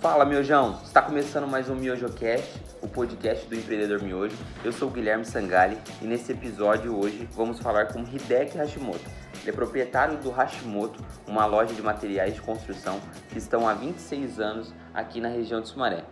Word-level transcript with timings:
Fala, 0.00 0.24
miojão! 0.24 0.80
Está 0.82 1.02
começando 1.02 1.46
mais 1.46 1.68
um 1.68 1.74
MiojoCast, 1.74 2.58
o 2.80 2.88
podcast 2.88 3.46
do 3.46 3.54
empreendedor 3.54 4.02
miojo. 4.02 4.34
Eu 4.64 4.72
sou 4.72 4.88
o 4.88 4.90
Guilherme 4.90 5.26
Sangali 5.26 5.76
e 6.00 6.06
nesse 6.06 6.32
episódio 6.32 6.98
hoje 6.98 7.28
vamos 7.32 7.60
falar 7.60 7.92
com 7.92 8.00
Hideki 8.00 8.56
Hashimoto. 8.56 9.04
Ele 9.42 9.50
é 9.50 9.52
proprietário 9.52 10.16
do 10.16 10.30
Hashimoto, 10.30 11.04
uma 11.26 11.44
loja 11.44 11.74
de 11.74 11.82
materiais 11.82 12.32
de 12.32 12.40
construção 12.40 12.98
que 13.28 13.36
estão 13.36 13.68
há 13.68 13.74
26 13.74 14.40
anos 14.40 14.74
aqui 14.94 15.20
na 15.20 15.28
região 15.28 15.60
de 15.60 15.68
Sumaré. 15.68 16.02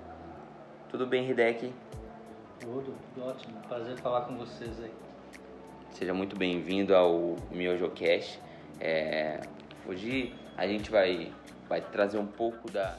Tudo 0.90 1.06
bem, 1.06 1.26
Hideki? 1.26 1.72
Tudo, 2.60 2.94
tudo 3.14 3.26
ótimo. 3.26 3.58
Prazer 3.68 3.96
falar 3.96 4.20
com 4.26 4.36
vocês 4.36 4.78
aí. 4.82 4.92
Seja 5.92 6.12
muito 6.12 6.36
bem-vindo 6.36 6.94
ao 6.94 7.36
MiojoCast. 7.50 8.38
É... 8.78 9.40
Hoje 9.86 10.34
a 10.58 10.66
gente 10.66 10.90
vai, 10.90 11.32
vai 11.66 11.80
trazer 11.80 12.18
um 12.18 12.26
pouco 12.26 12.70
da 12.70 12.98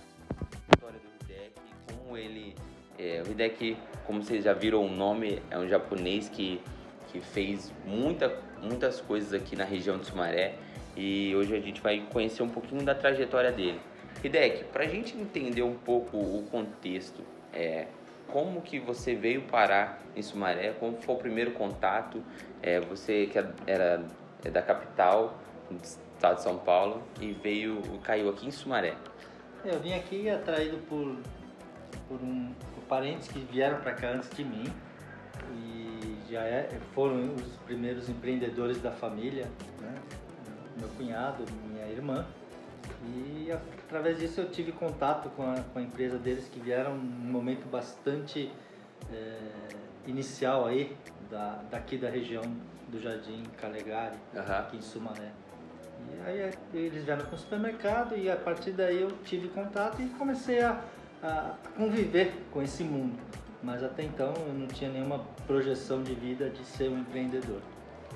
como 2.09 2.17
ele. 2.17 2.55
É, 2.97 3.23
o 3.25 3.31
Hideki, 3.31 3.77
como 4.05 4.23
vocês 4.23 4.43
já 4.43 4.51
viram 4.51 4.83
o 4.83 4.89
nome, 4.89 5.41
é 5.49 5.57
um 5.57 5.67
japonês 5.69 6.27
que, 6.27 6.59
que 7.07 7.21
fez 7.21 7.71
muita, 7.85 8.35
muitas 8.61 8.99
coisas 8.99 9.33
aqui 9.33 9.55
na 9.55 9.63
região 9.63 9.97
de 9.97 10.07
Sumaré 10.07 10.55
e 10.97 11.33
hoje 11.33 11.55
a 11.55 11.61
gente 11.61 11.79
vai 11.79 12.05
conhecer 12.11 12.43
um 12.43 12.49
pouquinho 12.49 12.83
da 12.83 12.93
trajetória 12.93 13.51
dele. 13.51 13.79
Hideki, 14.21 14.65
para 14.65 14.83
a 14.83 14.87
gente 14.87 15.15
entender 15.15 15.61
um 15.61 15.75
pouco 15.75 16.17
o 16.17 16.45
contexto, 16.51 17.21
é, 17.53 17.87
como 18.27 18.61
que 18.61 18.79
você 18.79 19.15
veio 19.15 19.43
parar 19.43 20.03
em 20.13 20.21
Sumaré, 20.21 20.73
como 20.77 20.97
foi 20.97 21.15
o 21.15 21.17
primeiro 21.17 21.51
contato, 21.51 22.21
é, 22.61 22.81
você 22.81 23.27
que 23.27 23.37
era 23.65 24.03
é 24.43 24.49
da 24.49 24.61
capital, 24.61 25.39
do 25.69 25.81
estado 25.81 26.37
de 26.37 26.43
São 26.43 26.57
Paulo, 26.57 27.01
e 27.21 27.31
veio, 27.31 27.81
caiu 28.03 28.29
aqui 28.29 28.47
em 28.47 28.51
Sumaré. 28.51 28.95
Eu 29.63 29.79
vim 29.79 29.93
aqui 29.93 30.29
atraído 30.29 30.77
por, 30.89 31.17
por, 32.09 32.19
um, 32.21 32.52
por 32.73 32.83
parentes 32.85 33.27
que 33.27 33.39
vieram 33.39 33.79
para 33.79 33.93
cá 33.93 34.09
antes 34.09 34.29
de 34.31 34.43
mim 34.43 34.65
e 35.53 36.17
já 36.29 36.41
é, 36.41 36.67
foram 36.93 37.35
os 37.35 37.55
primeiros 37.66 38.09
empreendedores 38.09 38.81
da 38.81 38.91
família, 38.91 39.45
né? 39.79 39.95
meu 40.77 40.89
cunhado, 40.89 41.45
minha 41.71 41.88
irmã. 41.88 42.25
E 43.05 43.49
através 43.51 44.19
disso 44.19 44.41
eu 44.41 44.49
tive 44.49 44.71
contato 44.71 45.29
com 45.29 45.43
a, 45.43 45.55
com 45.61 45.79
a 45.79 45.81
empresa 45.81 46.17
deles 46.17 46.49
que 46.51 46.59
vieram 46.59 46.97
num 46.97 47.31
momento 47.31 47.69
bastante 47.69 48.51
é, 49.13 49.38
inicial 50.07 50.66
aí 50.66 50.97
da, 51.29 51.61
daqui 51.69 51.97
da 51.97 52.09
região 52.09 52.41
do 52.89 52.99
Jardim 52.99 53.44
Calegari, 53.57 54.17
Uhum. 54.33 54.41
aqui 54.41 54.77
em 54.77 54.81
Sumaré. 54.81 55.31
E 56.07 56.27
aí 56.27 56.51
eles 56.73 57.03
vieram 57.03 57.25
com 57.25 57.35
o 57.35 57.39
supermercado 57.39 58.17
e 58.17 58.29
a 58.31 58.35
partir 58.35 58.71
daí 58.71 59.01
eu 59.01 59.11
tive 59.23 59.47
contato 59.49 60.01
e 60.01 60.07
comecei 60.09 60.61
a, 60.61 60.81
a 61.22 61.56
conviver 61.75 62.34
com 62.52 62.62
esse 62.62 62.84
mundo. 62.84 63.17
Mas 63.62 63.84
até 63.84 64.03
então 64.03 64.34
eu 64.48 64.53
não 64.53 64.67
tinha 64.67 64.89
nenhuma 64.89 65.20
projeção 65.45 66.02
de 66.02 66.14
vida 66.14 66.50
de 66.50 66.64
ser 66.64 66.89
um 66.89 67.00
empreendedor. 67.00 67.62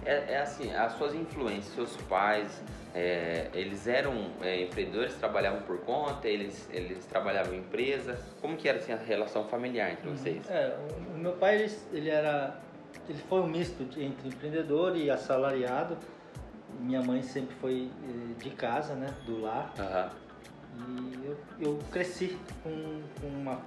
É, 0.06 0.34
é 0.34 0.42
assim, 0.42 0.74
as 0.74 0.94
suas 0.94 1.14
influências, 1.14 1.74
seus 1.74 1.96
pais, 2.04 2.62
é, 2.94 3.50
eles 3.54 3.88
eram 3.88 4.32
é, 4.42 4.64
empreendedores, 4.64 5.16
trabalhavam 5.16 5.62
por 5.62 5.80
conta, 5.80 6.28
eles, 6.28 6.68
eles 6.72 7.06
trabalhavam 7.06 7.54
em 7.54 7.60
empresa. 7.60 8.18
Como 8.42 8.56
que 8.56 8.68
era 8.68 8.80
assim, 8.80 8.94
a 8.94 8.98
relação 8.98 9.46
familiar 9.46 9.92
entre 9.92 10.10
vocês? 10.10 10.50
É, 10.50 10.78
o, 11.10 11.16
o 11.16 11.18
meu 11.18 11.34
pai 11.34 11.62
ele, 11.62 11.74
ele 11.92 12.10
era 12.10 12.62
ele 13.10 13.20
foi 13.28 13.42
um 13.42 13.48
misto 13.48 13.84
entre 14.00 14.28
empreendedor 14.28 14.96
e 14.96 15.10
assalariado. 15.10 15.98
Minha 16.80 17.02
mãe 17.02 17.22
sempre 17.22 17.56
foi 17.56 17.90
eh, 18.04 18.44
de 18.44 18.50
casa, 18.52 18.96
né, 18.96 19.14
do 19.26 19.42
lar. 19.42 19.74
Aham. 19.78 20.10
E 20.80 21.26
eu, 21.26 21.38
eu 21.60 21.80
cresci 21.92 22.38
com, 22.64 23.02
com, 23.22 23.28
uma, 23.28 23.62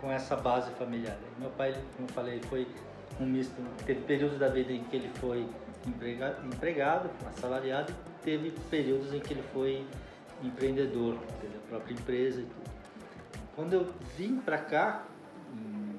com 0.00 0.10
essa 0.10 0.36
base 0.36 0.70
familiar. 0.72 1.16
Meu 1.38 1.50
pai, 1.50 1.72
como 1.96 2.08
eu 2.08 2.12
falei, 2.12 2.40
foi 2.42 2.66
um 3.20 3.26
misto. 3.26 3.54
Teve 3.84 4.00
períodos 4.02 4.38
da 4.38 4.48
vida 4.48 4.72
em 4.72 4.82
que 4.84 4.96
ele 4.96 5.08
foi 5.14 5.46
emprega, 5.86 6.38
empregado, 6.44 7.10
assalariado, 7.26 7.92
e 7.92 8.24
teve 8.24 8.50
períodos 8.70 9.12
em 9.14 9.20
que 9.20 9.32
ele 9.32 9.42
foi 9.52 9.84
empreendedor, 10.42 11.16
teve 11.40 11.56
a 11.56 11.68
própria 11.68 11.94
empresa 11.94 12.40
e 12.40 12.44
tudo. 12.44 12.70
Quando 13.56 13.72
eu 13.72 13.92
vim 14.16 14.36
para 14.36 14.58
cá, 14.58 15.04
em- 15.52 15.98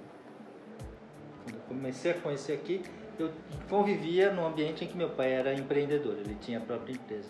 quando 1.43 1.55
eu 1.55 1.61
comecei 1.67 2.11
a 2.11 2.13
conhecer 2.13 2.53
aqui, 2.53 2.81
eu 3.17 3.31
convivia 3.69 4.31
num 4.31 4.45
ambiente 4.45 4.85
em 4.85 4.87
que 4.87 4.95
meu 4.95 5.09
pai 5.09 5.33
era 5.33 5.53
empreendedor, 5.53 6.15
ele 6.19 6.35
tinha 6.39 6.59
a 6.59 6.61
própria 6.61 6.93
empresa. 6.93 7.29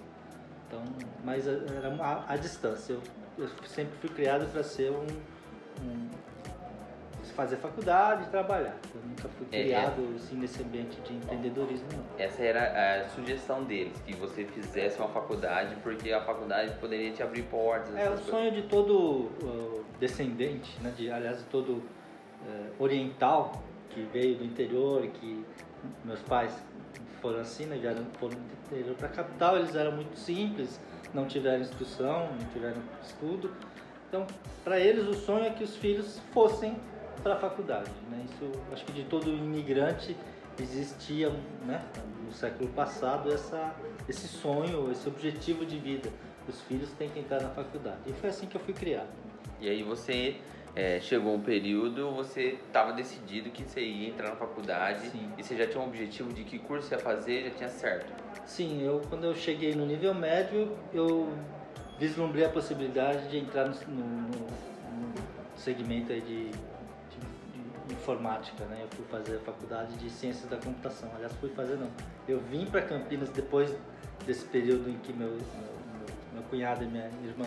Então, 0.68 0.84
mas 1.24 1.48
a- 1.48 1.52
era 1.76 1.90
uma- 1.90 2.26
a, 2.28 2.36
distância. 2.38 2.94
Eu, 2.94 3.02
eu 3.40 3.48
sempre 3.68 3.94
fui 4.00 4.10
criado 4.10 4.46
para 4.52 4.64
ser 4.64 4.92
um, 4.92 5.06
um- 5.84 6.10
fazer 7.36 7.56
faculdade 7.56 8.24
e 8.24 8.26
trabalhar. 8.28 8.76
Eu 8.94 9.02
nunca 9.08 9.30
fui 9.30 9.48
É, 9.54 9.62
é. 9.62 9.64
criado 9.64 10.14
assim 10.18 10.36
nesse 10.36 10.62
ambiente 10.62 11.00
de 11.00 11.14
empreendedorismo 11.14 11.88
não. 11.94 12.04
Essa 12.18 12.44
era 12.44 13.06
a 13.06 13.10
sugestão 13.10 13.64
deles, 13.64 13.94
que 14.06 14.14
você 14.14 14.44
fizesse 14.44 15.00
uma 15.00 15.08
faculdade, 15.08 15.74
porque 15.82 16.12
a 16.12 16.20
faculdade 16.22 16.74
poderia 16.82 17.12
te 17.14 17.24
abrir 17.24 17.44
portas. 17.44 17.96
É 17.96 18.04
o 18.06 18.08
coisas. 18.10 18.26
sonho 18.26 18.52
de 18.52 18.64
todo 18.64 18.94
uh, 19.42 19.86
descendente, 20.02 20.78
né, 20.82 20.92
de, 20.98 21.10
aliás, 21.10 21.38
de 21.38 21.46
todo 21.46 21.82
eh, 22.46 22.70
oriental 22.78 23.64
que 23.90 24.02
veio 24.12 24.36
do 24.38 24.44
interior, 24.44 25.02
que 25.08 25.46
meus 26.04 26.20
pais 26.24 26.54
foram 27.22 27.40
assim, 27.40 27.66
né, 27.68 27.78
vieram, 27.78 28.04
foram 28.20 28.36
do 28.36 28.54
interior 28.76 28.96
para 28.98 29.08
a 29.08 29.12
capital, 29.12 29.56
eles 29.58 29.74
eram 29.76 29.94
muito 29.94 30.18
simples, 30.20 30.80
não 31.14 31.26
tiveram 31.26 31.62
instrução, 31.62 32.30
não 32.32 32.48
tiveram 32.54 32.82
estudo. 33.04 33.54
Então, 34.08 34.26
para 34.64 34.80
eles, 34.80 35.08
o 35.08 35.14
sonho 35.14 35.46
é 35.46 35.50
que 35.52 35.64
os 35.64 35.76
filhos 35.76 36.20
fossem 36.34 36.76
para 37.22 37.34
a 37.34 37.38
faculdade. 37.38 37.92
Né? 38.10 38.26
Isso, 38.26 38.52
acho 38.72 38.86
que 38.86 38.92
de 38.92 39.04
todo 39.04 39.30
imigrante 39.30 40.16
existia, 40.60 41.30
né, 41.66 41.82
no 42.26 42.34
século 42.34 42.70
passado, 42.72 43.32
essa, 43.32 43.74
esse 44.08 44.28
sonho, 44.28 44.92
esse 44.92 45.08
objetivo 45.08 45.66
de 45.66 45.78
vida. 45.78 46.10
Os 46.48 46.60
filhos 46.62 46.92
têm 46.94 47.10
que 47.10 47.20
entrar 47.20 47.42
na 47.42 47.50
faculdade. 47.50 48.00
E 48.08 48.14
foi 48.14 48.30
assim 48.30 48.48
que 48.48 48.58
eu 48.58 48.62
fui 48.62 48.74
criado. 48.74 49.10
E 49.62 49.70
aí 49.70 49.84
você 49.84 50.38
é, 50.76 51.00
chegou 51.00 51.36
um 51.36 51.42
período, 51.42 52.12
você 52.12 52.58
estava 52.66 52.94
decidido 52.94 53.50
que 53.50 53.64
você 53.64 53.82
ia 53.82 54.10
entrar 54.10 54.30
na 54.30 54.36
faculdade 54.36 55.10
Sim. 55.10 55.32
e 55.38 55.44
você 55.44 55.56
já 55.56 55.68
tinha 55.68 55.82
um 55.82 55.88
objetivo 55.88 56.34
de 56.34 56.44
que 56.44 56.58
curso 56.58 56.94
ia 56.94 57.00
fazer, 57.00 57.44
já 57.46 57.50
tinha 57.52 57.70
certo. 57.70 58.12
Sim, 58.50 58.82
eu 58.82 59.00
quando 59.08 59.26
eu 59.26 59.36
cheguei 59.36 59.76
no 59.76 59.86
nível 59.86 60.12
médio, 60.12 60.76
eu 60.92 61.32
vislumbrei 62.00 62.44
a 62.46 62.50
possibilidade 62.50 63.28
de 63.30 63.38
entrar 63.38 63.66
no, 63.70 63.76
no- 63.88 64.28
no 64.30 65.14
segmento 65.56 66.12
aí 66.12 66.20
de, 66.20 66.46
de- 66.50 67.84
de 67.88 67.94
informática, 67.94 68.66
né? 68.66 68.80
Eu 68.82 68.88
fui 68.98 69.06
fazer 69.06 69.36
a 69.36 69.40
faculdade 69.42 69.96
de 69.98 70.10
ciências 70.10 70.50
da 70.50 70.58
computação. 70.58 71.12
Aliás, 71.14 71.32
fui 71.34 71.50
fazer 71.52 71.76
não. 71.76 71.92
Eu 72.28 72.40
vim 72.40 72.66
para 72.66 72.82
Campinas 72.82 73.30
depois 73.30 73.72
desse 74.26 74.46
período 74.46 74.90
em 74.90 74.98
que 74.98 75.14
meu, 75.14 75.30
meu, 75.30 75.40
meu- 76.34 76.44
cunhado 76.50 76.84
e 76.84 76.88
minha 76.88 77.06
irmã 77.24 77.46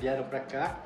vieram 0.00 0.24
para 0.24 0.40
cá, 0.40 0.80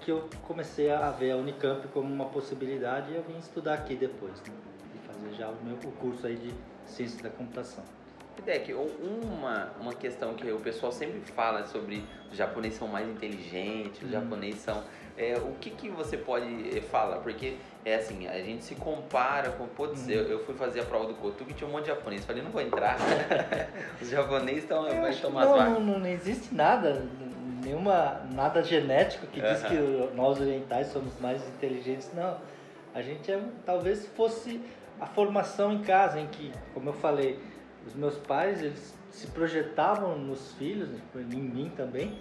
que 0.00 0.10
eu 0.10 0.26
comecei 0.48 0.90
a 0.90 1.10
ver 1.10 1.32
a 1.32 1.36
Unicamp 1.36 1.86
como 1.88 2.10
uma 2.12 2.24
possibilidade 2.30 3.12
e 3.12 3.16
eu 3.16 3.22
vim 3.24 3.36
estudar 3.36 3.74
aqui 3.74 3.94
depois, 3.94 4.32
né? 4.40 4.54
E 4.94 4.98
fazer 5.06 5.34
já 5.36 5.50
o 5.50 5.56
meu 5.62 5.74
o 5.76 5.92
curso 5.92 6.26
aí 6.26 6.36
de 6.36 6.50
ciências 6.90 7.20
da 7.20 7.28
computação. 7.28 7.84
Deck, 8.42 8.72
uma, 8.74 9.70
uma 9.80 9.92
questão 9.94 10.34
que 10.34 10.50
o 10.50 10.58
pessoal 10.58 10.92
sempre 10.92 11.20
fala 11.32 11.64
sobre 11.66 12.04
os 12.30 12.36
japoneses 12.36 12.78
são 12.78 12.88
mais 12.88 13.08
inteligentes, 13.08 14.02
os 14.02 14.08
Hum. 14.08 14.12
japoneses 14.12 14.60
são. 14.60 14.82
é, 15.16 15.36
o 15.38 15.52
que, 15.60 15.70
que 15.70 15.88
você 15.88 16.16
pode 16.16 16.76
eh, 16.76 16.80
falar? 16.80 17.18
Porque 17.18 17.54
é 17.84 17.94
assim, 17.94 18.26
a 18.26 18.36
gente 18.42 18.64
se 18.64 18.74
compara 18.74 19.50
com. 19.52 19.66
Putz, 19.68 20.06
Hum. 20.08 20.10
eu, 20.10 20.22
eu 20.24 20.44
fui 20.44 20.54
fazer 20.56 20.80
a 20.80 20.84
prova 20.84 21.06
do 21.06 21.14
Kotu 21.14 21.44
que 21.44 21.54
tinha 21.54 21.68
um 21.68 21.72
monte 21.72 21.82
de 21.84 21.90
japonês. 21.90 22.24
Falei, 22.24 22.42
não 22.42 22.50
vou 22.50 22.60
entrar. 22.60 22.96
os 24.02 24.08
japoneses 24.10 24.64
estão. 24.64 24.82
Não, 24.82 25.56
não, 25.56 25.80
não, 25.80 25.98
não 26.00 26.06
existe 26.08 26.52
nada, 26.54 27.06
nenhuma, 27.64 28.22
nada 28.32 28.62
genético 28.62 29.26
que 29.28 29.40
diz 29.40 29.64
Aham. 29.64 29.68
que 30.08 30.14
nós 30.16 30.40
orientais 30.40 30.88
somos 30.88 31.18
mais 31.20 31.40
inteligentes. 31.48 32.10
Não, 32.14 32.36
a 32.92 33.00
gente 33.00 33.30
é, 33.30 33.40
talvez 33.64 34.06
fosse 34.08 34.60
a 35.00 35.06
formação 35.06 35.72
em 35.72 35.82
casa, 35.82 36.18
em 36.20 36.26
que, 36.26 36.52
como 36.72 36.88
eu 36.88 36.92
falei, 36.94 37.38
os 37.86 37.94
meus 37.94 38.16
pais 38.18 38.62
eles 38.62 38.94
se 39.10 39.26
projetavam 39.28 40.18
nos 40.18 40.52
filhos, 40.54 40.88
em 41.14 41.40
mim 41.40 41.72
também, 41.76 42.18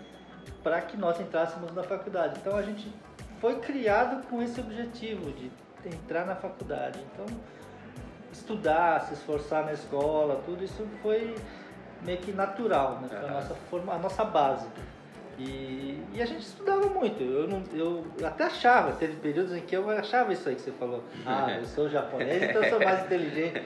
para 0.63 0.81
que 0.81 0.95
nós 0.95 1.19
entrássemos 1.19 1.73
na 1.73 1.83
faculdade. 1.83 2.39
Então 2.39 2.55
a 2.55 2.61
gente 2.61 2.93
foi 3.39 3.59
criado 3.59 4.25
com 4.27 4.41
esse 4.41 4.59
objetivo 4.59 5.31
de 5.31 5.51
entrar 5.85 6.25
na 6.25 6.35
faculdade. 6.35 6.99
Então 7.11 7.25
estudar, 8.31 9.01
se 9.01 9.13
esforçar 9.13 9.65
na 9.65 9.73
escola, 9.73 10.41
tudo 10.45 10.63
isso 10.63 10.87
foi 11.01 11.35
meio 12.05 12.17
que 12.17 12.31
natural, 12.31 12.99
né? 13.01 13.07
Foi 13.09 13.29
a 13.29 13.31
nossa 13.31 13.55
forma, 13.69 13.93
a 13.93 13.99
nossa 13.99 14.23
base. 14.23 14.67
E, 15.37 15.99
e 16.13 16.21
a 16.21 16.25
gente 16.25 16.41
estudava 16.41 16.87
muito. 16.87 17.23
Eu, 17.23 17.47
não, 17.47 17.63
eu 17.73 18.05
até 18.25 18.43
achava, 18.43 18.91
teve 18.93 19.15
períodos 19.15 19.53
em 19.53 19.61
que 19.61 19.75
eu 19.75 19.89
achava 19.89 20.31
isso 20.31 20.47
aí 20.47 20.55
que 20.55 20.61
você 20.61 20.71
falou. 20.71 21.03
Ah, 21.25 21.51
eu 21.57 21.65
sou 21.65 21.89
japonês, 21.89 22.43
então 22.43 22.63
eu 22.63 22.69
sou 22.69 22.79
mais 22.79 23.03
inteligente. 23.05 23.63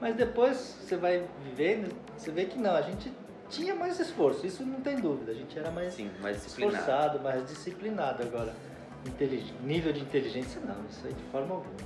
Mas 0.00 0.14
depois 0.14 0.56
você 0.56 0.96
vai 0.96 1.26
vivendo, 1.42 1.94
você 2.16 2.30
vê 2.30 2.44
que 2.44 2.58
não, 2.58 2.74
a 2.74 2.82
gente 2.82 3.10
tinha 3.48 3.74
mais 3.74 3.98
esforço, 3.98 4.46
isso 4.46 4.64
não 4.64 4.80
tem 4.80 4.96
dúvida. 4.96 5.32
A 5.32 5.34
gente 5.34 5.58
era 5.58 5.70
mais 5.70 5.94
Sim, 5.94 6.10
mais 6.20 6.44
esforçado, 6.44 7.20
mais 7.20 7.46
disciplinado 7.46 8.22
agora. 8.22 8.54
nível 9.62 9.92
de 9.92 10.00
inteligência 10.00 10.60
não, 10.60 10.84
isso 10.90 11.06
aí 11.06 11.12
de 11.12 11.22
forma 11.24 11.54
alguma. 11.54 11.76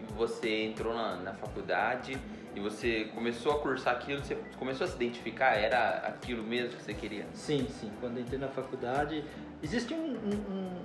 E 0.00 0.12
você 0.12 0.64
entrou 0.64 0.94
na, 0.94 1.16
na 1.16 1.34
faculdade 1.34 2.16
e 2.54 2.60
você 2.60 3.04
começou 3.14 3.52
a 3.52 3.60
cursar 3.60 3.94
aquilo, 3.94 4.24
você 4.24 4.36
começou 4.58 4.84
a 4.84 4.88
se 4.88 4.96
identificar, 4.96 5.54
era 5.54 5.98
aquilo 5.98 6.42
mesmo 6.42 6.76
que 6.76 6.82
você 6.82 6.94
queria? 6.94 7.26
Sim, 7.32 7.66
sim. 7.68 7.90
Quando 8.00 8.20
entrei 8.20 8.38
na 8.38 8.48
faculdade, 8.48 9.24
existe 9.62 9.94
um, 9.94 10.14
um, 10.14 10.84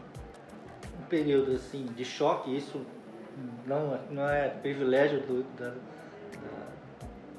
um 1.00 1.06
período 1.10 1.52
assim 1.54 1.86
de 1.96 2.06
choque, 2.06 2.56
isso 2.56 2.86
não, 3.66 4.00
não 4.10 4.30
é 4.30 4.50
privilégio 4.50 5.22
do, 5.22 5.44
da, 5.58 5.74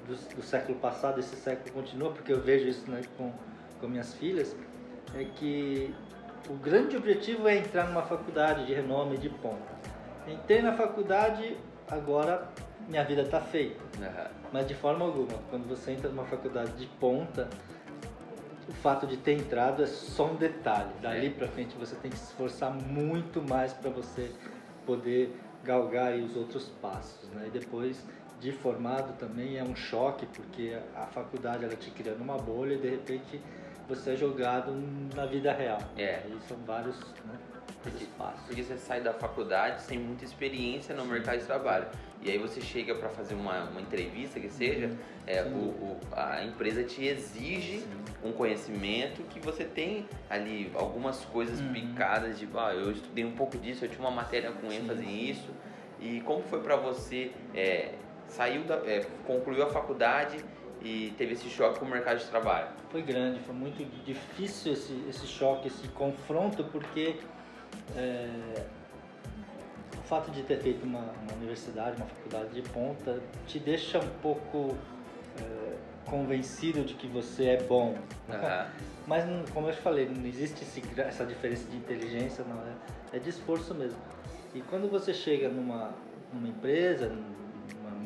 do, 0.07 0.37
do, 0.37 0.43
século 0.43 0.79
passado, 0.79 1.21
esse 1.21 1.37
século 1.37 1.73
continua, 1.73 2.11
porque 2.11 2.33
eu 2.33 2.41
vejo 2.41 2.69
isso 2.69 2.91
né, 2.91 3.01
com, 3.17 3.33
com 3.81 3.89
minhas 3.89 4.15
filhas, 4.15 4.55
é 5.15 5.25
que 5.25 5.95
o 6.49 6.55
grande 6.55 6.97
objetivo 6.97 7.49
é 7.49 7.59
entrar 7.59 7.87
numa 7.87 8.03
faculdade 8.03 8.67
de 8.67 8.75
renome, 8.75 9.17
de 9.17 9.29
ponta. 9.29 9.75
Entrei 10.27 10.63
na 10.63 10.73
faculdade, 10.73 11.57
agora 11.89 12.49
minha 12.89 13.05
vida 13.05 13.23
está 13.23 13.41
feita. 13.41 13.83
Uhum. 13.99 14.27
Mas 14.53 14.67
de 14.67 14.75
forma 14.75 15.05
alguma, 15.05 15.39
quando 15.51 15.67
você 15.69 15.93
entra 15.93 16.09
numa 16.09 16.25
faculdade 16.25 16.73
de 16.73 16.87
ponta, 16.87 17.49
o 18.69 18.73
fato 18.73 19.07
de 19.07 19.17
ter 19.17 19.33
entrado 19.33 19.83
é 19.83 19.87
só 19.87 20.27
um 20.27 20.37
detalhe. 20.37 20.91
Dali 21.01 21.27
é. 21.27 21.31
para 21.31 21.49
frente 21.49 21.77
você 21.77 21.95
tem 21.97 22.11
que 22.11 22.17
se 22.17 22.25
esforçar 22.25 22.73
muito 22.73 23.43
mais 23.43 23.73
para 23.73 23.91
você 23.91 24.31
poder 24.87 25.35
galgar 25.63 26.15
os 26.15 26.37
outros 26.37 26.69
passos, 26.81 27.29
né? 27.31 27.47
E 27.47 27.51
depois 27.51 28.07
de 28.45 28.53
formado 28.53 29.17
também 29.19 29.57
é 29.57 29.65
um 29.65 29.75
choque 29.75 30.27
porque 30.27 30.77
a 30.95 31.07
faculdade 31.07 31.65
ela 31.65 31.75
te 31.75 31.91
criando 31.91 32.21
uma 32.21 32.37
bolha 32.37 32.75
e 32.75 32.79
de 32.79 32.91
repente 32.91 33.41
você 33.89 34.13
é 34.13 34.17
jogado 34.17 34.71
na 35.15 35.25
vida 35.25 35.51
real. 35.51 35.79
É. 35.97 36.21
Aí 36.27 36.39
são 36.47 36.59
vários 36.67 36.99
né, 37.25 37.39
porque, 37.83 38.07
porque 38.47 38.63
você 38.63 38.77
sai 38.77 39.01
da 39.01 39.15
faculdade 39.15 39.81
sem 39.81 39.99
muita 39.99 40.27
experiência 40.27 40.95
no 40.95 41.07
mercado 41.07 41.39
de 41.39 41.47
trabalho. 41.47 41.87
E 42.21 42.31
aí 42.31 42.37
você 42.37 42.61
chega 42.61 42.95
para 42.95 43.09
fazer 43.09 43.35
uma, 43.35 43.65
uma 43.65 43.81
entrevista 43.81 44.39
que 44.39 44.51
seja, 44.51 44.89
uhum. 44.89 44.97
é, 45.27 45.43
o, 45.45 45.57
o, 45.57 46.01
a 46.13 46.45
empresa 46.45 46.85
te 46.85 47.03
exige 47.07 47.79
Sim. 47.79 47.87
um 48.23 48.33
conhecimento 48.33 49.23
que 49.23 49.41
você 49.41 49.65
tem 49.65 50.07
ali 50.29 50.71
algumas 50.75 51.25
coisas 51.25 51.61
uhum. 51.61 51.73
picadas 51.73 52.39
de, 52.39 52.47
ah, 52.57 52.75
eu 52.75 52.93
estudei 52.93 53.25
um 53.25 53.33
pouco 53.33 53.57
disso, 53.57 53.87
eu 53.87 53.89
tinha 53.89 54.03
uma 54.03 54.11
matéria 54.11 54.53
com 54.53 54.71
ênfase 54.71 55.03
Sim. 55.03 55.11
nisso. 55.11 55.51
E 55.99 56.21
como 56.23 56.43
foi 56.43 56.61
para 56.61 56.77
você, 56.77 57.31
é, 57.55 57.95
saiu 58.29 58.65
da, 58.65 58.77
é, 58.77 59.07
concluiu 59.27 59.63
a 59.65 59.71
faculdade 59.71 60.45
e 60.83 61.15
teve 61.17 61.33
esse 61.33 61.49
choque 61.49 61.79
com 61.79 61.87
o 61.87 61.89
mercado 61.89 62.19
de 62.19 62.27
trabalho? 62.27 62.69
Foi 62.91 63.03
grande, 63.03 63.41
foi 63.41 63.55
muito 63.55 63.85
difícil 64.05 64.73
esse, 64.73 65.05
esse 65.09 65.27
choque, 65.27 65.69
esse 65.69 65.89
confronto, 65.89 66.65
porque 66.65 67.17
é, 67.97 68.65
o 69.99 70.03
fato 70.03 70.31
de 70.31 70.43
ter 70.43 70.59
feito 70.59 70.85
uma, 70.85 71.01
uma, 71.23 71.33
universidade, 71.37 71.97
uma 71.97 72.07
faculdade 72.07 72.51
de 72.51 72.63
ponta, 72.69 73.21
te 73.47 73.59
deixa 73.59 73.99
um 73.99 74.09
pouco 74.21 74.77
é, 75.41 75.77
convencido 76.05 76.85
de 76.85 76.95
que 76.95 77.07
você 77.07 77.47
é 77.47 77.63
bom. 77.63 77.97
Uhum. 78.29 78.67
Mas, 79.07 79.25
como 79.53 79.69
eu 79.69 79.75
falei, 79.75 80.09
não 80.09 80.25
existe 80.27 80.63
esse, 80.63 80.83
essa 80.99 81.27
diferença 81.27 81.69
de 81.71 81.77
inteligência, 81.77 82.45
não 82.45 82.57
é, 82.63 83.17
é 83.17 83.19
de 83.19 83.29
esforço 83.29 83.75
mesmo. 83.75 83.99
E 84.55 84.63
quando 84.63 84.89
você 84.89 85.13
chega 85.13 85.49
numa, 85.49 85.93
numa 86.33 86.49
empresa, 86.49 87.13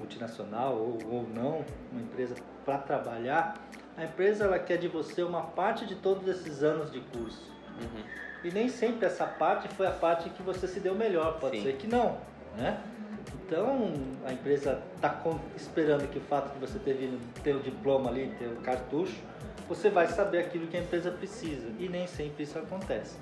multinacional 0.09 0.75
ou, 0.75 0.99
ou 1.11 1.29
não, 1.29 1.65
uma 1.93 2.01
empresa 2.01 2.35
para 2.65 2.79
trabalhar, 2.79 3.55
a 3.97 4.05
empresa 4.05 4.45
ela 4.45 4.59
quer 4.59 4.79
de 4.79 4.89
você 4.89 5.23
uma 5.23 5.43
parte 5.43 5.87
de 5.87 5.95
todos 5.97 6.27
esses 6.27 6.63
anos 6.63 6.91
de 6.91 7.01
curso. 7.01 7.43
Uhum. 7.81 8.03
E 8.43 8.51
nem 8.51 8.69
sempre 8.69 9.07
essa 9.07 9.27
parte 9.27 9.69
foi 9.69 9.87
a 9.87 9.91
parte 9.91 10.31
que 10.31 10.43
você 10.43 10.67
se 10.67 10.81
deu 10.81 10.95
melhor, 10.95 11.39
pode 11.39 11.59
Sim. 11.59 11.65
ser 11.65 11.77
que 11.77 11.87
não, 11.87 12.19
né? 12.57 12.81
Então 13.45 13.93
a 14.25 14.33
empresa 14.33 14.81
está 14.95 15.23
esperando 15.57 16.09
que 16.11 16.19
o 16.19 16.23
fato 16.23 16.53
de 16.55 16.59
você 16.59 16.79
ter 16.79 16.95
vindo 16.95 17.19
ter 17.43 17.55
o 17.55 17.61
diploma 17.61 18.11
ali, 18.11 18.33
ter 18.39 18.47
o 18.47 18.57
cartucho, 18.57 19.17
você 19.69 19.91
vai 19.91 20.07
saber 20.07 20.39
aquilo 20.39 20.67
que 20.67 20.77
a 20.77 20.81
empresa 20.81 21.11
precisa 21.11 21.69
e 21.79 21.89
nem 21.89 22.07
sempre 22.07 22.45
isso 22.45 22.59
acontece. 22.59 23.17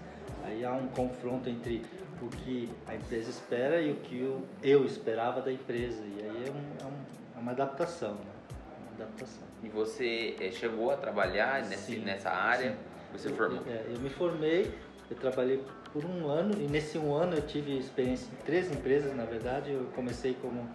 Aí 0.45 0.65
há 0.65 0.73
um 0.73 0.87
confronto 0.89 1.49
entre 1.49 1.85
o 2.23 2.29
que 2.29 2.69
a 2.87 2.95
empresa 2.95 3.31
espera 3.31 3.81
e 3.81 3.93
o 3.93 3.97
que 3.97 4.21
eu 4.63 4.85
esperava 4.85 5.41
da 5.41 5.53
empresa 5.53 6.03
e 6.03 6.23
aí 6.23 6.49
é, 6.49 6.51
um, 6.51 6.87
é, 6.87 6.91
um, 6.91 7.37
é 7.37 7.41
uma 7.41 7.53
adaptação, 7.53 8.15
né? 8.15 8.33
uma 8.81 9.05
adaptação. 9.05 9.47
E 9.63 9.69
você 9.69 10.37
é, 10.41 10.51
chegou 10.51 10.91
a 10.91 10.97
trabalhar 10.97 11.65
nesse, 11.65 11.97
nessa 11.97 12.31
área? 12.31 12.73
Sim. 12.73 12.77
Você 13.13 13.29
formou? 13.31 13.63
Eu, 13.67 13.73
é, 13.73 13.85
eu 13.95 14.01
me 14.01 14.11
formei 14.11 14.73
eu 15.09 15.17
trabalhei 15.17 15.63
por 15.93 16.05
um 16.05 16.29
ano 16.29 16.61
e 16.61 16.67
nesse 16.67 16.99
um 16.99 17.15
ano 17.15 17.37
eu 17.37 17.43
tive 17.43 17.79
experiência 17.79 18.29
em 18.33 18.45
três 18.45 18.71
empresas, 18.71 19.15
na 19.15 19.25
verdade. 19.25 19.71
Eu 19.71 19.85
comecei 19.95 20.35
como 20.35 20.69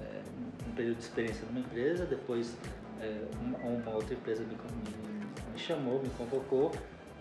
é, 0.00 0.22
um 0.66 0.72
período 0.72 0.96
de 0.96 1.02
experiência 1.02 1.44
numa 1.46 1.60
empresa, 1.60 2.06
depois 2.06 2.56
uma, 3.40 3.58
uma, 3.58 3.90
outra 3.94 4.14
empresa 4.14 4.44
me, 4.44 4.54
me, 4.54 5.52
me, 5.52 5.58
chamou, 5.58 6.00
me 6.00 6.08
convocou 6.10 6.70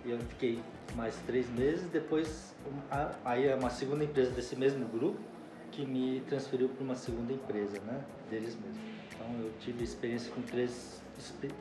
eu 0.06 0.20
fiquei 0.20 0.60
mais 0.96 1.16
três 1.28 1.50
meses. 1.50 1.88
Depois, 1.90 2.56
a, 2.90 3.12
aí 3.26 3.48
é 3.48 3.56
uma 3.56 3.70
segunda 3.70 4.04
empresa 4.04 4.32
desse 4.32 4.56
mesmo 4.56 4.86
grupo 4.88 5.20
que 5.72 5.86
me 5.86 6.22
transferiu 6.28 6.70
para 6.70 6.84
uma 6.84 6.96
segunda 6.96 7.32
empresa, 7.32 7.80
né, 7.82 8.02
deles 8.30 8.56
mesmos. 8.56 8.82
Então 9.14 9.28
eu 9.40 9.52
tive 9.60 9.84
experiência 9.84 10.32
com 10.34 10.42
três 10.42 11.02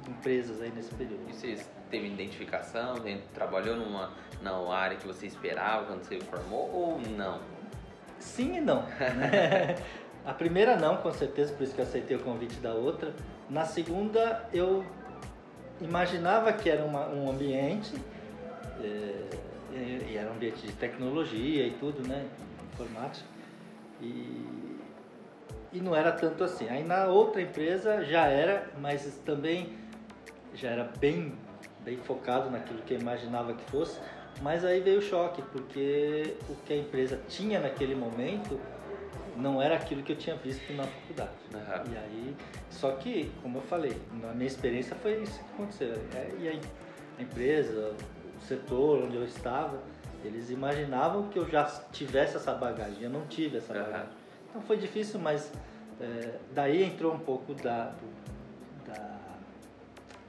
empresas 0.09 0.61
aí 0.61 0.71
nesse 0.71 0.93
período. 0.95 1.29
E 1.29 1.33
vocês 1.33 1.71
teve 1.91 2.07
identificação, 2.09 2.97
trabalhou 3.35 3.77
numa, 3.77 4.13
numa 4.43 4.75
área 4.75 4.97
que 4.97 5.07
você 5.07 5.27
esperava 5.27 5.87
quando 5.87 6.03
você 6.03 6.19
formou 6.21 6.71
ou 6.73 7.01
não? 7.17 7.41
Sim 8.19 8.57
e 8.57 8.61
não. 8.61 8.83
Né? 8.83 9.77
A 10.25 10.35
primeira 10.35 10.77
não, 10.77 10.99
com 10.99 11.11
certeza, 11.13 11.53
por 11.55 11.63
isso 11.63 11.75
que 11.75 11.81
eu 11.81 11.85
aceitei 11.85 12.17
o 12.17 12.21
convite 12.21 12.57
da 12.57 12.75
outra. 12.75 13.15
Na 13.49 13.65
segunda 13.65 14.47
eu 14.53 14.85
imaginava 15.81 16.53
que 16.53 16.69
era 16.69 16.85
uma, 16.85 17.09
um 17.09 17.31
ambiente, 17.31 17.95
é, 18.85 20.11
e 20.11 20.17
era 20.17 20.31
um 20.31 20.35
ambiente 20.35 20.67
de 20.67 20.73
tecnologia 20.73 21.67
e 21.67 21.73
tudo, 21.73 22.07
né? 22.07 22.27
Informática. 22.73 23.27
E, 24.01 24.79
e 25.73 25.81
não 25.81 25.95
era 25.95 26.13
tanto 26.13 26.43
assim. 26.43 26.69
Aí 26.69 26.83
na 26.85 27.07
outra 27.07 27.41
empresa 27.41 28.05
já 28.05 28.27
era, 28.27 28.71
mas 28.81 29.05
também 29.25 29.79
já 30.55 30.71
era 30.71 30.85
bem 30.99 31.35
bem 31.85 31.97
focado 31.97 32.51
naquilo 32.51 32.83
que 32.83 32.95
eu 32.95 33.01
imaginava 33.01 33.55
que 33.55 33.71
fosse, 33.71 33.99
mas 34.43 34.65
aí 34.65 34.81
veio 34.81 34.99
o 34.99 35.03
choque, 35.03 35.43
porque 35.51 36.35
o 36.49 36.55
que 36.67 36.73
a 36.73 36.77
empresa 36.77 37.21
tinha 37.29 37.59
naquele 37.59 37.95
momento 37.95 38.61
não 39.37 39.61
era 39.61 39.77
aquilo 39.77 40.03
que 40.03 40.13
eu 40.13 40.17
tinha 40.17 40.37
visto 40.37 40.73
na 40.75 40.85
faculdade. 40.85 41.31
Uhum. 41.55 41.93
E 41.93 41.97
aí, 41.97 42.37
só 42.69 42.93
que, 42.93 43.33
como 43.43 43.59
eu 43.59 43.63
falei, 43.63 43.97
na 44.21 44.33
minha 44.33 44.47
experiência 44.47 44.95
foi 44.97 45.23
isso 45.23 45.39
que 45.39 45.53
aconteceu. 45.55 45.95
É, 46.15 46.31
e 46.39 46.49
aí, 46.49 46.61
a 47.19 47.23
empresa, 47.23 47.95
o 48.41 48.47
setor 48.47 49.05
onde 49.05 49.17
eu 49.17 49.25
estava, 49.25 49.79
eles 50.25 50.51
imaginavam 50.51 51.29
que 51.29 51.39
eu 51.39 51.49
já 51.49 51.65
tivesse 51.93 52.37
essa 52.37 52.53
bagagem. 52.53 53.03
Eu 53.03 53.11
não 53.11 53.27
tive 53.27 53.59
essa 53.59 53.73
uhum. 53.73 53.83
bagagem. 53.83 54.13
Então 54.49 54.63
foi 54.63 54.77
difícil, 54.77 55.21
mas 55.21 55.53
é, 56.01 56.39
daí 56.53 56.83
entrou 56.83 57.15
um 57.15 57.19
pouco 57.19 57.55
da, 57.55 57.93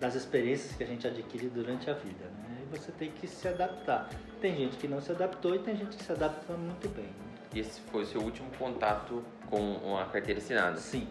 das 0.01 0.15
experiências 0.15 0.75
que 0.75 0.83
a 0.83 0.87
gente 0.87 1.07
adquire 1.07 1.47
durante 1.47 1.87
a 1.87 1.93
vida. 1.93 2.25
Né? 2.25 2.63
E 2.63 2.75
você 2.75 2.91
tem 2.91 3.11
que 3.11 3.27
se 3.27 3.47
adaptar. 3.47 4.09
Tem 4.41 4.55
gente 4.55 4.75
que 4.77 4.87
não 4.87 4.99
se 4.99 5.11
adaptou 5.11 5.53
e 5.53 5.59
tem 5.59 5.77
gente 5.77 5.95
que 5.95 6.03
se 6.03 6.11
adapta 6.11 6.53
muito 6.53 6.89
bem. 6.89 7.05
Né? 7.05 7.31
E 7.53 7.59
esse 7.59 7.79
foi 7.81 8.01
o 8.01 8.05
seu 8.07 8.21
último 8.21 8.49
contato 8.57 9.23
com 9.47 9.95
a 9.95 10.05
carteira 10.05 10.39
assinada? 10.39 10.77
Sim, 10.77 11.07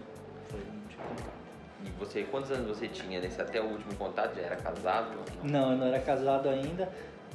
foi 0.49 0.59
o 0.59 0.83
último 0.83 1.05
contato. 1.05 1.40
E 1.85 1.91
você, 1.99 2.25
quantos 2.25 2.51
anos 2.51 2.67
você 2.67 2.89
tinha 2.89 3.21
nesse 3.21 3.41
até 3.41 3.61
o 3.61 3.67
último 3.67 3.95
contato? 3.97 4.35
Já 4.35 4.43
era 4.43 4.57
casado? 4.57 5.19
Não, 5.43 5.73
eu 5.73 5.79
não 5.79 5.87
era 5.87 6.01
casado 6.01 6.49
ainda. 6.49 6.91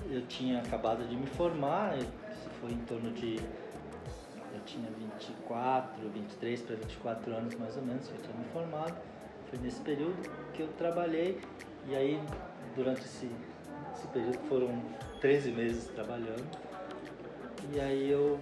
Eu 0.10 0.26
tinha 0.28 0.60
acabado 0.60 1.08
de 1.08 1.16
me 1.16 1.26
formar, 1.26 1.98
isso 1.98 2.50
foi 2.62 2.72
em 2.72 2.80
torno 2.80 3.12
de 3.12 3.40
eu 4.54 4.62
tinha 4.66 4.90
24, 4.90 6.10
23 6.10 6.62
para 6.62 6.76
24 6.76 7.36
anos 7.36 7.56
mais 7.56 7.76
ou 7.76 7.84
menos, 7.84 8.10
eu 8.10 8.18
tinha 8.18 8.36
me 8.36 8.46
formado. 8.46 8.96
Foi 9.50 9.60
nesse 9.60 9.82
período 9.82 10.30
que 10.54 10.62
eu 10.62 10.68
trabalhei 10.78 11.40
e 11.88 11.96
aí 11.96 12.22
durante 12.76 13.02
esse, 13.02 13.30
esse 13.94 14.08
período 14.08 14.38
foram 14.48 14.82
13 15.22 15.52
meses 15.52 15.88
trabalhando. 15.88 16.46
E 17.74 17.80
aí 17.80 18.10
eu 18.10 18.40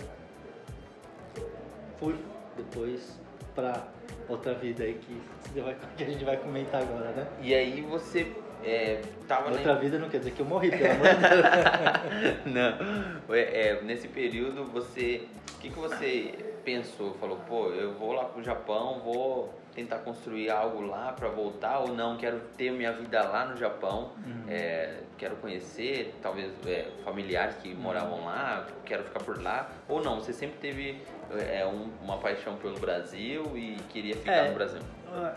fui 1.98 2.15
depois 2.57 3.19
para 3.55 3.88
outra 4.27 4.53
vida 4.53 4.84
aí 4.84 4.94
que, 4.96 5.22
que 5.98 6.03
a 6.03 6.08
gente 6.08 6.24
vai 6.24 6.38
comentar 6.38 6.82
agora, 6.82 7.12
né? 7.12 7.27
E 7.42 7.53
aí 7.53 7.82
você 7.82 8.32
é, 8.63 9.01
tava 9.27 9.51
Outra 9.51 9.74
na... 9.74 9.80
vida 9.80 10.00
não 10.00 10.10
quer 10.10 10.20
dizer 10.20 10.32
que 10.32 10.39
eu 10.39 10.46
morri, 10.46 10.72
pelo 10.72 10.92
amor 10.92 11.08
de 11.08 11.22
Deus. 11.22 12.46
não. 13.27 13.36
É, 13.36 13.82
nesse 13.84 14.08
período 14.08 14.63
você. 14.65 15.27
O 15.56 15.60
que, 15.60 15.70
que 15.70 15.80
você 15.80 16.34
pensou? 16.63 17.13
Falou, 17.15 17.38
pô, 17.48 17.68
eu 17.70 17.94
vou 17.94 18.13
lá 18.13 18.25
pro 18.25 18.44
Japão, 18.44 19.01
vou 19.03 19.53
tentar 19.74 20.00
construir 20.00 20.50
algo 20.50 20.82
lá 20.82 21.12
para 21.12 21.30
voltar 21.30 21.80
ou 21.80 21.89
não 21.89 22.18
quero 22.18 22.39
ter 22.58 22.72
minha 22.72 22.92
vida 22.94 23.24
lá 23.24 23.46
no 23.46 23.58
Japão 23.58 24.12
uhum. 24.25 24.44
é, 24.48 25.01
quero 25.18 25.36
conhecer 25.38 26.13
talvez 26.22 26.51
é, 26.65 26.88
familiares 27.03 27.56
que 27.58 27.74
moravam 27.74 28.25
lá 28.25 28.68
quero 28.86 29.03
ficar 29.03 29.20
por 29.24 29.42
lá 29.42 29.72
ou 29.88 30.01
não 30.01 30.20
você 30.20 30.34
sempre 30.34 30.58
teve 30.60 31.01
é, 31.32 31.65
um, 31.65 31.89
uma 32.01 32.18
paixão 32.18 32.56
pelo 32.58 32.80
Brasil 32.80 33.58
e 33.58 33.77
queria 33.89 34.15
ficar 34.15 34.32
é, 34.34 34.50
no 34.50 34.56
Brasil 34.56 34.82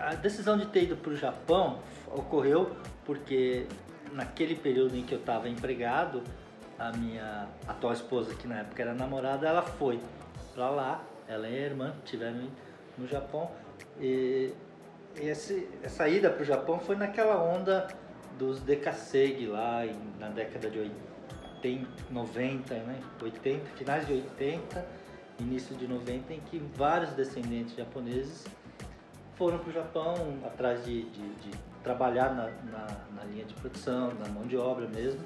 a 0.00 0.14
decisão 0.14 0.56
de 0.56 0.66
ter 0.66 0.84
ido 0.84 0.96
para 0.96 1.12
o 1.12 1.16
Japão 1.16 1.80
ocorreu 2.08 2.76
porque 3.04 3.66
naquele 4.12 4.54
período 4.54 4.96
em 4.96 5.02
que 5.02 5.14
eu 5.14 5.18
estava 5.18 5.48
empregado 5.48 6.22
a 6.78 6.92
minha 6.92 7.46
atual 7.66 7.92
esposa 7.92 8.34
que 8.34 8.46
na 8.46 8.60
época 8.60 8.82
era 8.82 8.94
namorada 8.94 9.46
ela 9.46 9.62
foi 9.62 9.98
para 10.54 10.70
lá 10.70 11.04
ela 11.28 11.48
e 11.48 11.54
a 11.56 11.62
irmã 11.62 11.94
tiveram 12.04 12.48
no 12.96 13.06
Japão 13.06 13.50
e, 14.00 14.52
esse, 15.16 15.68
essa 15.82 16.08
ida 16.08 16.30
para 16.30 16.42
o 16.42 16.44
Japão 16.44 16.78
foi 16.78 16.96
naquela 16.96 17.42
onda 17.42 17.88
dos 18.38 18.60
Dekaseg 18.60 19.46
lá 19.46 19.86
em, 19.86 19.96
na 20.18 20.28
década 20.28 20.70
de 20.70 20.78
80, 20.78 21.86
90, 22.10 22.74
né? 22.74 23.00
80, 23.22 23.64
finais 23.76 24.06
de 24.06 24.12
80, 24.12 24.86
início 25.40 25.74
de 25.76 25.88
90, 25.88 26.34
em 26.34 26.40
que 26.40 26.58
vários 26.74 27.10
descendentes 27.12 27.74
japoneses 27.74 28.44
foram 29.36 29.58
para 29.58 29.68
o 29.68 29.72
Japão 29.72 30.14
atrás 30.44 30.84
de, 30.84 31.02
de, 31.04 31.28
de 31.36 31.50
trabalhar 31.82 32.34
na, 32.34 32.50
na, 32.70 32.86
na, 33.14 33.24
linha 33.24 33.44
de 33.44 33.54
produção, 33.54 34.12
na 34.14 34.28
mão 34.28 34.46
de 34.46 34.56
obra 34.56 34.86
mesmo, 34.88 35.20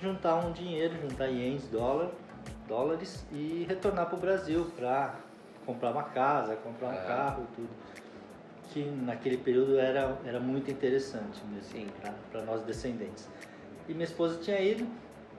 juntar 0.00 0.36
um 0.36 0.52
dinheiro, 0.52 0.94
juntar 1.00 1.26
ienes, 1.26 1.66
dólar, 1.68 2.10
dólares 2.66 3.26
e 3.32 3.64
retornar 3.68 4.06
para 4.06 4.16
o 4.16 4.20
Brasil 4.20 4.70
para 4.76 5.14
comprar 5.68 5.90
uma 5.90 6.04
casa, 6.04 6.56
comprar 6.56 6.88
um 6.88 6.94
é. 6.94 7.04
carro, 7.04 7.46
tudo 7.54 7.68
que 8.70 8.84
naquele 8.84 9.36
período 9.36 9.78
era, 9.78 10.16
era 10.24 10.40
muito 10.40 10.70
interessante 10.70 11.42
mesmo 11.52 11.90
para 12.32 12.42
nós 12.42 12.62
descendentes. 12.62 13.28
E 13.86 13.92
minha 13.92 14.04
esposa 14.04 14.38
tinha 14.40 14.58
ido 14.60 14.86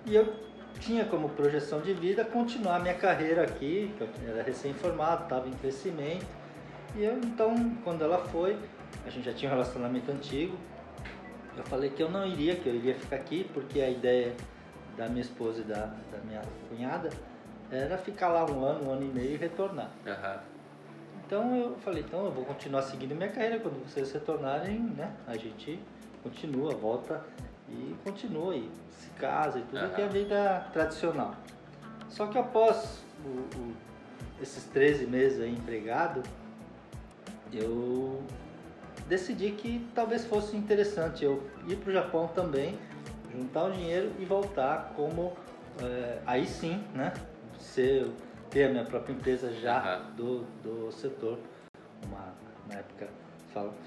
e 0.06 0.16
eu 0.16 0.32
tinha 0.80 1.04
como 1.06 1.30
projeção 1.30 1.82
de 1.82 1.94
vida 1.94 2.24
continuar 2.24 2.80
minha 2.80 2.94
carreira 2.94 3.44
aqui, 3.44 3.92
que 3.98 4.04
eu 4.04 4.10
era 4.28 4.44
recém-formado, 4.44 5.24
estava 5.24 5.48
em 5.48 5.54
crescimento. 5.54 6.26
E 6.96 7.04
eu, 7.04 7.18
então, 7.18 7.76
quando 7.84 8.04
ela 8.04 8.20
foi, 8.20 8.56
a 9.06 9.10
gente 9.10 9.26
já 9.26 9.34
tinha 9.34 9.50
um 9.50 9.54
relacionamento 9.54 10.12
antigo, 10.12 10.56
eu 11.58 11.64
falei 11.64 11.90
que 11.90 12.02
eu 12.02 12.10
não 12.10 12.26
iria, 12.26 12.56
que 12.56 12.68
eu 12.68 12.76
iria 12.76 12.96
ficar 12.96 13.16
aqui, 13.16 13.50
porque 13.52 13.82
a 13.82 13.90
ideia 13.90 14.36
da 14.96 15.08
minha 15.08 15.22
esposa 15.22 15.62
e 15.62 15.64
da, 15.64 15.86
da 15.86 16.18
minha 16.26 16.42
cunhada 16.70 17.10
era 17.72 17.98
ficar 17.98 18.30
lá 18.30 18.46
um 18.46 18.64
ano, 18.64 18.88
um 18.88 18.92
ano 18.92 19.04
e 19.04 19.08
meio 19.08 19.34
e 19.34 19.38
retornar. 19.38 19.92
Uhum. 20.06 20.40
Então 21.26 21.56
eu 21.56 21.78
falei, 21.78 22.04
então 22.04 22.26
eu 22.26 22.32
vou 22.32 22.44
continuar 22.44 22.82
seguindo 22.82 23.14
minha 23.16 23.30
carreira, 23.30 23.60
quando 23.60 23.88
vocês 23.88 24.12
retornarem, 24.12 24.80
né, 24.80 25.14
a 25.28 25.38
gente 25.38 25.80
continua, 26.24 26.74
volta 26.74 27.24
e 27.70 27.96
continua 28.04 28.56
e 28.56 28.70
se 28.90 29.10
casa 29.12 29.60
e 29.60 29.62
tudo, 29.62 29.84
uhum. 29.84 29.90
que 29.90 30.02
é 30.02 30.06
a 30.06 30.08
vida 30.08 30.68
tradicional. 30.74 31.36
Só 32.10 32.26
que 32.28 32.38
após 32.38 33.04
o, 33.24 33.30
o, 33.30 33.74
esses 34.42 34.64
13 34.66 35.06
meses 35.06 35.40
aí 35.40 35.52
empregado, 35.52 36.24
eu 37.54 38.24
decidi 39.08 39.52
que 39.52 39.88
talvez 39.94 40.26
fosse 40.26 40.58
interessante 40.58 41.24
eu 41.24 41.44
ir 41.68 41.76
para 41.78 41.90
o 41.90 41.94
Japão 41.94 42.28
também, 42.28 42.78
juntar 43.32 43.66
o 43.66 43.72
dinheiro 43.72 44.12
e 44.20 44.26
voltar 44.26 44.94
como, 44.96 45.34
é, 45.82 46.20
aí 46.26 46.48
sim, 46.48 46.84
né, 46.94 47.14
ser 47.60 48.12
ter 48.50 48.64
a 48.64 48.70
minha 48.70 48.84
própria 48.84 49.14
empresa 49.14 49.52
já 49.54 50.00
uhum. 50.00 50.16
do, 50.16 50.40
do 50.64 50.92
setor. 50.92 51.38
Uma, 52.06 52.34
na 52.68 52.80
época 52.80 53.08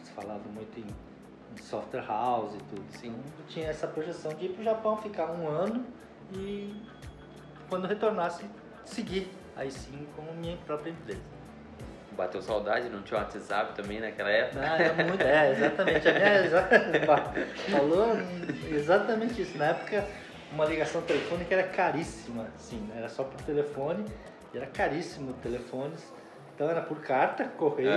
se 0.02 0.11
falava 0.12 0.43
muito 0.52 0.79
em, 0.79 0.85
em, 0.85 1.62
software 1.62 2.05
house 2.07 2.55
e 2.55 2.59
tudo. 2.59 2.85
Sim. 2.91 3.09
Então, 3.09 3.47
tinha 3.49 3.69
essa 3.69 3.87
projeção 3.87 4.33
de 4.35 4.47
ir 4.47 4.49
para 4.50 4.61
o 4.61 4.64
Japão, 4.64 4.97
ficar 4.97 5.31
um 5.31 5.49
ano 5.49 5.85
e 6.33 6.75
quando 7.69 7.87
retornasse, 7.87 8.45
seguir 8.85 9.31
aí 9.57 9.71
sim 9.71 10.07
com 10.14 10.23
a 10.23 10.35
minha 10.35 10.57
própria 10.59 10.91
empresa. 10.91 11.21
Bateu 12.12 12.43
saudade, 12.43 12.91
não 12.91 13.02
tinha 13.02 13.21
WhatsApp 13.21 13.75
também 13.75 13.99
naquela 13.99 14.29
época? 14.29 14.61
Ah, 14.61 14.83
era 14.83 15.05
muito, 15.05 15.23
é, 15.23 15.52
exatamente. 15.52 16.09
A 16.09 16.12
minha, 16.12 17.47
falou 17.71 18.09
exatamente 18.71 19.41
isso. 19.41 19.57
Na 19.57 19.67
época, 19.67 20.05
uma 20.52 20.64
ligação 20.64 21.02
telefônica 21.02 21.54
era 21.54 21.66
caríssima, 21.68 22.47
sim, 22.56 22.80
né? 22.88 22.97
era 22.99 23.09
só 23.09 23.25
por 23.25 23.40
telefone 23.42 24.04
e 24.52 24.56
era 24.56 24.66
caríssimo 24.66 25.32
telefones. 25.35 26.12
Então 26.54 26.68
era 26.68 26.82
por 26.82 27.00
carta, 27.00 27.44
correio 27.44 27.90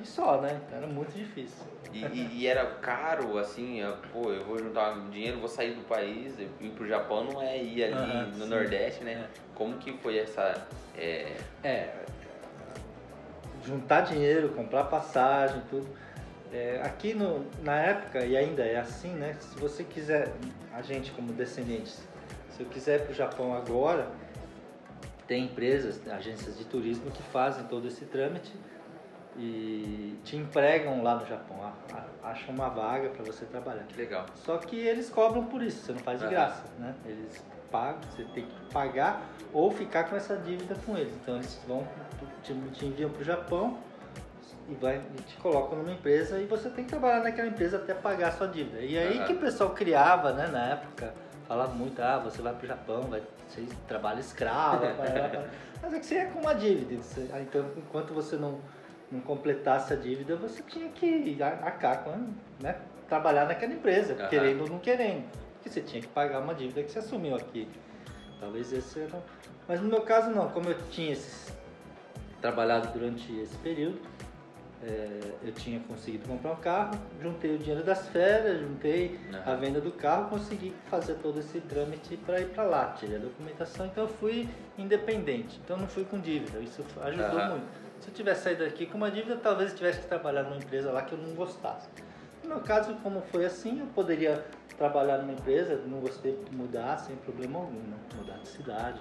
e 0.00 0.06
só, 0.06 0.40
né? 0.40 0.60
Então 0.66 0.78
era 0.78 0.86
muito 0.86 1.12
difícil. 1.12 1.66
E, 1.92 2.04
e, 2.04 2.40
e, 2.40 2.46
era 2.46 2.64
caro, 2.66 3.38
assim, 3.38 3.80
pô, 4.12 4.30
eu 4.30 4.44
vou 4.44 4.58
juntar 4.58 4.94
dinheiro, 5.10 5.40
vou 5.40 5.48
sair 5.48 5.74
do 5.74 5.82
país, 5.84 6.38
ir 6.38 6.70
pro 6.70 6.86
Japão 6.86 7.24
não 7.24 7.42
é 7.42 7.60
ir 7.62 7.84
ali 7.84 8.30
no 8.36 8.44
sim. 8.44 8.50
Nordeste, 8.50 9.02
né? 9.02 9.12
É. 9.12 9.26
Como 9.54 9.78
que 9.78 9.92
foi 9.94 10.18
essa. 10.18 10.66
É... 10.96 11.36
é. 11.64 12.04
Juntar 13.64 14.02
dinheiro, 14.02 14.50
comprar 14.50 14.84
passagem, 14.84 15.62
tudo. 15.70 15.88
É, 16.52 16.82
aqui 16.84 17.14
no, 17.14 17.46
na 17.62 17.76
época, 17.76 18.24
e 18.24 18.36
ainda 18.36 18.62
é 18.62 18.78
assim, 18.78 19.14
né? 19.14 19.34
Se 19.40 19.58
você 19.58 19.82
quiser, 19.82 20.30
a 20.72 20.82
gente 20.82 21.10
como 21.12 21.32
descendentes, 21.32 22.06
se 22.50 22.62
eu 22.62 22.66
quiser 22.66 23.00
ir 23.00 23.04
pro 23.06 23.14
Japão 23.14 23.54
agora, 23.54 24.10
tem 25.26 25.44
empresas, 25.44 26.06
agências 26.08 26.58
de 26.58 26.66
turismo 26.66 27.10
que 27.10 27.22
fazem 27.22 27.64
todo 27.64 27.88
esse 27.88 28.04
trâmite 28.04 28.52
e 29.34 30.18
te 30.24 30.36
empregam 30.36 31.02
lá 31.02 31.14
no 31.14 31.26
Japão, 31.26 31.72
acham 32.22 32.54
uma 32.54 32.68
vaga 32.68 33.08
para 33.08 33.24
você 33.24 33.46
trabalhar. 33.46 33.84
Que 33.84 33.96
legal. 33.96 34.26
Só 34.34 34.58
que 34.58 34.76
eles 34.76 35.08
cobram 35.08 35.46
por 35.46 35.62
isso, 35.62 35.86
você 35.86 35.92
não 35.92 36.00
faz 36.00 36.20
de 36.20 36.28
graça, 36.28 36.64
né? 36.78 36.94
Eles 37.06 37.42
pagam, 37.70 38.02
você 38.10 38.24
tem 38.24 38.44
que 38.44 38.60
pagar 38.70 39.26
ou 39.54 39.70
ficar 39.70 40.04
com 40.04 40.16
essa 40.16 40.36
dívida 40.36 40.76
com 40.84 40.98
eles. 40.98 41.14
Então 41.14 41.36
eles 41.36 41.58
vão 41.66 41.88
te, 42.42 42.52
te 42.72 42.84
enviam 42.84 43.08
para 43.08 43.22
o 43.22 43.24
Japão 43.24 43.78
e, 44.68 44.74
vai, 44.74 45.00
e 45.18 45.22
te 45.22 45.36
colocam 45.36 45.78
numa 45.78 45.92
empresa 45.92 46.38
e 46.38 46.46
você 46.46 46.68
tem 46.70 46.84
que 46.84 46.90
trabalhar 46.90 47.22
naquela 47.22 47.48
empresa 47.48 47.76
até 47.76 47.94
pagar 47.94 48.28
a 48.28 48.32
sua 48.32 48.48
dívida. 48.48 48.80
E 48.80 48.98
aí 48.98 49.18
uhum. 49.18 49.26
que 49.26 49.32
o 49.32 49.38
pessoal 49.38 49.70
criava, 49.70 50.32
né, 50.32 50.46
na 50.48 50.66
época, 50.70 51.14
falava 51.46 51.72
muito, 51.74 52.00
ah, 52.00 52.18
você 52.18 52.40
vai 52.40 52.52
para 52.54 52.64
o 52.64 52.68
Japão, 52.68 53.02
vai 53.02 53.22
ser 53.48 53.66
trabalho 53.86 54.20
escravo, 54.20 54.84
mas 55.82 55.94
é 55.94 55.98
que 55.98 56.06
você 56.06 56.14
ia 56.14 56.26
com 56.26 56.40
uma 56.40 56.54
dívida. 56.54 57.02
Você, 57.02 57.28
ah, 57.32 57.40
então, 57.40 57.64
enquanto 57.76 58.14
você 58.14 58.36
não, 58.36 58.60
não 59.10 59.20
completasse 59.20 59.92
a 59.92 59.96
dívida, 59.96 60.36
você 60.36 60.62
tinha 60.62 60.88
que 60.90 61.42
arcar 61.42 62.04
com, 62.04 62.32
né, 62.60 62.76
trabalhar 63.08 63.46
naquela 63.46 63.72
empresa, 63.72 64.14
uhum. 64.14 64.28
querendo 64.28 64.62
ou 64.62 64.68
não 64.68 64.78
querendo. 64.78 65.24
Porque 65.54 65.68
você 65.68 65.80
tinha 65.80 66.00
que 66.00 66.08
pagar 66.08 66.40
uma 66.40 66.54
dívida 66.54 66.82
que 66.82 66.90
você 66.90 66.98
assumiu 66.98 67.36
aqui. 67.36 67.68
Talvez 68.40 68.72
esse 68.72 69.00
era. 69.00 69.22
Mas 69.68 69.80
no 69.80 69.88
meu 69.88 70.00
caso 70.00 70.30
não, 70.30 70.48
como 70.48 70.68
eu 70.68 70.76
tinha 70.90 71.12
esses, 71.12 71.56
trabalhado 72.40 72.88
durante 72.92 73.32
esse 73.38 73.56
período, 73.58 74.00
é, 74.84 75.20
eu 75.44 75.52
tinha 75.52 75.78
conseguido 75.80 76.26
comprar 76.28 76.52
um 76.52 76.56
carro, 76.56 76.98
juntei 77.20 77.54
o 77.54 77.58
dinheiro 77.58 77.84
das 77.84 78.08
férias, 78.08 78.60
juntei 78.60 79.18
uhum. 79.32 79.52
a 79.52 79.54
venda 79.54 79.80
do 79.80 79.92
carro, 79.92 80.30
consegui 80.30 80.74
fazer 80.90 81.14
todo 81.14 81.38
esse 81.38 81.60
trâmite 81.60 82.16
para 82.16 82.40
ir 82.40 82.48
para 82.48 82.64
lá, 82.64 82.96
tirei 82.98 83.16
a 83.16 83.20
documentação, 83.20 83.86
então 83.86 84.04
eu 84.04 84.10
fui 84.10 84.48
independente, 84.76 85.60
então 85.64 85.76
não 85.76 85.86
fui 85.86 86.04
com 86.04 86.18
dívida, 86.18 86.58
isso 86.58 86.84
ajudou 87.00 87.40
uhum. 87.40 87.50
muito. 87.50 87.66
Se 88.00 88.08
eu 88.08 88.14
tivesse 88.14 88.42
saído 88.42 88.64
daqui 88.64 88.86
com 88.86 88.96
uma 88.96 89.10
dívida, 89.10 89.36
talvez 89.36 89.70
eu 89.70 89.76
tivesse 89.76 90.00
que 90.00 90.08
trabalhar 90.08 90.42
numa 90.42 90.56
empresa 90.56 90.90
lá 90.90 91.02
que 91.02 91.12
eu 91.12 91.18
não 91.18 91.32
gostasse. 91.34 91.88
No 92.42 92.48
meu 92.48 92.60
caso, 92.60 92.94
como 92.96 93.22
foi 93.30 93.44
assim, 93.44 93.78
eu 93.78 93.86
poderia 93.86 94.44
trabalhar 94.76 95.18
numa 95.18 95.32
empresa, 95.32 95.76
não 95.86 96.00
gostei 96.00 96.36
de 96.44 96.56
mudar 96.56 96.98
sem 96.98 97.14
problema 97.14 97.60
algum, 97.60 97.78
né? 97.78 97.96
mudar 98.16 98.38
de 98.38 98.48
cidade. 98.48 99.00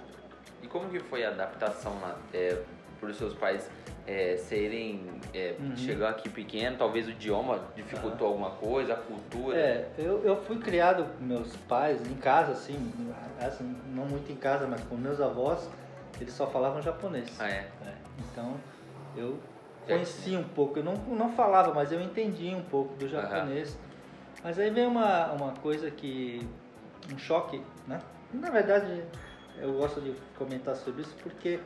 E 0.61 0.67
como 0.67 0.87
que 0.89 0.99
foi 0.99 1.25
a 1.25 1.29
adaptação 1.29 1.99
lá, 1.99 2.19
é, 2.31 2.61
por 2.99 3.11
seus 3.15 3.33
pais 3.33 3.67
é, 4.07 4.37
serem. 4.37 5.09
É, 5.33 5.55
uhum. 5.59 5.75
Chegou 5.75 6.07
aqui 6.07 6.29
pequeno, 6.29 6.77
talvez 6.77 7.07
o 7.07 7.11
idioma 7.11 7.59
dificultou 7.75 8.27
uhum. 8.27 8.33
alguma 8.33 8.51
coisa, 8.51 8.93
a 8.93 8.97
cultura. 8.97 9.57
É, 9.57 9.89
eu, 9.97 10.23
eu 10.23 10.35
fui 10.43 10.57
criado 10.59 11.05
com 11.17 11.23
meus 11.23 11.55
pais 11.67 12.01
em 12.05 12.15
casa, 12.15 12.51
assim, 12.51 12.91
assim, 13.39 13.75
não 13.93 14.05
muito 14.05 14.31
em 14.31 14.35
casa, 14.35 14.67
mas 14.67 14.81
com 14.83 14.95
meus 14.95 15.21
avós, 15.21 15.69
eles 16.19 16.33
só 16.33 16.47
falavam 16.47 16.81
japonês. 16.81 17.29
Ah, 17.39 17.49
é? 17.49 17.67
é 17.85 17.93
então 18.19 18.55
eu 19.15 19.39
conhecia 19.85 20.39
um 20.39 20.43
pouco, 20.43 20.79
eu 20.79 20.83
não, 20.83 20.93
não 20.93 21.31
falava, 21.33 21.73
mas 21.73 21.91
eu 21.91 22.01
entendia 22.01 22.55
um 22.55 22.63
pouco 22.63 22.95
do 22.95 23.07
japonês. 23.07 23.73
Uhum. 23.73 23.91
Mas 24.43 24.59
aí 24.59 24.69
vem 24.69 24.85
uma, 24.85 25.31
uma 25.33 25.51
coisa 25.53 25.91
que. 25.91 26.47
um 27.13 27.17
choque, 27.17 27.61
né? 27.87 27.99
Na 28.33 28.49
verdade, 28.49 29.03
eu 29.61 29.73
gosto 29.73 30.01
de 30.01 30.15
comentar 30.37 30.75
sobre 30.75 31.03
isso 31.03 31.15
porque 31.21 31.59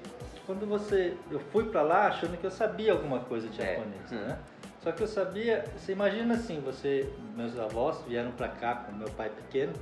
quando 0.45 0.67
você. 0.67 1.15
Eu 1.31 1.39
fui 1.39 1.65
para 1.65 1.81
lá 1.81 2.07
achando 2.07 2.37
que 2.37 2.45
eu 2.45 2.51
sabia 2.51 2.91
alguma 2.91 3.19
coisa 3.21 3.47
de 3.47 3.61
é. 3.61 3.75
japonês, 3.75 4.11
é. 4.11 4.15
né? 4.15 4.39
Só 4.81 4.91
que 4.91 5.01
eu 5.01 5.07
sabia. 5.07 5.65
Você 5.77 5.93
imagina 5.93 6.35
assim, 6.35 6.59
você. 6.59 7.11
Meus 7.35 7.57
avós 7.57 8.01
vieram 8.07 8.31
para 8.31 8.49
cá 8.49 8.75
com 8.75 8.91
meu 8.91 9.09
pai 9.11 9.29
pequeno 9.29 9.73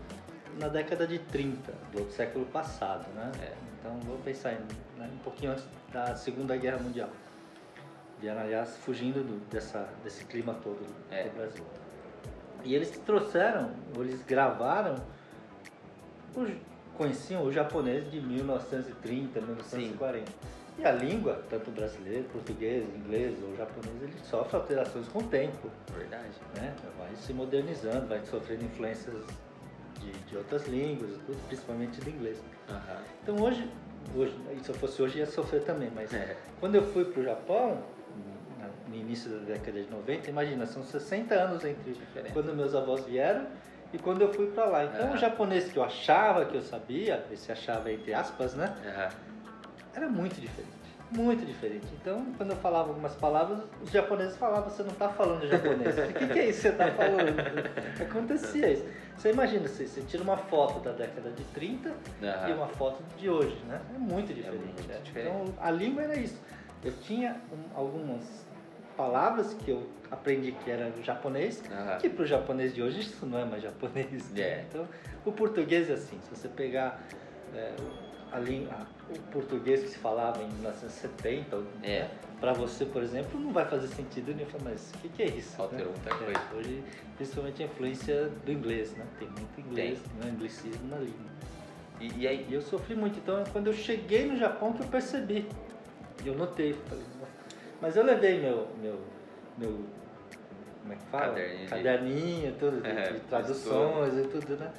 na 0.60 0.68
década 0.68 1.08
de 1.08 1.20
30 1.20 1.74
do 1.92 2.10
século 2.12 2.46
passado, 2.46 3.06
né? 3.16 3.32
É. 3.42 3.54
Então 3.80 4.00
vou 4.02 4.18
pensar 4.20 4.54
em, 4.54 4.60
né, 4.98 5.10
um 5.12 5.18
pouquinho 5.18 5.52
antes 5.52 5.66
da 5.92 6.16
Segunda 6.16 6.56
Guerra 6.56 6.78
Mundial. 6.78 7.10
vieram, 8.20 8.40
aliás, 8.40 8.78
fugindo 8.78 9.22
do, 9.24 9.40
dessa, 9.50 9.90
desse 10.04 10.24
clima 10.26 10.54
todo 10.64 10.80
É. 11.12 11.24
do 11.24 11.36
Brasil. 11.36 11.66
E 12.64 12.74
eles 12.74 12.92
trouxeram, 13.00 13.72
ou 13.96 14.04
eles 14.04 14.24
gravaram, 14.24 14.96
conheciam 16.98 17.44
o 17.44 17.52
japonês 17.52 18.10
de 18.12 18.20
1930, 18.22 19.40
1940. 19.42 20.32
E 20.80 20.86
a 20.86 20.92
língua, 20.92 21.44
tanto 21.50 21.70
brasileiro, 21.70 22.24
português, 22.32 22.84
inglês 22.96 23.38
ou 23.44 23.56
japonês, 23.56 23.94
ele 24.02 24.14
sofre 24.24 24.56
alterações 24.56 25.08
com 25.08 25.20
o 25.20 25.24
tempo, 25.24 25.70
Verdade. 25.96 26.30
né? 26.56 26.74
Vai 26.98 27.16
se 27.16 27.32
modernizando, 27.32 28.08
vai 28.08 28.22
sofrendo 28.26 28.64
influências 28.66 29.14
de, 30.00 30.12
de 30.12 30.36
outras 30.38 30.66
línguas, 30.68 31.12
principalmente 31.48 32.02
do 32.02 32.10
inglês. 32.10 32.42
Aham. 32.68 33.02
Então 33.22 33.40
hoje, 33.40 33.70
hoje, 34.16 34.36
se 34.64 34.70
eu 34.70 34.76
fosse 34.76 35.00
hoje 35.02 35.20
ia 35.20 35.28
sofrer 35.28 35.62
também, 35.64 35.92
mas 35.94 36.12
É. 36.12 36.36
quando 36.60 36.74
eu 36.74 36.84
fui 36.92 37.06
para 37.06 37.22
o 37.22 37.24
Japão, 37.24 37.84
no 38.88 38.96
início 38.96 39.30
da 39.30 39.38
década 39.46 39.82
de 39.82 39.90
90, 39.92 40.30
imagina, 40.30 40.66
são 40.66 40.84
60 40.84 41.34
anos 41.36 41.64
entre 41.66 41.94
Diferença. 41.94 42.34
quando 42.34 42.54
meus 42.56 42.74
avós 42.76 43.06
vieram 43.06 43.46
e 43.94 43.98
quando 44.00 44.22
eu 44.22 44.34
fui 44.34 44.48
para 44.48 44.66
lá. 44.66 44.84
Então 44.86 45.06
Aham. 45.08 45.14
o 45.14 45.18
japonês 45.18 45.72
que 45.72 45.78
eu 45.78 45.84
achava 45.84 46.46
que 46.46 46.56
eu 46.58 46.62
sabia, 46.62 47.26
esse 47.32 47.52
achava 47.52 47.92
entre 47.92 48.14
aspas, 48.14 48.54
né? 48.56 48.76
Aham. 48.86 49.10
Era 49.96 50.10
muito 50.10 50.42
diferente. 50.42 50.74
Muito 51.12 51.46
diferente. 51.46 51.86
Então, 52.02 52.26
quando 52.38 52.50
eu 52.50 52.56
falava 52.56 52.90
algumas 52.90 53.14
palavras, 53.16 53.60
os 53.84 53.92
japoneses 53.92 54.36
falavam, 54.36 54.68
você 54.68 54.82
não 54.82 54.94
está 54.94 55.10
falando 55.10 55.48
japonês. 55.48 55.96
O 55.96 56.14
que, 56.14 56.26
que 56.28 56.40
é 56.40 56.50
isso 56.50 56.62
que 56.64 56.68
você 56.70 56.70
está 56.70 56.92
falando? 56.92 57.36
Acontecia 58.02 58.72
isso. 58.72 58.86
Você 59.16 59.30
imagina, 59.32 59.68
você, 59.68 59.86
você 59.86 60.02
tira 60.02 60.24
uma 60.24 60.38
foto 60.38 60.80
da 60.80 60.92
década 60.92 61.30
de 61.30 61.44
30 61.54 61.90
Aham. 62.24 62.50
e 62.50 62.54
uma 62.54 62.68
foto 62.68 63.04
de 63.16 63.30
hoje, 63.30 63.56
né? 63.68 63.80
É 63.94 63.98
muito 64.00 64.34
diferente. 64.34 64.64
muito 64.64 64.88
né? 64.88 65.00
diferente. 65.04 65.38
Então, 65.38 65.54
a 65.62 65.70
língua 65.70 66.02
era 66.02 66.16
isso. 66.16 66.42
Eu 66.84 66.92
tinha 67.02 67.40
um- 67.52 67.78
algumas 67.78 68.24
palavras 68.96 69.54
que 69.54 69.72
eu 69.72 69.88
aprendi 70.12 70.52
que 70.52 70.70
era 70.72 70.92
japonês, 71.04 71.62
Aham. 71.72 71.98
que 71.98 72.10
para 72.10 72.24
o 72.24 72.26
japonês 72.26 72.74
de 72.74 72.82
hoje 72.82 73.02
isso 73.02 73.26
não 73.26 73.38
é 73.40 73.46
mais 73.46 73.62
japonês. 73.64 74.30
né? 74.32 74.42
É. 74.42 74.66
Então, 74.70 74.88
o 75.26 75.32
português 75.32 75.90
é 75.90 75.94
assim. 75.94 76.20
Se 76.22 76.30
você 76.36 76.48
pegar 76.48 77.02
é, 77.56 77.72
a 78.32 78.40
o 79.10 79.20
português 79.32 79.82
que 79.84 79.90
se 79.90 79.98
falava 79.98 80.42
em 80.42 80.48
1970, 80.48 81.62
É. 81.84 82.08
para 82.40 82.54
você, 82.54 82.86
por 82.86 83.04
exemplo, 83.04 83.40
não 83.40 83.52
vai 83.52 83.66
fazer 83.66 83.88
sentido 83.88 84.34
nenhum. 84.34 84.48
Fala, 84.50 84.64
Mas 84.72 84.92
o 84.96 84.98
que, 85.00 85.10
que 85.10 85.24
é 85.24 85.28
isso? 85.28 85.62
Alterou 85.62 85.92
né? 85.92 86.00
muita 86.00 86.16
coisa. 86.16 86.40
É, 86.40 86.56
hoje, 86.56 86.84
principalmente 87.18 87.62
a 87.64 87.66
influência 87.66 88.30
do 88.46 88.52
inglês, 88.52 88.92
né? 88.96 89.06
Tem 89.20 89.28
muito 89.28 89.60
inglês, 89.60 90.00
né? 90.22 90.30
anglicismo 90.32 90.88
na 90.88 90.98
língua. 90.98 91.32
E, 92.00 92.22
e 92.22 92.28
aí, 92.28 92.46
E 92.50 92.54
eu 92.54 92.62
sofri 92.62 92.96
muito. 92.96 93.20
Então, 93.20 93.44
quando 93.52 93.68
eu 93.68 93.74
cheguei 93.74 94.26
no 94.26 94.36
Japão, 94.38 94.74
que 94.74 94.82
eu 94.82 94.88
percebi. 94.88 95.48
E 96.24 96.28
eu 96.28 96.36
notei. 96.36 96.74
Falei. 96.88 97.04
Mas 97.84 97.98
eu 97.98 98.04
levei 98.06 98.40
meu, 98.40 98.66
meu, 98.82 98.98
meu 99.58 99.86
como 100.82 100.94
é 100.94 100.96
que 100.96 101.06
fala? 101.08 101.34
Caderninho 101.34 101.60
de- 101.60 101.70
Caderninho, 101.70 102.56
tudo, 102.58 102.82
de, 102.82 102.90
É, 102.90 103.12
de 103.12 103.20
traduções 103.20 104.18
e 104.18 104.28
tudo, 104.30 104.56
né? 104.56 104.72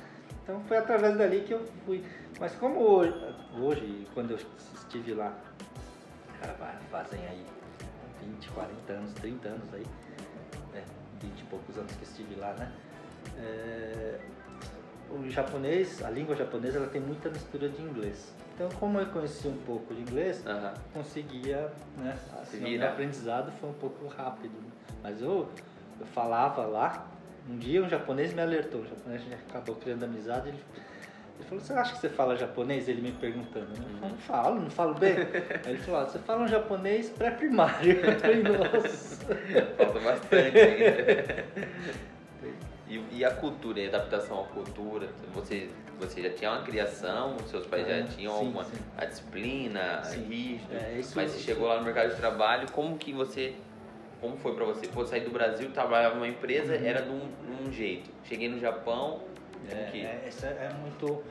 Então 0.42 0.58
foi 0.64 0.78
através 0.78 1.14
dali 1.18 1.42
que 1.42 1.52
eu 1.52 1.62
fui. 1.84 2.02
Mas 2.40 2.54
como 2.54 2.80
hoje, 2.80 3.14
hoje 3.60 4.08
quando 4.14 4.30
eu 4.30 4.38
estive 4.74 5.12
lá, 5.12 5.38
cara, 6.40 6.54
fazem 6.90 7.20
aí 7.26 7.44
20, 8.22 8.48
40 8.52 8.92
anos, 8.94 9.12
30 9.12 9.48
anos 9.48 9.74
aí, 9.74 9.84
né? 10.72 10.82
20 11.20 11.40
e 11.40 11.44
poucos 11.44 11.76
anos 11.76 11.92
que 11.96 12.04
estive 12.04 12.36
lá, 12.36 12.54
né? 12.54 12.72
É, 13.38 14.18
o 15.10 15.28
japonês, 15.28 16.02
a 16.02 16.08
língua 16.08 16.34
japonesa, 16.34 16.78
ela 16.78 16.88
tem 16.88 17.02
muita 17.02 17.28
mistura 17.28 17.68
de 17.68 17.82
inglês. 17.82 18.34
Então, 18.54 18.68
como 18.78 19.00
eu 19.00 19.06
conheci 19.06 19.48
um 19.48 19.56
pouco 19.66 19.92
de 19.92 20.02
inglês, 20.02 20.44
conseguia, 20.92 21.72
né? 21.98 22.16
Assim, 22.40 22.58
o 22.76 22.78
meu 22.78 22.88
aprendizado 22.88 23.52
foi 23.60 23.68
um 23.70 23.74
pouco 23.74 24.06
rápido. 24.06 24.54
Mas 25.02 25.20
eu, 25.20 25.48
eu 25.98 26.06
falava 26.06 26.62
lá, 26.64 27.06
um 27.50 27.56
dia 27.58 27.82
um 27.82 27.88
japonês 27.88 28.32
me 28.32 28.40
alertou, 28.40 28.82
o 28.82 28.86
japonês 28.86 29.22
acabou 29.48 29.74
criando 29.74 30.04
amizade, 30.04 30.48
ele, 30.50 30.58
ele 31.36 31.48
falou, 31.48 31.64
você 31.64 31.72
acha 31.72 31.94
que 31.94 31.98
você 31.98 32.08
fala 32.08 32.36
japonês? 32.36 32.88
Ele 32.88 33.02
me 33.02 33.10
perguntando, 33.12 33.66
né? 33.70 33.84
Eu 33.86 33.98
falei, 33.98 34.10
não 34.10 34.18
falo, 34.18 34.60
não 34.60 34.70
falo 34.70 34.94
bem. 34.94 35.16
Aí 35.18 35.72
ele 35.72 35.78
falou, 35.78 36.00
"Ah, 36.00 36.04
você 36.04 36.18
fala 36.20 36.44
um 36.44 36.48
japonês 36.48 37.10
pré-primário. 37.10 37.92
Eu 38.06 38.20
falei, 38.20 38.42
nossa. 38.44 39.26
Falta 39.76 40.00
bastante 40.00 40.58
ainda. 40.58 41.44
E, 42.86 43.02
e 43.10 43.24
a 43.24 43.30
cultura, 43.30 43.82
a 43.82 43.86
adaptação 43.88 44.42
à 44.42 44.44
cultura? 44.44 45.08
Você, 45.34 45.70
você 45.98 46.22
já 46.22 46.30
tinha 46.30 46.50
uma 46.50 46.62
criação, 46.62 47.36
seus 47.46 47.66
pais 47.66 47.86
já 47.86 47.94
É, 47.94 48.02
tinham 48.02 48.32
sim, 48.32 48.38
alguma 48.46 48.64
sim. 48.64 48.76
a 48.96 49.04
disciplina, 49.04 50.02
Sim. 50.04 50.24
rígido, 50.24 50.74
É, 50.74 50.98
isso- 50.98 51.12
mas 51.16 51.30
você 51.30 51.36
isso- 51.36 51.46
chegou 51.46 51.68
lá 51.68 51.78
no 51.78 51.84
mercado 51.84 52.10
de 52.10 52.16
trabalho, 52.16 52.70
como 52.72 52.96
que 52.98 53.12
você, 53.12 53.56
como 54.20 54.36
foi 54.36 54.54
pra 54.54 54.64
você? 54.64 54.86
Pô, 54.88 55.04
sair 55.06 55.20
do 55.24 55.30
Brasil, 55.30 55.70
trabalhava 55.70 56.14
numa 56.16 56.28
empresa, 56.28 56.74
Uhum. 56.76 56.84
era 56.84 57.02
de 57.02 57.10
um, 57.10 57.20
de 57.20 57.68
um 57.68 57.72
jeito. 57.72 58.10
Cheguei 58.24 58.48
no 58.48 58.58
Japão, 58.58 59.22
É, 59.70 59.88
que... 59.90 60.00
é, 60.04 60.24
essa 60.26 60.46
é 60.46 60.70
muito 60.80 61.22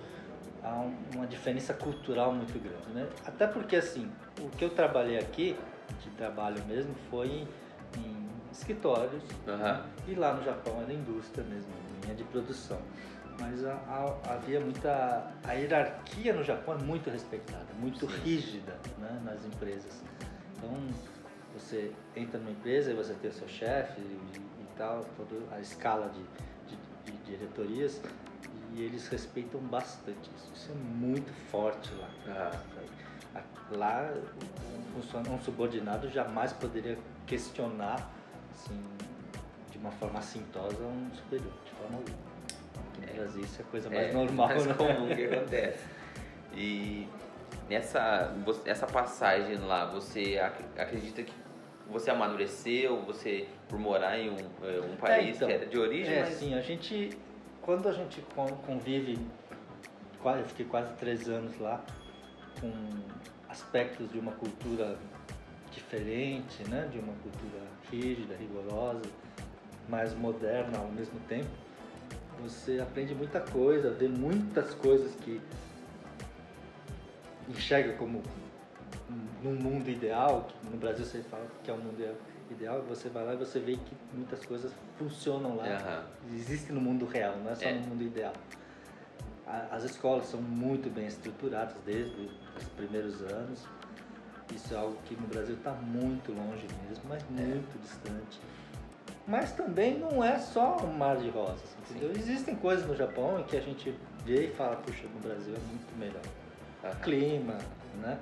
há 0.64 0.76
um- 0.76 0.96
uma 1.16 1.28
diferença 1.28 1.74
cultural 1.74 2.32
muito 2.34 2.58
grande, 2.58 2.90
né? 2.94 3.08
Até 3.26 3.46
porque 3.46 3.76
assim, 3.76 4.10
o 4.40 4.50
que 4.50 4.64
eu 4.66 4.70
trabalhei 4.70 5.18
aqui, 5.18 5.56
de 6.02 6.10
trabalho 6.12 6.64
mesmo, 6.66 6.96
foi 7.10 7.28
em, 7.28 7.48
em 7.98 8.28
escritórios 8.52 9.22
Aham. 9.48 9.86
e 10.08 10.16
lá 10.16 10.34
no 10.34 10.44
Japão 10.44 10.82
era 10.82 10.92
indústria 10.94 11.44
mesmo, 11.44 11.70
linha 12.02 12.16
de 12.16 12.24
produção. 12.24 12.80
Mas 13.40 13.64
a- 13.66 13.74
a- 13.74 14.34
havia 14.34 14.60
muita 14.60 15.32
a 15.44 15.54
hierarquia 15.54 16.34
no 16.34 16.44
Japão 16.44 16.76
é 16.76 16.84
muito 16.84 17.10
respeitada, 17.10 17.66
muito 17.80 18.10
Sim. 18.10 18.18
rígida, 18.24 18.78
né, 19.00 19.22
nas 19.24 19.44
empresas. 19.46 20.02
Então 20.58 20.72
você 21.54 21.92
entra 22.16 22.40
numa 22.40 22.52
empresa 22.52 22.92
e 22.92 22.94
você 22.94 23.14
tem 23.16 23.30
o 23.30 23.34
seu 23.34 23.48
chefe 23.48 24.00
e, 24.02 24.38
e 24.62 24.68
tal, 24.78 25.04
toda 25.18 25.36
a 25.56 25.60
escala 25.60 26.10
de, 26.10 26.76
de, 26.76 27.12
de 27.12 27.18
diretorias 27.26 28.02
e 28.74 28.82
eles 28.82 29.08
respeitam 29.08 29.60
bastante 29.62 30.30
isso. 30.36 30.52
Isso 30.56 30.72
é 30.72 30.76
muito 30.76 31.32
forte 31.52 31.92
lá. 31.96 32.10
Aham. 32.28 32.74
Lá, 33.72 34.14
um, 34.96 35.34
um 35.34 35.42
subordinado 35.42 36.08
jamais 36.10 36.54
poderia 36.54 36.98
questionar 37.26 38.12
assim, 38.54 38.80
de 39.72 39.78
uma 39.80 39.90
forma 39.92 40.20
assintosa 40.20 40.84
um 40.84 41.10
superior, 41.16 41.52
de 41.66 41.72
forma 41.72 41.98
alguma. 41.98 42.33
Brasil 43.16 43.42
isso 43.44 43.62
é 43.62 43.66
coisa 43.66 43.90
mais 43.90 44.10
É, 44.10 44.14
normal, 44.14 44.48
mais 44.48 44.66
né? 44.66 44.74
comum 44.74 45.16
que 45.16 45.24
acontece. 45.26 45.86
E 46.56 47.08
nessa 47.70 48.34
essa 48.66 48.86
passagem 48.88 49.58
lá, 49.58 49.86
você 49.86 50.40
ac- 50.40 50.64
acredita 50.80 51.24
que 51.24 51.34
você 51.90 52.10
amadureceu, 52.12 53.02
você 53.04 53.48
por 53.68 53.78
morar 53.80 54.18
em 54.18 54.30
um, 54.30 54.36
eh, 54.64 54.82
um 54.82 54.96
país 54.96 55.36
então, 55.36 55.48
que 55.48 55.54
era 55.54 55.66
de 55.66 55.78
origem, 55.78 56.14
É, 56.16 56.22
mas 56.22 56.34
sim, 56.36 56.54
a 56.54 56.62
gente, 56.62 57.10
quando 57.62 57.88
a 57.90 57.92
gente 57.92 58.22
con- 58.36 58.56
convive, 58.66 59.20
quase, 60.22 60.40
eu 60.42 60.46
fiquei 60.48 60.66
quase 60.66 60.94
três 60.94 61.28
anos 61.28 61.58
lá, 61.60 61.84
com 62.62 62.72
aspectos 63.50 64.12
de 64.12 64.18
uma 64.20 64.32
cultura 64.32 64.98
diferente, 65.72 66.64
né? 66.70 66.88
de 66.92 67.00
uma 67.00 67.14
cultura 67.14 67.62
rígida, 67.92 68.36
rigorosa, 68.36 69.02
mais 69.90 70.14
moderna 70.14 70.78
ao 70.80 70.88
mesmo 70.88 71.20
tempo, 71.28 71.50
você 72.42 72.80
aprende 72.82 73.14
muita 73.16 73.40
coisa, 73.40 73.92
vê 73.92 74.08
muitas 74.08 74.74
coisas 74.76 75.14
que 75.16 75.42
enxerga 77.50 77.94
como 77.98 78.20
um- 79.10 79.28
num 79.44 79.56
mundo 79.56 79.90
ideal, 79.90 80.48
que 80.48 80.70
no 80.70 80.78
Brasil 80.78 81.06
você 81.06 81.20
fala 81.24 81.46
que 81.64 81.70
é 81.70 81.74
um 81.74 81.78
mundo 81.78 82.16
ideal, 82.50 82.82
você 82.84 83.10
vai 83.10 83.26
lá 83.26 83.34
e 83.34 83.38
você 83.38 83.60
vê 83.60 83.74
que 83.76 83.96
muitas 84.14 84.46
coisas 84.46 84.72
funcionam 84.98 85.56
lá, 85.58 85.66
Aham. 85.68 86.04
existem 86.36 86.74
no 86.76 86.82
mundo 86.82 87.06
real, 87.06 87.36
não 87.38 87.52
é 87.52 87.56
só 87.56 87.66
É. 87.66 87.74
no 87.74 87.88
mundo 87.88 88.04
ideal. 88.04 88.34
As 89.46 89.84
escolas 89.84 90.26
são 90.28 90.42
muito 90.42 90.90
bem 90.90 91.06
estruturadas 91.06 91.76
desde 91.86 92.30
os 92.58 92.64
primeiros 92.76 93.22
anos. 93.22 93.68
Isso 94.56 94.74
é 94.74 94.78
algo 94.78 94.98
que 95.06 95.16
no 95.16 95.28
Brasil 95.28 95.56
está 95.56 95.72
muito 95.74 96.32
longe 96.32 96.66
mesmo, 96.88 97.04
mas 97.10 97.24
muito 97.30 97.80
distante. 97.82 98.40
Mas 99.26 99.54
também 99.54 99.98
não 99.98 100.22
é 100.24 100.38
só 100.38 100.78
um 100.84 100.92
mar 100.94 101.16
de 101.18 101.30
rosas, 101.30 101.76
entendeu? 101.90 102.12
Existem 102.12 102.56
coisas 102.56 102.86
no 102.86 102.96
Japão 102.96 103.40
em 103.40 103.44
que 103.44 103.56
a 103.56 103.62
gente 103.62 103.98
vê 104.26 104.48
e 104.48 104.52
fala, 104.52 104.76
puxa, 104.78 105.08
no 105.08 105.20
Brasil 105.22 105.54
é 105.56 105.60
muito 105.70 105.98
melhor 105.98 106.22
Aham. 106.84 106.96
clima, 107.02 107.58
né? 108.02 108.18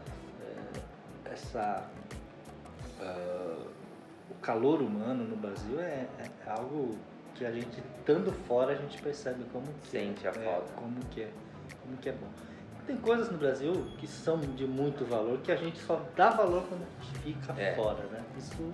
É, 1.26 1.32
essa 1.34 1.90
ah, 3.02 3.66
o 4.30 4.36
calor 4.42 4.82
humano 4.82 5.24
no 5.24 5.36
Brasil 5.36 5.80
é, 5.80 6.06
é 6.20 6.50
algo 6.50 6.96
que 7.34 7.46
a 7.46 7.52
gente 7.52 7.82
estando 8.00 8.32
fora 8.48 8.74
a 8.74 8.76
gente 8.76 9.02
percebe 9.02 9.44
como 9.52 9.66
que 9.82 9.88
Sente 9.88 10.26
é, 10.28 10.30
a 10.30 10.34
falta. 10.34 10.72
como 10.74 11.00
que 11.10 11.22
é, 11.22 11.32
como 11.82 11.98
que 11.98 12.10
é 12.10 12.12
bom. 12.12 12.28
Tem 12.86 12.98
coisas 12.98 13.32
no 13.32 13.38
Brasil 13.38 13.74
que 13.98 14.08
são 14.08 14.40
de 14.40 14.66
muito 14.68 15.06
valor 15.06 15.40
que 15.40 15.52
a 15.52 15.56
gente 15.56 15.80
só 15.80 16.00
dá 16.16 16.30
valor 16.32 16.64
quando 16.68 16.84
a 16.84 17.04
gente 17.04 17.20
fica 17.20 17.54
É. 17.60 17.74
fora, 17.76 18.04
né? 18.12 18.24
Isso 18.38 18.72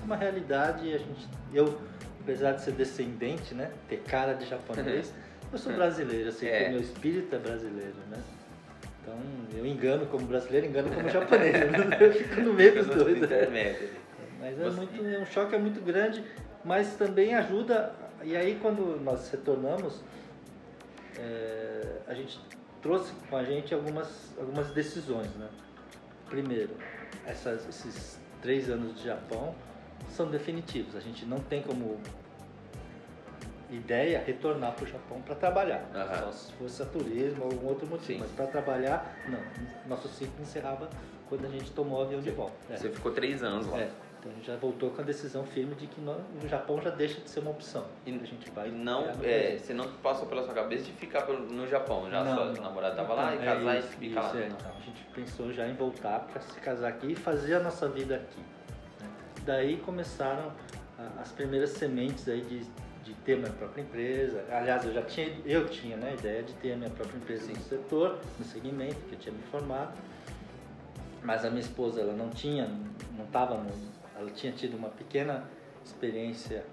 é 0.00 0.04
uma 0.04 0.16
realidade 0.16 0.86
e 0.86 0.94
a 0.94 0.98
gente 0.98 1.28
eu 1.52 1.78
apesar 2.22 2.52
de 2.52 2.60
ser 2.62 2.72
descendente, 2.72 3.54
né, 3.54 3.70
ter 3.88 3.98
cara 4.02 4.34
de 4.34 4.44
japonês, 4.46 5.14
eu 5.50 5.58
sou 5.58 5.72
brasileiro, 5.72 6.28
assim, 6.28 6.46
É. 6.46 6.68
o 6.68 6.72
meu 6.72 6.80
espírito 6.82 7.34
é 7.34 7.38
brasileiro, 7.38 7.94
né? 8.10 8.18
Então, 9.00 9.18
eu 9.56 9.64
engano 9.64 10.04
como 10.06 10.26
brasileiro, 10.26 10.66
engano 10.66 10.90
como 10.94 11.08
japonês. 11.08 11.54
Eu 11.98 12.12
fico 12.12 12.40
no 12.42 12.52
meio 12.52 12.74
dos 12.74 12.86
dois. 12.94 13.18
né? 13.18 13.24
intermédio. 13.24 13.88
Mas 14.38 14.60
é, 14.60 14.64
Você- 14.64 14.76
muito, 14.76 15.06
é 15.06 15.18
um 15.18 15.24
choque 15.24 15.54
é 15.54 15.58
muito 15.58 15.80
grande, 15.82 16.22
mas 16.62 16.94
também 16.96 17.34
ajuda. 17.34 17.94
E 18.22 18.36
aí 18.36 18.58
quando 18.60 19.00
nós 19.02 19.30
retornamos, 19.30 20.02
é, 21.18 22.00
a 22.06 22.12
gente 22.12 22.38
trouxe 22.82 23.12
com 23.30 23.36
a 23.38 23.44
gente 23.44 23.72
algumas, 23.72 24.34
algumas 24.38 24.68
decisões, 24.72 25.34
né? 25.36 25.48
Primeiro, 26.28 26.70
essas, 27.26 27.66
esses 27.66 28.18
três 28.42 28.68
anos 28.68 28.94
de 28.96 29.04
Japão 29.04 29.54
são 30.10 30.26
definitivos. 30.30 30.96
A 30.96 31.00
gente 31.00 31.24
não 31.26 31.38
tem 31.38 31.62
como 31.62 31.98
ideia 33.70 34.22
retornar 34.24 34.72
para 34.72 34.84
o 34.84 34.86
Japão 34.88 35.20
para 35.20 35.34
trabalhar. 35.34 35.84
Aham. 35.94 36.22
Só 36.24 36.32
se 36.32 36.52
fosse 36.54 36.82
a 36.82 36.86
turismo 36.86 37.44
ou 37.44 37.50
algum 37.52 37.66
outro 37.68 37.86
motivo. 37.86 38.06
Sim. 38.06 38.18
Mas 38.20 38.30
para 38.32 38.46
trabalhar, 38.46 39.14
não. 39.28 39.40
Nosso 39.86 40.08
ciclo 40.08 40.40
encerrava 40.40 40.88
quando 41.28 41.44
a 41.44 41.48
gente 41.50 41.70
tomou 41.72 41.98
o 42.00 42.02
avião 42.02 42.20
de 42.20 42.30
volta. 42.30 42.54
É. 42.70 42.76
Você 42.76 42.88
ficou 42.90 43.12
três 43.12 43.42
anos 43.42 43.66
lá. 43.66 43.78
É, 43.80 43.90
então 44.18 44.32
a 44.32 44.34
gente 44.34 44.46
já 44.46 44.56
voltou 44.56 44.90
com 44.90 45.02
a 45.02 45.04
decisão 45.04 45.44
firme 45.44 45.74
de 45.74 45.86
que 45.86 46.00
no, 46.00 46.12
o 46.12 46.48
Japão 46.48 46.80
já 46.80 46.88
deixa 46.90 47.20
de 47.20 47.28
ser 47.28 47.40
uma 47.40 47.50
opção. 47.50 47.84
E, 48.06 48.10
a 48.14 48.24
gente 48.26 48.50
vai 48.50 48.68
e 48.68 48.72
não, 48.72 49.04
é, 49.22 49.58
você 49.58 49.74
não 49.74 49.86
passou 50.02 50.26
pela 50.26 50.42
sua 50.42 50.54
cabeça 50.54 50.84
de 50.84 50.92
ficar 50.92 51.26
no 51.28 51.66
Japão, 51.68 52.10
já 52.10 52.24
Não, 52.24 52.34
sua 52.34 52.44
não. 52.46 52.62
namorada 52.62 52.96
tava 52.96 53.12
lá 53.14 53.32
e 53.34 53.36
Então, 53.36 53.46
casar 53.54 53.74
é 53.74 53.76
e 53.76 53.78
isso, 53.80 53.88
ficar 53.88 54.20
isso, 54.24 54.34
lá. 54.34 54.40
é. 54.42 54.46
Então, 54.46 54.70
a 54.76 54.80
gente 54.80 55.04
pensou 55.14 55.52
já 55.52 55.68
em 55.68 55.74
voltar 55.74 56.20
para 56.20 56.40
se 56.40 56.58
casar 56.58 56.88
aqui 56.88 57.12
e 57.12 57.14
fazer 57.14 57.54
a 57.56 57.60
nossa 57.60 57.86
vida 57.86 58.16
aqui. 58.16 58.40
Daí 59.48 59.78
começaram 59.78 60.52
as 61.18 61.32
primeiras 61.32 61.70
sementes 61.70 62.28
aí 62.28 62.42
de, 62.42 62.66
de 63.02 63.14
ter 63.24 63.38
minha 63.38 63.50
própria 63.50 63.80
empresa. 63.80 64.44
Aliás, 64.50 64.84
eu 64.84 64.92
já 64.92 65.00
tinha, 65.00 65.26
eu 65.46 65.66
tinha 65.70 65.96
né, 65.96 66.10
a 66.10 66.12
ideia 66.12 66.42
de 66.42 66.52
ter 66.52 66.74
a 66.74 66.76
minha 66.76 66.90
própria 66.90 67.16
empresa 67.16 67.46
Sim. 67.46 67.54
no 67.54 67.60
setor, 67.60 68.18
no 68.38 68.44
segmento 68.44 68.96
que 69.08 69.14
eu 69.14 69.18
tinha 69.18 69.34
me 69.34 69.42
formado. 69.44 69.96
Mas 71.22 71.46
a 71.46 71.48
minha 71.48 71.62
esposa, 71.62 72.02
ela 72.02 72.12
não 72.12 72.28
tinha, 72.28 72.68
não 73.16 73.24
estava, 73.24 73.58
ela 74.18 74.30
tinha 74.32 74.52
tido 74.52 74.76
uma 74.76 74.90
pequena 74.90 75.44
experiência 75.82 76.66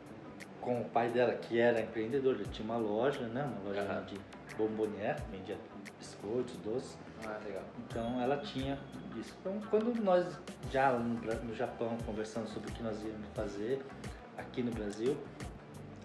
com 0.60 0.82
o 0.82 0.84
pai 0.84 1.08
dela, 1.08 1.34
que 1.34 1.58
era 1.58 1.80
empreendedor, 1.80 2.36
ele 2.36 2.50
tinha 2.52 2.66
uma 2.66 2.78
loja, 2.78 3.26
né, 3.28 3.42
uma 3.42 3.70
loja 3.70 3.90
Aham. 3.90 4.04
de 4.04 4.20
bombonier, 4.58 5.18
vendia 5.32 5.56
biscoitos, 5.98 6.58
doces. 6.58 6.98
Ah, 7.26 7.40
legal. 7.46 7.64
Então 7.88 8.20
ela 8.20 8.36
tinha 8.36 8.78
Então 9.18 9.62
quando 9.70 9.94
nós 10.04 10.26
já 10.72 10.92
no 10.92 11.56
Japão 11.56 11.98
conversando 12.06 12.48
sobre 12.50 12.70
o 12.70 12.74
que 12.74 12.84
nós 12.84 13.02
íamos 13.04 13.28
fazer 13.34 13.82
aqui 14.38 14.62
no 14.62 14.72
Brasil, 14.72 15.18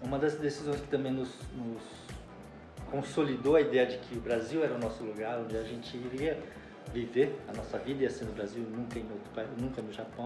uma 0.01 0.17
das 0.17 0.35
decisões 0.35 0.79
que 0.81 0.87
também 0.87 1.11
nos, 1.11 1.29
nos 1.55 1.83
consolidou 2.89 3.55
a 3.55 3.61
ideia 3.61 3.85
de 3.85 3.97
que 3.99 4.15
o 4.15 4.21
Brasil 4.21 4.63
era 4.63 4.73
o 4.75 4.79
nosso 4.79 5.03
lugar, 5.03 5.39
onde 5.39 5.55
a 5.55 5.63
gente 5.63 5.95
iria 5.95 6.37
viver, 6.93 7.39
a 7.47 7.53
nossa 7.53 7.77
vida 7.77 8.03
ia 8.03 8.09
ser 8.09 8.25
no 8.25 8.33
Brasil, 8.33 8.63
nunca 8.63 8.99
em 8.99 9.03
outro 9.03 9.31
país, 9.33 9.49
nunca 9.59 9.81
no 9.81 9.93
Japão. 9.93 10.25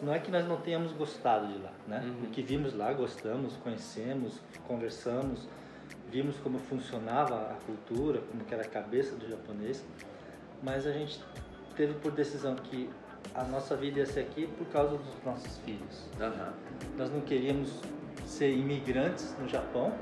Não 0.00 0.14
é 0.14 0.18
que 0.18 0.30
nós 0.30 0.46
não 0.46 0.60
tenhamos 0.60 0.92
gostado 0.92 1.48
de 1.48 1.58
lá, 1.58 1.72
né? 1.86 2.00
Uhum. 2.04 2.24
O 2.24 2.30
que 2.30 2.40
vimos 2.40 2.72
lá, 2.72 2.92
gostamos, 2.92 3.56
conhecemos, 3.56 4.40
conversamos, 4.66 5.48
vimos 6.08 6.36
como 6.38 6.58
funcionava 6.58 7.50
a 7.50 7.56
cultura, 7.66 8.20
como 8.30 8.44
que 8.44 8.54
era 8.54 8.62
a 8.62 8.68
cabeça 8.68 9.16
do 9.16 9.28
japonês, 9.28 9.84
mas 10.62 10.86
a 10.86 10.92
gente 10.92 11.20
teve 11.78 11.94
por 11.94 12.10
decisão 12.10 12.56
que 12.56 12.90
a 13.34 13.44
nossa 13.44 13.76
vida 13.76 14.00
ia 14.00 14.06
ser 14.06 14.20
aqui 14.20 14.48
por 14.58 14.66
causa 14.66 14.98
dos 14.98 15.24
nossos 15.24 15.58
filhos. 15.58 16.08
Aham. 16.20 16.52
Nós 16.96 17.10
não 17.10 17.20
queríamos 17.20 17.80
ser 18.26 18.50
imigrantes 18.50 19.34
no 19.38 19.48
Japão, 19.48 19.94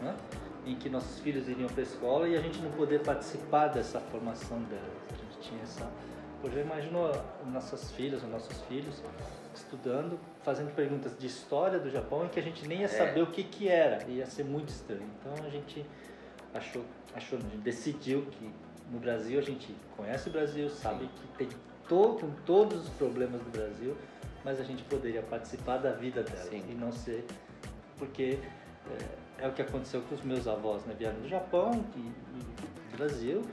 né? 0.00 0.16
em 0.64 0.74
que 0.74 0.88
nossos 0.88 1.20
filhos 1.20 1.46
iriam 1.46 1.68
para 1.68 1.80
a 1.80 1.82
escola 1.82 2.28
e 2.28 2.36
a 2.36 2.40
gente 2.40 2.58
não 2.60 2.70
poder 2.72 3.02
participar 3.02 3.68
dessa 3.68 4.00
formação 4.00 4.62
delas. 4.62 4.84
A 5.12 5.16
gente 5.16 5.48
tinha 5.48 5.62
essa. 5.62 5.90
Já 6.54 6.60
imaginou 6.60 7.12
nossas 7.52 7.92
filhas 7.92 8.22
ou 8.22 8.30
nossos 8.30 8.58
filhos 8.62 9.02
estudando, 9.54 10.18
fazendo 10.42 10.74
perguntas 10.74 11.14
de 11.18 11.26
história 11.26 11.78
do 11.78 11.90
Japão 11.90 12.24
em 12.24 12.28
que 12.28 12.40
a 12.40 12.42
gente 12.42 12.66
nem 12.66 12.80
ia 12.80 12.88
saber 12.88 13.20
o 13.20 13.26
que, 13.26 13.44
que 13.44 13.68
era, 13.68 14.02
ia 14.08 14.24
ser 14.24 14.44
muito 14.44 14.70
estranho. 14.70 15.04
Então 15.20 15.44
a 15.44 15.50
gente 15.50 15.84
achou, 16.54 16.82
achou, 17.14 17.38
a 17.38 17.42
gente 17.42 17.58
decidiu 17.58 18.22
que 18.22 18.50
no 18.90 18.98
Brasil 18.98 19.38
a 19.38 19.42
gente 19.42 19.74
conhece 19.96 20.28
o 20.28 20.32
Brasil, 20.32 20.68
sabe 20.68 21.08
que 21.08 21.38
tem 21.38 21.48
to, 21.88 22.18
com 22.20 22.30
todos 22.44 22.82
os 22.82 22.88
problemas 22.90 23.40
do 23.42 23.50
Brasil, 23.50 23.96
mas 24.44 24.60
a 24.60 24.64
gente 24.64 24.82
poderia 24.84 25.22
participar 25.22 25.78
da 25.78 25.92
vida 25.92 26.22
dela 26.22 26.50
Sim. 26.50 26.64
e 26.68 26.74
não 26.74 26.92
ser 26.92 27.24
porque 27.98 28.38
é, 29.38 29.44
é 29.44 29.48
o 29.48 29.52
que 29.52 29.62
aconteceu 29.62 30.00
com 30.02 30.14
os 30.14 30.22
meus 30.22 30.48
avós, 30.48 30.84
né? 30.86 30.94
Vieram 30.98 31.20
do 31.20 31.28
Japão 31.28 31.84
e, 31.96 32.00
e 32.00 32.92
do 32.92 32.96
Brasil 32.96 33.44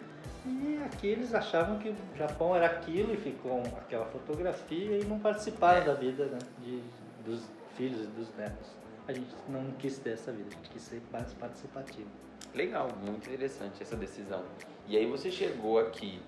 e 0.45 0.79
aqui 0.85 1.07
eles 1.07 1.33
achavam 1.33 1.77
que 1.79 1.89
o 1.89 1.95
Japão 2.17 2.55
era 2.55 2.65
aquilo 2.67 3.13
e 3.13 3.17
ficou 3.17 3.61
aquela 3.77 4.05
fotografia 4.05 4.97
e 4.97 5.03
não 5.03 5.19
participaram 5.19 5.81
É. 5.81 5.85
da 5.85 5.93
vida 5.93 6.25
né? 6.25 6.39
de, 6.63 6.81
dos 7.25 7.43
filhos 7.75 8.01
e 8.03 8.07
dos 8.07 8.33
netos. 8.37 8.69
A 9.07 9.13
gente 9.13 9.33
não 9.49 9.71
quis 9.77 9.97
ter 9.99 10.11
essa 10.11 10.31
vida, 10.31 10.49
a 10.51 10.55
gente 10.55 10.69
quis 10.69 10.81
ser 10.81 11.01
mais 11.11 11.33
participativo. 11.33 12.09
Legal, 12.53 12.89
muito 13.05 13.27
interessante 13.29 13.81
essa 13.83 13.95
decisão. 13.95 14.43
E 14.87 14.97
aí 14.97 15.05
você 15.05 15.29
chegou 15.29 15.79
aqui 15.79 16.21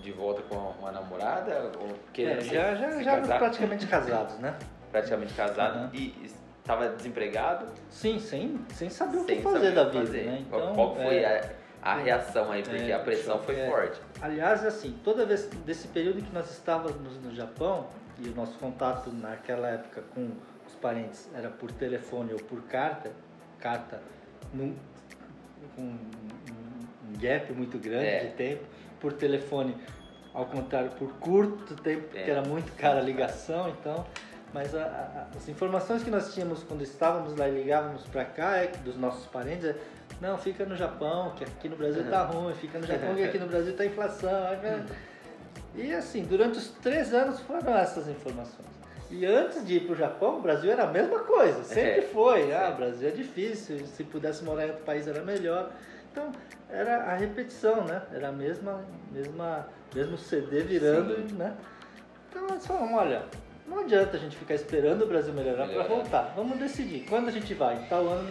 de 0.00 0.12
volta 0.12 0.42
com 0.42 0.54
uma 0.56 0.90
namorada? 0.92 1.70
Ou 1.80 1.94
querendo 2.12 2.38
É, 2.38 2.40
se- 2.42 2.54
já 2.54 2.74
já, 2.74 2.90
se 2.92 3.04
já 3.04 3.16
casar? 3.20 3.38
praticamente 3.38 3.86
casados, 3.86 4.38
né? 4.38 4.56
praticamente 4.90 5.34
casado 5.34 5.76
Aham. 5.78 5.90
e 5.92 6.30
estava 6.60 6.88
desempregado? 6.88 7.66
Sim, 7.90 8.18
sem, 8.18 8.58
sem 8.72 8.88
saber 8.88 9.18
o 9.18 9.24
que 9.24 9.34
sem 9.34 9.42
fazer 9.42 9.72
da 9.72 9.84
vida, 9.84 10.04
fazer. 10.06 10.24
né? 10.24 10.44
Qual- 10.48 10.60
Então, 10.62 10.74
Qual 10.74 10.94
foi 10.96 11.16
é, 11.18 11.56
a, 11.82 11.92
a 11.92 11.94
reação 11.96 12.50
aí? 12.50 12.62
Porque 12.62 12.90
é, 12.90 12.94
a 12.94 12.98
pressão 13.00 13.38
foi 13.40 13.56
é. 13.56 13.68
forte. 13.68 14.00
Aliás, 14.22 14.64
assim, 14.64 14.98
toda 15.04 15.26
vez 15.26 15.46
desse 15.66 15.88
período 15.88 16.22
que 16.22 16.32
nós 16.32 16.50
estávamos 16.50 17.16
no 17.22 17.34
Japão 17.34 17.86
e 18.18 18.28
o 18.28 18.34
nosso 18.34 18.56
contato 18.58 19.10
naquela 19.12 19.68
época 19.68 20.02
com 20.14 20.30
os 20.66 20.74
parentes 20.76 21.28
era 21.34 21.50
por 21.50 21.70
telefone 21.70 22.32
ou 22.32 22.38
por 22.40 22.62
carta, 22.62 23.12
carta 23.60 24.00
com 25.74 25.82
um, 25.82 25.98
gap 27.18 27.52
muito 27.52 27.78
grande 27.78 28.06
É. 28.06 28.24
de 28.26 28.30
tempo, 28.32 28.64
por 29.00 29.12
telefone, 29.12 29.76
ao 30.34 30.46
contrário, 30.46 30.90
por 30.92 31.12
curto 31.14 31.74
tempo, 31.76 32.02
porque 32.08 32.18
É. 32.18 32.30
era 32.30 32.42
muito 32.42 32.72
cara 32.76 32.98
a 32.98 33.02
ligação, 33.02 33.70
então. 33.70 34.04
Mas 34.52 34.74
a- 34.74 34.82
a- 34.84 35.26
as 35.36 35.48
informações 35.48 36.02
que 36.02 36.10
nós 36.10 36.32
tínhamos 36.32 36.62
quando 36.62 36.82
estávamos 36.82 37.36
lá 37.36 37.48
e 37.48 37.52
ligávamos 37.62 38.02
para 38.04 38.24
cá, 38.24 38.56
é, 38.58 38.68
dos 38.84 38.96
nossos 38.96 39.26
parentes, 39.26 39.64
é, 39.66 39.76
não, 40.20 40.38
fica 40.38 40.64
no 40.64 40.76
Japão, 40.76 41.32
que 41.36 41.44
aqui 41.44 41.68
no 41.68 41.76
Brasil 41.76 42.08
tá 42.08 42.22
ruim, 42.22 42.54
fica 42.54 42.78
no 42.78 42.86
Japão, 42.86 43.14
que 43.16 43.24
aqui 43.24 43.38
no 43.38 43.46
Brasil 43.48 43.76
tá 43.76 43.84
inflação. 43.84 44.30
E 45.74 45.92
assim, 45.92 46.22
durante 46.24 46.58
os 46.58 46.68
três 46.68 47.12
anos 47.12 47.40
foram 47.40 47.76
essas 47.76 48.08
informações. 48.08 48.66
E 49.10 49.24
antes 49.24 49.64
de 49.64 49.76
ir 49.76 49.80
para 49.86 49.92
o 49.92 49.96
Japão, 49.96 50.38
o 50.38 50.42
Brasil 50.42 50.70
era 50.70 50.84
a 50.84 50.86
mesma 50.86 51.20
coisa, 51.20 51.62
sempre 51.62 52.00
É, 52.00 52.02
foi. 52.02 52.52
Ah, 52.52 52.70
o 52.72 52.76
Brasil 52.76 53.08
é 53.08 53.12
difícil, 53.12 53.78
se 53.86 54.02
pudesse 54.04 54.42
morar 54.44 54.66
em 54.66 54.70
outro 54.70 54.84
país 54.84 55.06
era 55.06 55.22
melhor. 55.22 55.70
Então, 56.10 56.32
era 56.68 57.04
a 57.04 57.14
repetição, 57.14 57.84
né? 57.84 58.02
Era 58.12 58.28
a 58.28 58.32
mesma, 58.32 58.84
mesma, 59.12 59.68
mesmo 59.94 60.18
CD 60.18 60.62
virando, 60.62 61.14
Sim. 61.28 61.34
né? 61.36 61.54
Então, 62.28 62.46
nós 62.48 62.66
falamos, 62.66 62.98
olha, 62.98 63.22
não 63.66 63.80
adianta 63.80 64.16
a 64.16 64.20
gente 64.20 64.36
ficar 64.36 64.54
esperando 64.54 65.02
o 65.02 65.06
Brasil 65.06 65.32
melhorar 65.32 65.68
para 65.68 65.84
voltar. 65.84 66.32
Vamos 66.34 66.58
decidir 66.58 67.06
quando 67.08 67.28
a 67.28 67.32
gente 67.32 67.54
vai. 67.54 67.76
Em 67.76 67.86
tal 67.86 68.08
ano, 68.08 68.30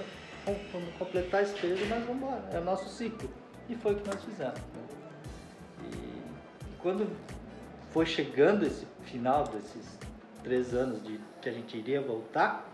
quando 0.72 0.98
completar 0.98 1.44
esse 1.44 1.54
período, 1.60 1.86
nós 1.88 2.04
vamos 2.06 2.22
embora. 2.24 2.42
É 2.52 2.60
o 2.60 2.64
nosso 2.64 2.90
ciclo. 2.90 3.30
E 3.70 3.76
foi 3.76 3.94
o 3.94 3.96
que 3.96 4.08
nós 4.10 4.24
fizemos. 4.24 4.54
né? 4.56 4.84
E 5.84 6.78
quando 6.80 7.08
foi 7.92 8.06
chegando 8.06 8.66
esse 8.66 8.86
final 9.04 9.44
desses 9.46 9.98
três 10.46 10.74
anos 10.76 11.04
de 11.04 11.20
que 11.42 11.50
a 11.50 11.52
gente 11.52 11.76
iria 11.78 12.00
voltar, 12.02 12.66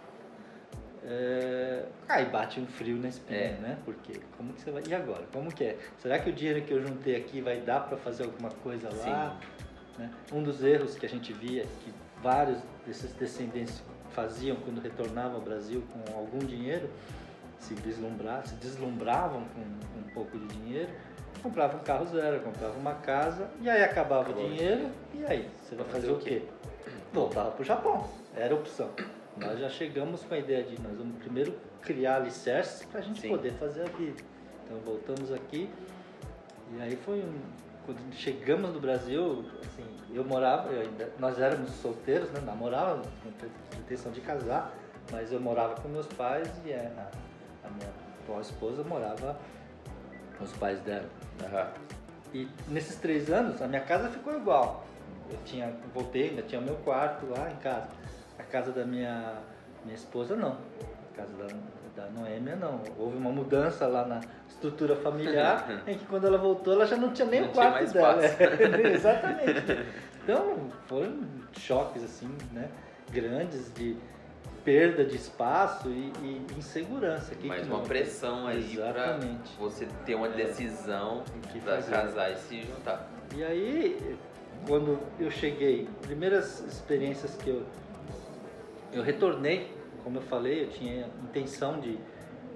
é, 1.03 1.85
aí 2.07 2.25
bate 2.25 2.59
um 2.59 2.67
frio 2.67 2.97
na 2.97 3.07
espinha, 3.07 3.39
É. 3.39 3.51
né? 3.59 3.77
Porque 3.85 4.19
como 4.37 4.53
que 4.53 4.61
você 4.61 4.69
vai? 4.71 4.83
E 4.87 4.93
agora? 4.93 5.23
Como 5.33 5.51
que 5.51 5.63
é? 5.63 5.77
Será 5.97 6.19
que 6.19 6.29
o 6.29 6.33
dinheiro 6.33 6.61
que 6.61 6.71
eu 6.71 6.81
juntei 6.81 7.15
aqui 7.15 7.41
vai 7.41 7.59
dar 7.61 7.81
para 7.87 7.97
fazer 7.97 8.23
alguma 8.25 8.49
coisa 8.49 8.89
lá? 9.05 9.37
né? 9.97 10.09
Um 10.31 10.43
dos 10.43 10.63
erros 10.63 10.95
que 10.95 11.05
a 11.05 11.09
gente 11.09 11.33
via 11.33 11.63
que 11.83 11.93
vários 12.21 12.59
desses 12.85 13.11
descendentes 13.13 13.81
faziam 14.11 14.55
quando 14.57 14.79
retornavam 14.81 15.35
ao 15.37 15.41
Brasil 15.41 15.83
com 15.91 16.17
algum 16.17 16.39
dinheiro, 16.39 16.89
se 17.57 17.73
deslumbrar, 17.75 18.45
se 18.45 18.55
deslumbravam 18.55 19.43
com 19.55 19.61
um 19.99 20.13
pouco 20.13 20.37
de 20.37 20.47
dinheiro, 20.47 20.89
compravam 21.41 21.79
um 21.79 21.83
carro 21.83 22.05
zero, 22.05 22.41
compravam 22.41 22.77
uma 22.79 22.95
casa 22.95 23.49
e 23.61 23.69
aí 23.69 23.83
acabava 23.83 24.29
Acabou. 24.29 24.45
o 24.45 24.49
dinheiro 24.49 24.89
e 25.13 25.25
aí 25.25 25.49
você 25.63 25.75
vai 25.75 25.85
fazer 25.87 26.11
o 26.11 26.17
quê? 26.19 26.43
Voltava 27.13 27.51
para 27.51 27.61
o 27.61 27.65
Japão, 27.65 28.09
era 28.35 28.53
a 28.53 28.57
opção. 28.57 28.89
Nós 29.37 29.59
já 29.59 29.69
chegamos 29.69 30.23
com 30.23 30.33
a 30.33 30.37
ideia 30.37 30.63
de 30.63 30.81
nós 30.81 30.97
vamos 30.97 31.17
primeiro 31.17 31.53
criar 31.81 32.17
alicerces 32.17 32.85
para 32.85 32.99
a 32.99 33.03
gente 33.03 33.21
Sim. 33.21 33.29
poder 33.29 33.51
fazer 33.53 33.81
a 33.81 33.89
vida. 33.97 34.21
Então 34.65 34.77
voltamos 34.79 35.31
aqui 35.31 35.69
e 36.73 36.81
aí 36.81 36.95
foi 36.95 37.19
um, 37.19 37.39
quando 37.85 38.13
chegamos 38.13 38.73
no 38.73 38.79
Brasil, 38.79 39.43
assim, 39.61 39.85
eu 40.13 40.23
morava, 40.23 40.69
eu 40.69 40.81
ainda, 40.81 41.11
nós 41.19 41.37
éramos 41.39 41.71
solteiros, 41.71 42.29
né, 42.31 42.39
namorávamos, 42.45 43.07
com 43.23 43.31
pretensão 43.69 44.11
de 44.11 44.21
casar, 44.21 44.73
mas 45.11 45.31
eu 45.33 45.39
morava 45.39 45.75
com 45.81 45.89
meus 45.89 46.07
pais 46.07 46.49
e 46.65 46.73
a, 46.73 47.09
a 47.65 47.69
minha 47.69 47.89
atual 48.21 48.39
esposa 48.39 48.83
morava 48.83 49.37
com 50.37 50.45
os 50.45 50.53
pais 50.53 50.79
dela. 50.81 51.09
Aham. 51.43 51.71
E 52.33 52.47
nesses 52.69 52.95
três 52.95 53.29
anos, 53.29 53.61
a 53.61 53.67
minha 53.67 53.81
casa 53.81 54.09
ficou 54.09 54.33
igual. 54.37 54.85
Eu 55.31 55.37
tinha, 55.45 55.73
voltei, 55.93 56.29
ainda 56.29 56.41
tinha 56.41 56.59
meu 56.61 56.75
quarto 56.75 57.25
lá 57.29 57.49
em 57.49 57.55
casa. 57.57 57.87
A 58.37 58.43
casa 58.43 58.71
da 58.71 58.85
minha, 58.85 59.35
minha 59.83 59.95
esposa, 59.95 60.35
não. 60.35 60.57
A 61.13 61.15
casa 61.15 61.33
da, 61.37 61.47
da 62.03 62.09
Noêmia, 62.09 62.55
não. 62.55 62.81
Houve 62.97 63.17
uma 63.17 63.31
mudança 63.31 63.87
lá 63.87 64.05
na 64.05 64.19
estrutura 64.47 64.95
familiar, 64.95 65.83
em 65.87 65.97
que 65.97 66.05
quando 66.05 66.27
ela 66.27 66.37
voltou, 66.37 66.73
ela 66.73 66.85
já 66.85 66.97
não 66.97 67.13
tinha 67.13 67.27
nem 67.27 67.41
Não 67.41 67.49
o 67.49 67.53
quarto 67.53 67.93
dela. 67.93 68.21
Exatamente. 68.93 70.01
Então, 70.23 70.69
foram 70.85 71.19
choques, 71.57 72.03
assim, 72.03 72.29
né? 72.53 72.69
Grandes 73.11 73.73
de 73.73 73.97
perda 74.63 75.03
de 75.03 75.15
espaço 75.15 75.89
e, 75.89 76.13
e 76.21 76.45
insegurança. 76.55 77.33
Que 77.33 77.47
Mais 77.47 77.63
que 77.63 77.67
uma 77.67 77.79
não? 77.79 77.85
pressão 77.85 78.45
aí 78.45 78.71
Exatamente. 78.71 79.57
você 79.57 79.87
ter 80.05 80.13
uma 80.13 80.29
decisão 80.29 81.23
O 81.35 81.47
que 81.47 81.59
pra 81.59 81.77
fazer. 81.77 81.91
casar 81.91 82.31
e 82.33 82.35
se 82.35 82.61
juntar. 82.61 83.09
E 83.35 83.43
aí, 83.43 84.15
quando 84.67 84.99
eu 85.19 85.29
cheguei, 85.31 85.87
primeiras 86.01 86.59
experiências 86.61 87.35
que 87.35 87.49
eu 87.49 87.65
eu 88.93 89.01
retornei, 89.01 89.71
como 90.03 90.17
eu 90.17 90.21
falei, 90.21 90.63
eu 90.65 90.69
tinha 90.69 91.07
intenção 91.23 91.79
de 91.79 91.97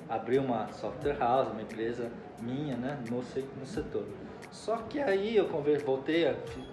abrir 0.10 0.40
uma 0.40 0.68
software 0.74 1.18
house, 1.18 1.48
uma 1.50 1.62
empresa 1.62 2.12
minha, 2.42 2.76
né, 2.76 3.00
no, 3.10 3.18
no 3.18 3.66
setor. 3.66 4.06
Só 4.52 4.76
que 4.78 5.00
aí 5.00 5.38
eu 5.38 5.48
voltei, 5.86 6.28
a, 6.28 6.34
fi- 6.34 6.64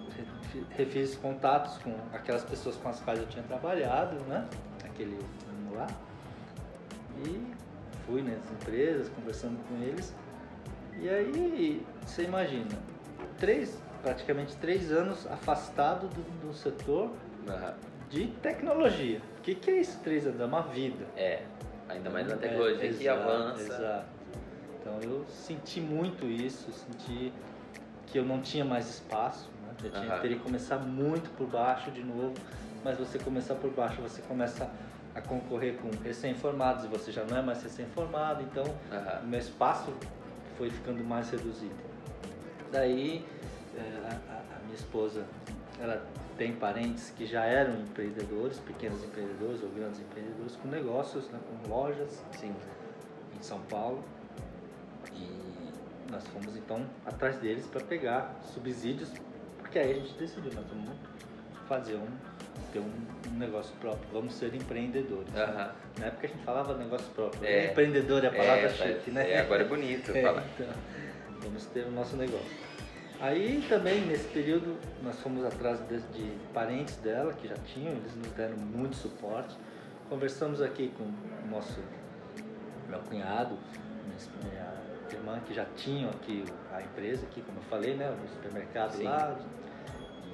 fi- 0.51 0.65
refiz 0.71 1.15
contatos 1.15 1.77
com 1.77 1.95
aquelas 2.11 2.43
pessoas 2.43 2.75
com 2.75 2.89
as 2.89 2.99
quais 2.99 3.19
eu 3.19 3.27
tinha 3.27 3.43
trabalhado, 3.45 4.15
né, 4.25 4.45
naquele 4.81 5.15
ano 5.15 5.75
lá, 5.77 5.87
e 7.25 7.41
fui 8.05 8.21
nas 8.21 8.51
empresas, 8.51 9.07
conversando 9.15 9.57
com 9.69 9.81
eles. 9.81 10.13
E 10.99 11.07
aí, 11.07 11.85
você 12.05 12.23
imagina, 12.23 12.67
três, 13.37 13.81
praticamente 14.03 14.55
três 14.57 14.91
anos 14.91 15.25
afastado 15.25 16.07
do, 16.09 16.21
do 16.45 16.53
setor 16.53 17.09
Aham. 17.47 17.73
de 18.09 18.27
tecnologia. 18.27 19.21
O 19.39 19.41
que, 19.41 19.55
que 19.55 19.71
é 19.71 19.79
isso, 19.79 19.99
três 20.03 20.27
anos? 20.27 20.41
É 20.41 20.45
uma 20.45 20.61
vida. 20.61 21.07
É, 21.15 21.43
ainda 21.87 22.09
mais 22.09 22.27
na 22.27 22.33
É, 22.35 22.37
tecnologia 22.37 22.77
que 22.77 23.03
exato, 23.07 23.21
avança. 23.21 23.61
Exato. 23.61 24.07
Então 24.79 24.99
eu 25.01 25.25
senti 25.29 25.79
muito 25.79 26.25
isso, 26.25 26.71
senti 26.73 27.31
que 28.07 28.17
eu 28.19 28.25
não 28.25 28.41
tinha 28.41 28.65
mais 28.65 28.89
espaço, 28.89 29.49
né? 29.65 29.73
eu 29.85 29.89
tinha, 29.89 30.11
Aham. 30.11 30.21
teria 30.21 30.37
que 30.37 30.43
começar 30.43 30.77
muito 30.77 31.29
por 31.37 31.47
baixo 31.47 31.89
de 31.89 32.03
novo, 32.03 32.33
mas 32.83 32.97
você 32.97 33.17
começar 33.17 33.55
por 33.55 33.71
baixo, 33.71 34.01
você 34.01 34.21
começa 34.23 34.69
a 35.15 35.21
concorrer 35.21 35.75
com 35.77 35.89
recém-formados 36.03 36.83
e 36.83 36.87
você 36.87 37.11
já 37.11 37.23
não 37.23 37.37
é 37.37 37.41
mais 37.41 37.63
recém-formado, 37.63 38.43
então 38.43 38.65
o 39.23 39.25
meu 39.27 39.39
espaço 39.39 39.93
foi 40.57 40.69
ficando 40.69 41.03
mais 41.03 41.29
reduzido. 41.29 41.75
Daí 42.71 43.25
a, 43.77 44.33
a- 44.33 44.57
a 44.57 44.59
minha 44.63 44.75
esposa, 44.75 45.25
ela 45.79 46.05
tem 46.37 46.53
parentes 46.53 47.11
que 47.15 47.25
já 47.25 47.43
eram 47.45 47.73
empreendedores, 47.79 48.59
pequenos 48.59 49.03
empreendedores 49.03 49.61
ou 49.63 49.69
grandes 49.69 49.99
empreendedores 49.99 50.55
com 50.55 50.67
negócios, 50.67 51.29
né, 51.29 51.39
com 51.47 51.69
lojas 51.69 52.23
Sim. 52.39 52.53
em 53.37 53.41
São 53.43 53.59
Paulo 53.61 54.03
e 55.13 56.11
nós 56.11 56.25
fomos 56.27 56.55
então 56.55 56.85
atrás 57.05 57.37
deles 57.37 57.65
para 57.67 57.81
pegar 57.81 58.39
subsídios, 58.53 59.11
porque 59.59 59.79
aí 59.79 59.91
a 59.91 59.95
gente 59.95 60.13
decidiu, 60.15 60.51
nós 60.53 60.65
vamos 60.67 60.91
fazer 61.67 61.95
um, 61.95 62.07
ter 62.71 62.79
um, 62.79 62.91
um 63.33 63.37
negócio 63.37 63.73
próprio, 63.79 64.07
vamos 64.11 64.33
ser 64.33 64.53
empreendedores. 64.53 65.27
né? 65.33 65.71
Na 65.99 66.05
época 66.07 66.27
a 66.27 66.29
gente 66.29 66.43
falava 66.43 66.75
negócio 66.77 67.07
próprio, 67.13 67.43
É. 67.45 67.71
empreendedor 67.71 68.23
é 68.23 68.27
a 68.27 68.31
palavra 68.31 68.65
É, 68.65 68.69
chique, 68.69 69.11
né? 69.11 69.31
é, 69.31 69.39
agora 69.41 69.63
é 69.63 69.67
bonito 69.67 70.11
É, 70.17 70.21
falar. 70.21 70.43
então, 70.55 70.67
vamos 71.41 71.65
ter 71.67 71.85
o 71.85 71.91
nosso 71.91 72.15
negócio. 72.17 72.72
Aí 73.23 73.65
também, 73.69 74.01
nesse 74.01 74.27
período, 74.27 74.77
nós 75.01 75.17
fomos 75.21 75.45
atrás 75.45 75.79
de, 75.87 75.97
de 75.97 76.37
parentes 76.53 76.97
dela 76.97 77.31
que 77.31 77.47
já 77.47 77.55
tinham, 77.73 77.93
eles 77.93 78.13
nos 78.17 78.27
deram 78.33 78.57
muito 78.57 78.97
suporte. 78.97 79.55
Conversamos 80.09 80.61
aqui 80.61 80.91
com 80.97 81.05
o 81.05 81.49
nosso, 81.49 81.79
meu 82.89 82.99
cunhado, 82.99 83.57
minha, 84.05 84.73
irmã, 85.09 85.39
que 85.47 85.53
já 85.53 85.63
tinham 85.77 86.09
aqui 86.09 86.43
a 86.73 86.81
empresa, 86.81 87.25
aqui, 87.25 87.41
como 87.43 87.59
eu 87.59 87.63
falei, 87.63 87.95
né, 87.95 88.11
o 88.11 88.27
supermercado 88.27 88.91
Sim. 88.91 89.05
lá. 89.05 89.39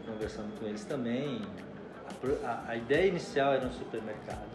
Conversando 0.08 0.60
com 0.60 0.65
eles 0.65 0.84
também. 0.84 1.43
A 2.43 2.49
A, 2.49 2.71
a 2.71 2.75
ideia 2.75 3.06
inicial 3.06 3.54
era 3.54 3.67
um 3.67 3.71
supermercado 3.71 4.49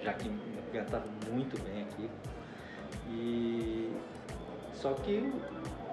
já 0.00 0.12
que 0.12 0.28
meu 0.28 0.62
cunhado 0.70 0.86
estava 0.86 1.06
muito 1.28 1.60
bem 1.64 1.82
aqui. 1.82 2.08
E 3.08 3.92
só 4.74 4.94
que 4.94 5.28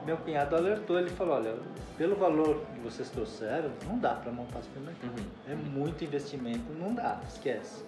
meu 0.06 0.18
cunhado 0.18 0.56
alertou, 0.56 1.00
ele 1.00 1.10
falou, 1.10 1.36
olha, 1.36 1.56
pelo 1.98 2.16
valor 2.16 2.62
que 2.74 2.80
vocês 2.80 3.10
trouxeram, 3.10 3.70
não 3.86 4.00
dá 4.00 4.16
para 4.16 4.32
montar 4.32 4.62
supermercado. 4.62 5.18
Uhum. 5.20 5.26
É 5.48 5.56
muito 5.56 6.04
investimento, 6.04 6.72
não 6.74 6.94
dá, 6.94 7.20
esquece. 7.28 7.84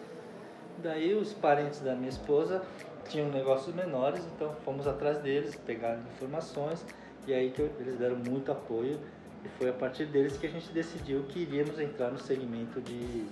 Daí 0.78 1.14
os 1.14 1.34
parentes 1.34 1.80
da 1.80 1.96
minha 1.96 2.10
esposa 2.10 2.62
tinham 3.08 3.30
negócios 3.30 3.74
menores, 3.76 4.24
então 4.36 4.54
fomos 4.64 4.88
atrás 4.88 5.18
deles, 5.20 5.56
pegaram 5.66 6.02
informações 6.16 6.86
e 7.28 7.34
aí 7.34 7.52
que 7.52 7.62
eu- 7.62 7.72
eles 7.80 7.98
deram 7.98 8.16
muito 8.18 8.52
apoio 8.52 9.00
e 9.44 9.50
foi 9.58 9.70
a 9.70 9.74
partir 9.74 10.06
deles 10.06 10.38
que 10.38 10.48
a 10.48 10.50
gente 10.50 10.72
decidiu 10.72 11.24
que 11.24 11.40
iríamos 11.40 11.80
entrar 11.80 12.10
no 12.12 12.20
segmento 12.20 12.80
de, 12.82 13.26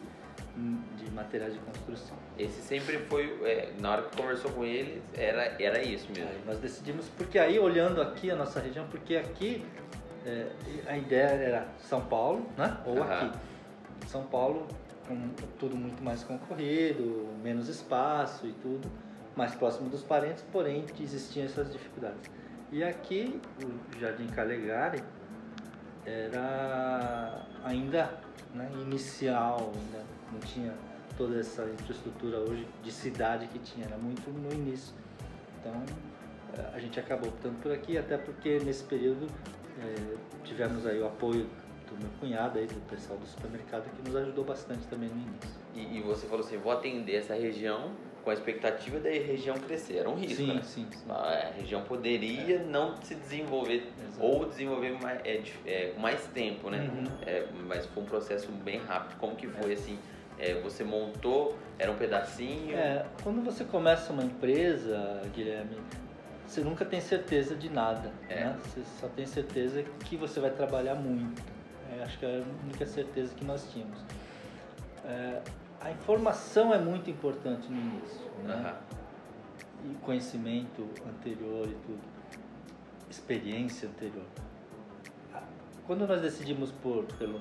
de 0.98 1.12
materiais 1.12 1.54
de 1.54 1.60
construção. 1.60 2.18
Esse 2.38 2.62
sempre 2.62 2.98
foi, 3.00 3.40
é, 3.44 3.72
na 3.80 3.92
hora 3.92 4.02
que 4.04 4.18
conversou 4.18 4.52
com 4.52 4.64
ele, 4.64 5.02
era, 5.14 5.56
era 5.62 5.82
isso 5.82 6.08
mesmo. 6.12 6.30
Aí 6.30 6.42
nós 6.46 6.60
decidimos, 6.60 7.08
porque 7.18 7.40
aí 7.40 7.60
olhando 7.60 8.02
aqui 8.02 8.30
a 8.32 8.36
nossa 8.36 8.60
região, 8.60 8.86
porque 8.90 9.16
aqui 9.16 9.66
é, 10.26 10.48
a 10.88 10.98
ideia 10.98 11.28
era 11.28 11.68
São 11.80 12.02
Paulo, 12.02 12.48
né? 12.58 12.78
Ou 12.86 13.02
Aham. 13.02 13.28
aqui. 13.28 13.40
São 14.08 14.24
Paulo, 14.24 14.68
com 15.08 15.30
tudo 15.60 15.76
muito 15.76 16.04
mais 16.04 16.24
concorrido, 16.24 17.28
menos 17.44 17.68
espaço 17.68 18.48
e 18.48 18.54
tudo, 18.54 18.90
mais 19.36 19.54
próximo 19.56 19.90
dos 19.90 20.04
parentes, 20.04 20.44
porém 20.52 20.86
existiam 21.00 21.46
essas 21.46 21.72
dificuldades. 21.72 22.30
E 22.72 22.84
aqui, 22.84 23.40
o 23.64 24.00
Jardim 24.00 24.28
Calegari 24.28 25.04
era 26.06 27.46
ainda 27.64 28.12
né, 28.54 28.70
inicial, 28.82 29.72
ainda 29.74 30.04
não 30.32 30.40
tinha 30.40 30.74
toda 31.18 31.40
essa 31.40 31.64
infraestrutura 31.66 32.40
hoje 32.40 32.66
de 32.84 32.92
cidade 32.92 33.48
que 33.48 33.60
tinha, 33.60 33.86
era 33.86 33.98
muito 33.98 34.30
no 34.30 34.52
início. 34.54 34.96
Então 35.60 35.74
eh, 36.58 36.72
a 36.74 36.80
gente 36.80 37.00
acabou 37.00 37.30
optando 37.30 37.56
por 37.62 37.72
aqui, 37.72 37.98
até 37.98 38.18
porque 38.18 38.60
nesse 38.60 38.84
período 38.84 39.28
eh, 39.80 40.16
tivemos 40.44 40.86
aí 40.86 41.00
o 41.00 41.08
apoio 41.08 41.48
do 41.90 42.00
meu 42.00 42.10
cunhado 42.20 42.60
aí, 42.60 42.68
do 42.68 42.80
pessoal 42.90 43.18
do 43.20 43.26
supermercado, 43.26 43.90
que 43.96 44.08
nos 44.08 44.16
ajudou 44.16 44.46
bastante 44.46 44.86
também 44.88 45.10
no 45.10 45.16
início. 45.16 45.60
E, 45.76 45.98
e 45.98 46.02
você 46.02 46.28
falou 46.28 46.46
assim, 46.46 46.58
vou 46.58 46.72
atender 46.72 47.16
essa 47.16 47.34
região 47.34 47.92
com 48.24 48.30
a 48.30 48.34
expectativa 48.34 49.00
da 49.00 49.10
região 49.10 49.58
crescer. 49.58 49.98
Era 49.98 50.10
um 50.10 50.16
risco, 50.16 50.38
sim, 50.38 50.54
né? 50.54 50.62
sim, 50.62 50.88
sim. 50.92 51.10
A 51.10 51.52
região 51.56 51.84
poderia 51.84 52.64
não 52.64 52.96
se 53.02 53.16
desenvolver 53.16 53.92
Exato. 54.08 54.26
ou 54.26 54.46
desenvolver 54.46 54.92
mais, 55.02 55.20
é, 55.26 55.42
é, 55.66 55.94
mais 55.98 56.26
tempo, 56.28 56.70
né? 56.70 56.90
Uhum. 56.90 57.06
É, 57.26 57.48
mas 57.68 57.86
foi 57.88 58.04
um 58.04 58.06
processo 58.06 58.52
bem 58.52 58.80
rápido. 58.80 59.18
Como 59.18 59.36
que 59.36 59.48
foi 59.48 59.74
assim? 59.74 59.98
É, 60.40 60.60
você 60.62 60.84
montou, 60.84 61.58
era 61.78 61.92
um 61.92 61.96
pedacinho? 61.96 62.76
É, 62.76 63.06
quando 63.24 63.44
você 63.44 63.66
começa 63.66 64.14
uma 64.14 64.24
empresa, 64.24 65.22
Guilherme, 65.34 65.78
você 66.48 66.62
nunca 66.62 66.86
tem 66.86 67.02
certeza 67.02 67.56
de 67.56 67.70
nada, 67.70 68.12
É. 68.30 68.46
né? 68.46 68.58
Você 68.64 68.82
só 69.00 69.08
tem 69.10 69.26
certeza 69.26 69.84
que 70.06 70.16
você 70.16 70.40
vai 70.40 70.50
trabalhar 70.52 70.96
muito. 70.96 71.42
É, 71.92 72.04
acho 72.04 72.18
que 72.18 72.26
é 72.26 72.38
a 72.44 72.64
única 72.64 72.86
certeza 72.86 73.34
que 73.36 73.44
nós 73.44 73.70
tínhamos. 73.72 74.00
É, 75.06 75.42
a 75.82 75.92
informação 75.92 76.74
é 76.74 76.78
muito 76.80 77.10
importante 77.10 77.70
no 77.70 77.78
início, 77.78 78.22
né? 78.44 78.54
Aham. 78.54 78.76
E 79.86 79.96
conhecimento 80.02 80.88
anterior 81.08 81.66
e 81.68 81.74
tudo, 81.86 82.02
experiência 83.10 83.88
anterior. 83.88 84.26
Quando 85.88 86.06
nós 86.06 86.22
decidimos 86.22 86.72
por 86.72 87.06
pelo 87.18 87.40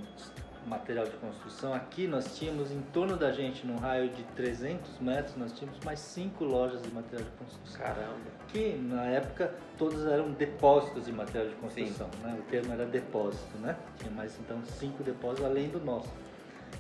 material 0.69 1.05
de 1.07 1.13
construção, 1.17 1.73
aqui 1.75 2.07
nós 2.07 2.37
tínhamos 2.39 2.71
em 2.71 2.81
torno 2.93 3.17
da 3.17 3.33
gente, 3.33 3.67
num 3.67 3.77
raio 3.77 4.11
de 4.11 4.23
300 4.37 4.99
metros, 5.01 5.37
nós 5.37 5.53
tínhamos 5.53 5.79
mais 5.85 5.99
cinco 5.99 6.45
lojas 6.45 6.81
de 6.83 6.91
material 6.93 7.25
de 7.25 7.31
construção. 7.37 7.81
Caramba. 7.81 8.39
Que 8.49 8.75
na 8.77 9.05
época 9.07 9.53
todos 9.77 10.07
eram 10.07 10.31
depósitos 10.33 11.07
de 11.07 11.13
material 11.13 11.49
de 11.49 11.55
construção, 11.57 12.09
né? 12.23 12.37
O 12.39 12.43
termo 12.51 12.73
era 12.73 12.87
depósito, 12.87 13.57
né? 13.59 13.77
Tinha 13.99 14.11
mais 14.11 14.39
então 14.39 14.63
cinco 14.65 15.03
depósitos 15.03 15.45
além 15.45 15.69
do 15.69 15.81
nosso. 15.81 16.13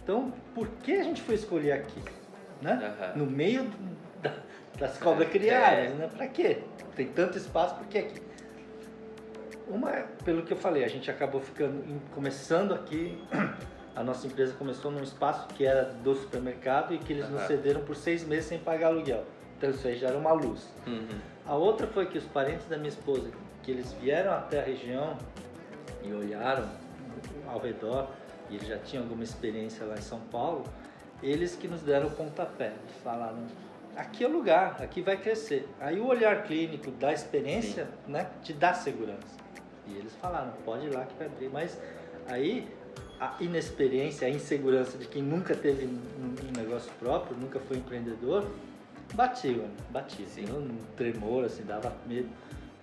Então, 0.03 0.33
por 0.55 0.68
que 0.83 0.92
a 0.92 1.03
gente 1.03 1.20
foi 1.22 1.35
escolher 1.35 1.72
aqui, 1.72 2.03
né? 2.62 2.94
Aham. 3.01 3.16
No 3.16 3.27
meio 3.27 3.70
da- 4.22 4.35
das 4.79 4.96
cobras 4.98 5.29
É. 5.29 5.31
criadas, 5.31 5.94
né? 5.94 6.09
Pra 6.14 6.27
quê? 6.29 6.62
Tem 6.94 7.09
tanto 7.09 7.37
espaço, 7.38 7.74
por 7.77 7.87
que 7.87 7.98
aqui? 7.98 8.22
Uma, 9.68 9.90
pelo 10.24 10.42
que 10.44 10.53
eu 10.53 10.57
falei, 10.57 10.83
a 10.83 10.88
gente 10.88 11.11
acabou 11.11 11.42
ficando, 11.42 12.01
começando 12.14 12.72
aqui, 12.72 13.22
a 13.98 14.04
nossa 14.04 14.28
empresa 14.28 14.54
começou 14.54 14.92
num 14.92 15.02
espaço 15.02 15.48
que 15.48 15.66
era 15.66 15.87
do 15.87 16.14
supermercado 16.14 16.94
e 16.94 16.98
que 16.98 17.12
eles 17.12 17.28
nos 17.28 17.40
Aham. 17.40 17.48
cederam 17.48 17.80
por 17.82 17.96
seis 17.96 18.24
meses 18.24 18.44
sem 18.44 18.56
pagar 18.56 18.88
aluguel. 18.88 19.24
Então 19.56 19.70
isso 19.70 19.88
aí 19.88 19.98
já 19.98 20.06
era 20.06 20.16
uma 20.16 20.30
luz. 20.30 20.68
Uhum. 20.87 21.18
A 21.44 21.56
outra 21.56 21.84
foi 21.88 22.06
que 22.06 22.16
os 22.16 22.24
parentes 22.26 22.68
da 22.68 22.76
minha 22.76 22.90
esposa, 22.90 23.28
que 23.61 23.72
eles 23.72 23.92
vieram 23.94 24.32
até 24.32 24.61
a 24.61 24.62
região 24.62 25.18
e 26.04 26.12
olharam 26.12 26.68
ao 27.48 27.58
redor, 27.58 28.08
e 28.48 28.54
eles 28.54 28.68
já 28.68 28.78
tinham 28.78 29.02
alguma 29.02 29.24
experiência 29.24 29.84
lá 29.84 29.94
em 29.94 30.00
São 30.00 30.20
Paulo, 30.30 30.62
eles 31.20 31.56
que 31.56 31.66
nos 31.66 31.82
deram 31.82 32.06
o 32.06 32.11
pontapé. 32.12 32.74
Falaram, 33.02 33.46
aqui 33.96 34.22
é 34.22 34.28
o 34.28 34.30
lugar, 34.30 34.80
aqui 34.80 35.02
vai 35.02 35.16
crescer. 35.16 35.68
Aí 35.80 35.98
o 35.98 36.06
olhar 36.06 36.44
clínico 36.44 36.92
da 36.92 37.12
experiência 37.12 37.88
né, 38.06 38.30
te 38.44 38.52
dá 38.52 38.72
segurança. 38.72 39.37
E 39.88 39.96
eles 39.96 40.14
falaram, 40.14 40.52
pode 40.64 40.87
ir 40.87 40.94
lá 40.94 41.04
que 41.04 41.16
vai 41.16 41.26
abrir. 41.26 41.48
Mas 41.48 41.76
aí 42.28 42.77
a 43.20 43.37
inexperiência, 43.40 44.26
a 44.26 44.31
insegurança 44.31 44.96
de 44.96 45.07
quem 45.07 45.22
nunca 45.22 45.54
teve 45.54 45.87
um, 45.87 46.59
negócio 46.59 46.90
próprio, 46.98 47.37
nunca 47.37 47.59
foi 47.61 47.78
empreendedor, 47.78 48.46
batia, 49.14 49.64
batia. 49.90 50.26
Sim. 50.26 50.44
Um 50.50 50.76
tremor, 50.96 51.44
assim, 51.44 51.64
dava 51.64 51.92
medo. 52.07 52.28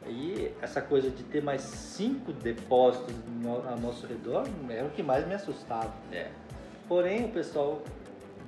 E 0.08 0.52
essa 0.62 0.82
coisa 0.82 1.10
de 1.10 1.24
ter 1.24 1.42
mais 1.42 1.62
cinco 1.62 2.32
depósitos 2.32 3.16
ao 3.46 3.80
nosso 3.80 4.06
redor 4.06 4.48
era 4.70 4.86
o 4.86 4.92
que 4.92 5.02
mais 5.02 5.28
me 5.28 5.34
assustava. 5.34 5.94
É. 6.12 6.30
Porém, 6.88 7.26
o 7.26 7.30
pessoal 7.30 7.82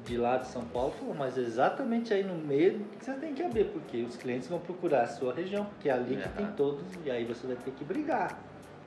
de 0.06 0.18
lá 0.18 0.38
de 0.38 0.48
São 0.48 0.64
Paulo 0.66 0.92
falou, 0.92 1.16
mas 1.16 1.38
exatamente 1.38 2.14
aí 2.14 2.24
no 2.24 2.36
meio 2.36 2.86
que 2.98 3.04
você 3.04 3.14
tem 3.14 3.34
que 3.34 3.42
abrir, 3.42 3.66
porque 3.66 4.04
os 4.04 4.16
clientes 4.16 4.48
vão 4.48 4.60
procurar 4.60 5.02
a 5.02 5.08
sua 5.08 5.34
região, 5.34 5.66
porque 5.66 5.90
é 5.90 5.94
ali 5.94 6.16
que 6.16 6.30
tem 6.30 6.46
todos, 6.56 6.84
e 7.04 7.10
aí 7.10 7.26
você 7.26 7.48
vai 7.48 7.56
ter 7.56 7.72
que 7.72 7.84
brigar. 7.84 8.40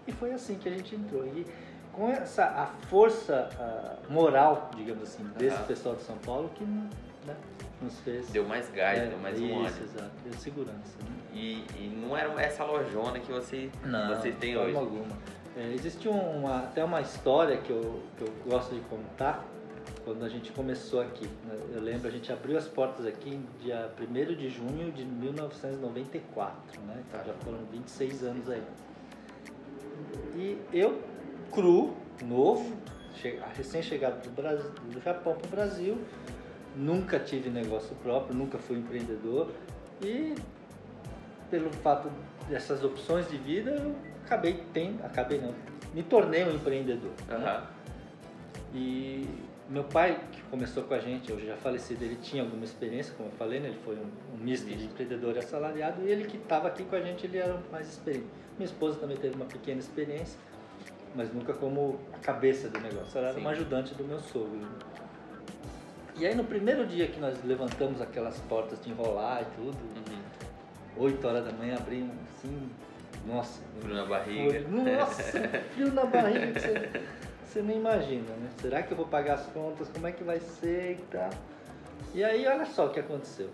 E 0.07 0.13
foi 0.13 0.33
assim 0.33 0.55
que 0.55 0.69
a 0.69 0.73
gente 0.73 0.95
entrou. 0.95 1.27
E 1.27 1.45
com 2.01 2.09
essa 2.09 2.47
a 2.47 2.67
força 2.89 3.51
moral, 4.09 4.71
digamos 4.75 5.03
assim, 5.03 5.23
desse 5.37 5.59
uhum. 5.59 5.65
pessoal 5.65 5.95
de 5.97 6.03
São 6.03 6.17
Paulo 6.17 6.51
que 6.55 6.65
né, 6.65 7.37
nos 7.83 8.01
fez. 8.01 8.31
Deu 8.31 8.49
mais 8.49 8.71
gás, 8.71 8.99
é, 8.99 9.07
deu 9.07 9.19
mais 9.19 9.39
isso, 9.39 9.53
um 9.53 9.67
Isso, 9.67 9.83
exato, 9.83 10.11
deu 10.25 10.33
segurança. 10.33 10.97
Né? 11.03 11.11
E, 11.35 11.65
e, 11.79 12.01
não 12.03 12.17
era 12.17 12.41
essa 12.41 12.65
lojona 12.65 13.21
que 13.21 13.31
você, 13.31 13.71
não, 13.85 14.17
vocês 14.17 14.35
têm 14.37 14.57
hoje? 14.57 14.73
Não, 14.73 14.81
alguma. 14.81 15.19
É, 15.55 15.73
existe 15.75 16.09
uma, 16.09 16.61
até 16.61 16.83
uma 16.83 17.03
história 17.03 17.59
que 17.59 17.71
eu, 17.71 18.03
que 18.17 18.25
eu 18.25 18.33
gosto 18.47 18.75
de 18.75 18.81
contar 18.83 19.45
quando 20.03 20.25
a 20.25 20.29
gente 20.29 20.53
começou 20.53 21.03
aqui. 21.03 21.27
Né? 21.45 21.57
Eu 21.75 21.83
lembro, 21.83 22.09
a 22.09 22.11
gente 22.11 22.33
abriu 22.33 22.57
as 22.57 22.67
portas 22.67 23.05
aqui 23.05 23.39
dia 23.61 23.91
1 24.01 24.35
de 24.37 24.49
junho 24.49 24.91
de 24.91 25.05
1994, 25.05 26.81
né? 26.83 27.03
Então 27.07 27.25
já 27.27 27.35
foram 27.45 27.59
26 27.71 28.25
anos 28.25 28.49
aí. 28.49 28.63
E 30.35 30.59
eu 30.73 31.10
cru, 31.53 31.95
novo, 32.25 32.77
recém-chegado 33.57 34.23
do, 34.23 34.31
Brasil, 34.31 34.71
do 34.71 35.01
Japão 35.01 35.35
para 35.35 35.47
o 35.47 35.51
Brasil, 35.51 35.99
nunca 36.77 37.19
tive 37.19 37.51
negócio 37.51 37.95
próprio, 37.97 38.35
nunca 38.35 38.59
fui 38.59 38.79
empreendedor 38.79 39.51
e 40.03 40.35
pelo 41.51 41.71
fato 41.71 42.11
dessas 42.49 42.83
opções 42.85 43.29
de 43.29 43.37
vida 43.37 43.71
eu 43.73 43.95
acabei 44.25 44.63
tendo, 44.73 45.05
acabei 45.05 45.41
não, 45.41 45.55
me 45.93 46.03
tornei 46.03 46.45
um 46.45 46.55
empreendedor. 46.55 47.13
Uhum. 47.29 47.39
Né? 47.39 47.63
E 48.73 49.27
meu 49.69 49.85
pai, 49.85 50.21
que 50.33 50.43
começou 50.43 50.85
com 50.85 50.95
a 50.95 50.99
gente, 50.99 51.33
hoje 51.33 51.47
já 51.47 51.57
falecido, 51.57 52.05
ele 52.05 52.17
tinha 52.17 52.43
alguma 52.43 52.65
experiência, 52.65 53.15
como 53.17 53.29
eu 53.29 53.33
falei, 53.33 53.61
né? 53.61 53.69
ele 53.69 53.79
foi 53.85 53.97
um, 53.97 54.35
um 54.35 54.37
misto 54.39 54.67
de 54.67 54.85
empreendedor 54.85 55.37
e 55.37 55.39
assalariado, 55.39 56.03
e 56.03 56.11
ele 56.11 56.25
que 56.25 56.37
estava 56.37 56.69
aqui 56.69 56.85
com 56.85 56.97
a 56.97 57.01
gente, 57.01 57.27
ele 57.27 57.39
era 57.39 57.57
mais 57.71 57.89
experiente. 57.89 58.27
Minha 58.59 58.67
esposa 58.67 58.99
também 58.99 59.17
teve 59.17 59.35
uma 59.35 59.45
pequena 59.45 59.81
experiência, 59.81 60.39
mas 61.15 61.33
nunca 61.33 61.53
como 61.53 61.99
a 62.13 62.19
cabeça 62.19 62.69
do 62.69 62.81
negócio. 62.81 63.19
Ela 63.19 63.29
era 63.29 63.35
Sim. 63.35 63.41
uma 63.41 63.51
ajudante 63.51 63.95
do 63.95 64.05
meu 64.05 64.21
sogro. 64.21 64.67
E 66.17 66.27
aí 66.27 66.35
no 66.35 66.45
primeiro 66.45 66.87
dia 66.87 67.07
que 67.07 67.19
nós 67.19 67.43
levantamos 67.45 68.01
aquelas 68.01 68.39
portas 68.41 68.83
de 68.83 68.91
enrolar 68.91 69.43
e 69.43 69.45
tudo, 69.57 69.79
uhum. 69.97 71.05
8 71.05 71.27
horas 71.27 71.45
da 71.45 71.53
manhã 71.53 71.77
abrimos 71.77 72.15
assim, 72.35 72.71
nossa. 73.27 73.61
Frio 73.81 73.95
na 73.95 74.05
barriga. 74.05 74.61
Foi, 74.69 74.83
nossa, 74.85 75.49
frio 75.75 75.93
na 75.93 76.05
barriga 76.05 76.53
que 76.53 76.61
você, 76.61 76.91
você 77.45 77.63
nem 77.63 77.79
imagina, 77.79 78.29
né? 78.37 78.51
Será 78.61 78.83
que 78.83 78.93
eu 78.93 78.97
vou 78.97 79.07
pagar 79.07 79.35
as 79.35 79.47
contas? 79.47 79.89
Como 79.89 80.07
é 80.07 80.13
que 80.13 80.23
vai 80.25 80.41
ser 80.41 80.93
e 80.93 81.03
tal? 81.11 81.31
E 82.15 82.25
aí 82.25 82.47
olha 82.47 82.67
só 82.67 82.87
o 82.87 82.91
que 82.91 83.01
aconteceu. 83.01 83.49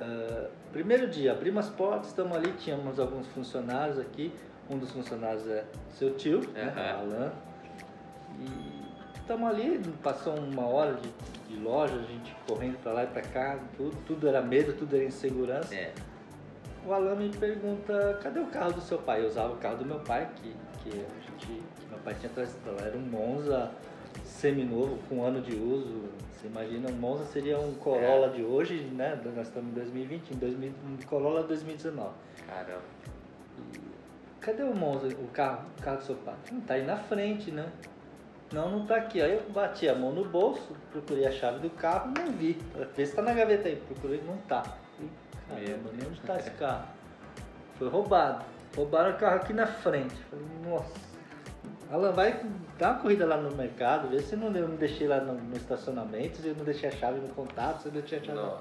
Uh, 0.00 0.48
primeiro 0.72 1.08
dia, 1.08 1.32
abrimos 1.32 1.66
as 1.66 1.72
portas, 1.72 2.08
estamos 2.08 2.36
ali, 2.36 2.52
tínhamos 2.52 2.98
alguns 2.98 3.26
funcionários 3.28 3.98
aqui, 3.98 4.32
um 4.72 4.78
dos 4.78 4.90
funcionários 4.90 5.46
é 5.46 5.64
seu 5.90 6.14
tio, 6.14 6.38
uhum. 6.38 6.52
né, 6.52 6.96
Alan. 6.98 7.32
E 8.40 9.18
estamos 9.18 9.48
ali, 9.48 9.80
passou 10.02 10.34
uma 10.34 10.66
hora 10.66 10.94
de, 10.94 11.10
de, 11.48 11.62
loja, 11.62 11.94
a 11.94 12.02
gente 12.02 12.34
correndo 12.46 12.82
para 12.82 12.92
lá 12.92 13.04
e 13.04 13.06
para 13.08 13.22
cá, 13.22 13.58
tudo, 13.76 13.96
tudo 14.06 14.28
era 14.28 14.40
medo, 14.40 14.72
tudo 14.72 14.96
era 14.96 15.04
insegurança. 15.04 15.74
É. 15.74 15.92
O 16.86 16.92
Alan 16.92 17.14
me 17.14 17.28
pergunta, 17.28 18.18
cadê 18.22 18.40
o 18.40 18.46
carro 18.46 18.72
do 18.72 18.80
seu 18.80 18.98
pai? 18.98 19.22
Eu 19.22 19.28
usava 19.28 19.52
o 19.52 19.56
carro 19.58 19.76
do 19.76 19.84
meu 19.84 20.00
pai, 20.00 20.28
que, 20.36 20.56
que 20.82 20.88
a 20.88 21.30
gente, 21.30 21.46
que 21.46 21.86
meu 21.88 21.98
pai 21.98 22.14
tinha 22.18 22.32
trazido 22.32 22.72
lá, 22.72 22.86
era 22.86 22.96
um 22.96 23.02
Monza 23.02 23.70
seminovo, 24.24 24.98
com 25.08 25.16
um 25.16 25.24
ano 25.24 25.40
de 25.40 25.54
uso. 25.54 26.08
Você 26.32 26.48
imagina, 26.48 26.90
um 26.90 26.94
Monza 26.94 27.24
seria 27.26 27.58
um 27.60 27.74
Corolla 27.74 28.26
é. 28.26 28.30
de 28.30 28.42
hoje, 28.42 28.78
né? 28.92 29.20
Nós 29.36 29.46
estamos 29.46 29.70
em 29.70 29.74
2020, 29.74 30.30
em 30.32 30.36
2000, 30.38 30.72
um 30.84 31.06
Corolla 31.06 31.44
2019. 31.44 32.10
Caramba. 32.48 32.82
Cadê 34.42 34.64
o 34.64 34.74
Monza, 34.74 35.06
o 35.06 35.28
carro, 35.28 35.66
o 35.78 35.82
carro 35.82 35.98
do 35.98 36.04
seu 36.04 36.16
pai? 36.16 36.34
Não 36.50 36.60
tá 36.62 36.74
aí 36.74 36.84
na 36.84 36.96
frente, 36.96 37.52
né? 37.52 37.70
Não, 38.52 38.70
não 38.70 38.86
tá 38.86 38.96
aqui. 38.96 39.22
Aí 39.22 39.34
eu 39.34 39.50
bati 39.50 39.88
a 39.88 39.94
mão 39.94 40.12
no 40.12 40.24
bolso, 40.24 40.76
procurei 40.90 41.26
a 41.26 41.30
chave 41.30 41.60
do 41.60 41.70
carro, 41.70 42.12
não 42.18 42.32
vi. 42.32 42.60
Vê 42.96 43.06
se 43.06 43.14
tá 43.14 43.22
na 43.22 43.32
gaveta 43.32 43.68
aí. 43.68 43.76
Procurei, 43.76 44.20
não 44.26 44.36
tá. 44.38 44.64
Caramba, 45.48 45.90
nem 45.96 46.08
onde 46.08 46.20
tá 46.22 46.36
esse 46.38 46.50
carro? 46.50 46.88
Foi 47.78 47.88
roubado. 47.88 48.44
Roubaram 48.76 49.12
o 49.12 49.18
carro 49.18 49.36
aqui 49.36 49.52
na 49.52 49.66
frente. 49.66 50.14
Falei, 50.28 50.44
nossa. 50.64 51.12
Alan, 51.90 52.10
vai 52.10 52.44
dar 52.78 52.92
uma 52.92 53.00
corrida 53.00 53.26
lá 53.26 53.36
no 53.36 53.54
mercado, 53.54 54.08
vê 54.08 54.18
se 54.18 54.34
não, 54.34 54.50
eu 54.56 54.66
não 54.66 54.76
deixei 54.76 55.06
lá 55.06 55.20
no, 55.20 55.34
no, 55.34 55.56
estacionamento, 55.56 56.38
se 56.38 56.48
eu 56.48 56.56
não 56.56 56.64
deixei 56.64 56.88
a 56.88 56.92
chave 56.92 57.20
no 57.20 57.28
contato, 57.28 57.82
se 57.82 57.88
eu 57.88 57.92
não 57.92 58.00
deixei 58.00 58.18
a 58.18 58.22
chave. 58.24 58.38
Não. 58.38 58.58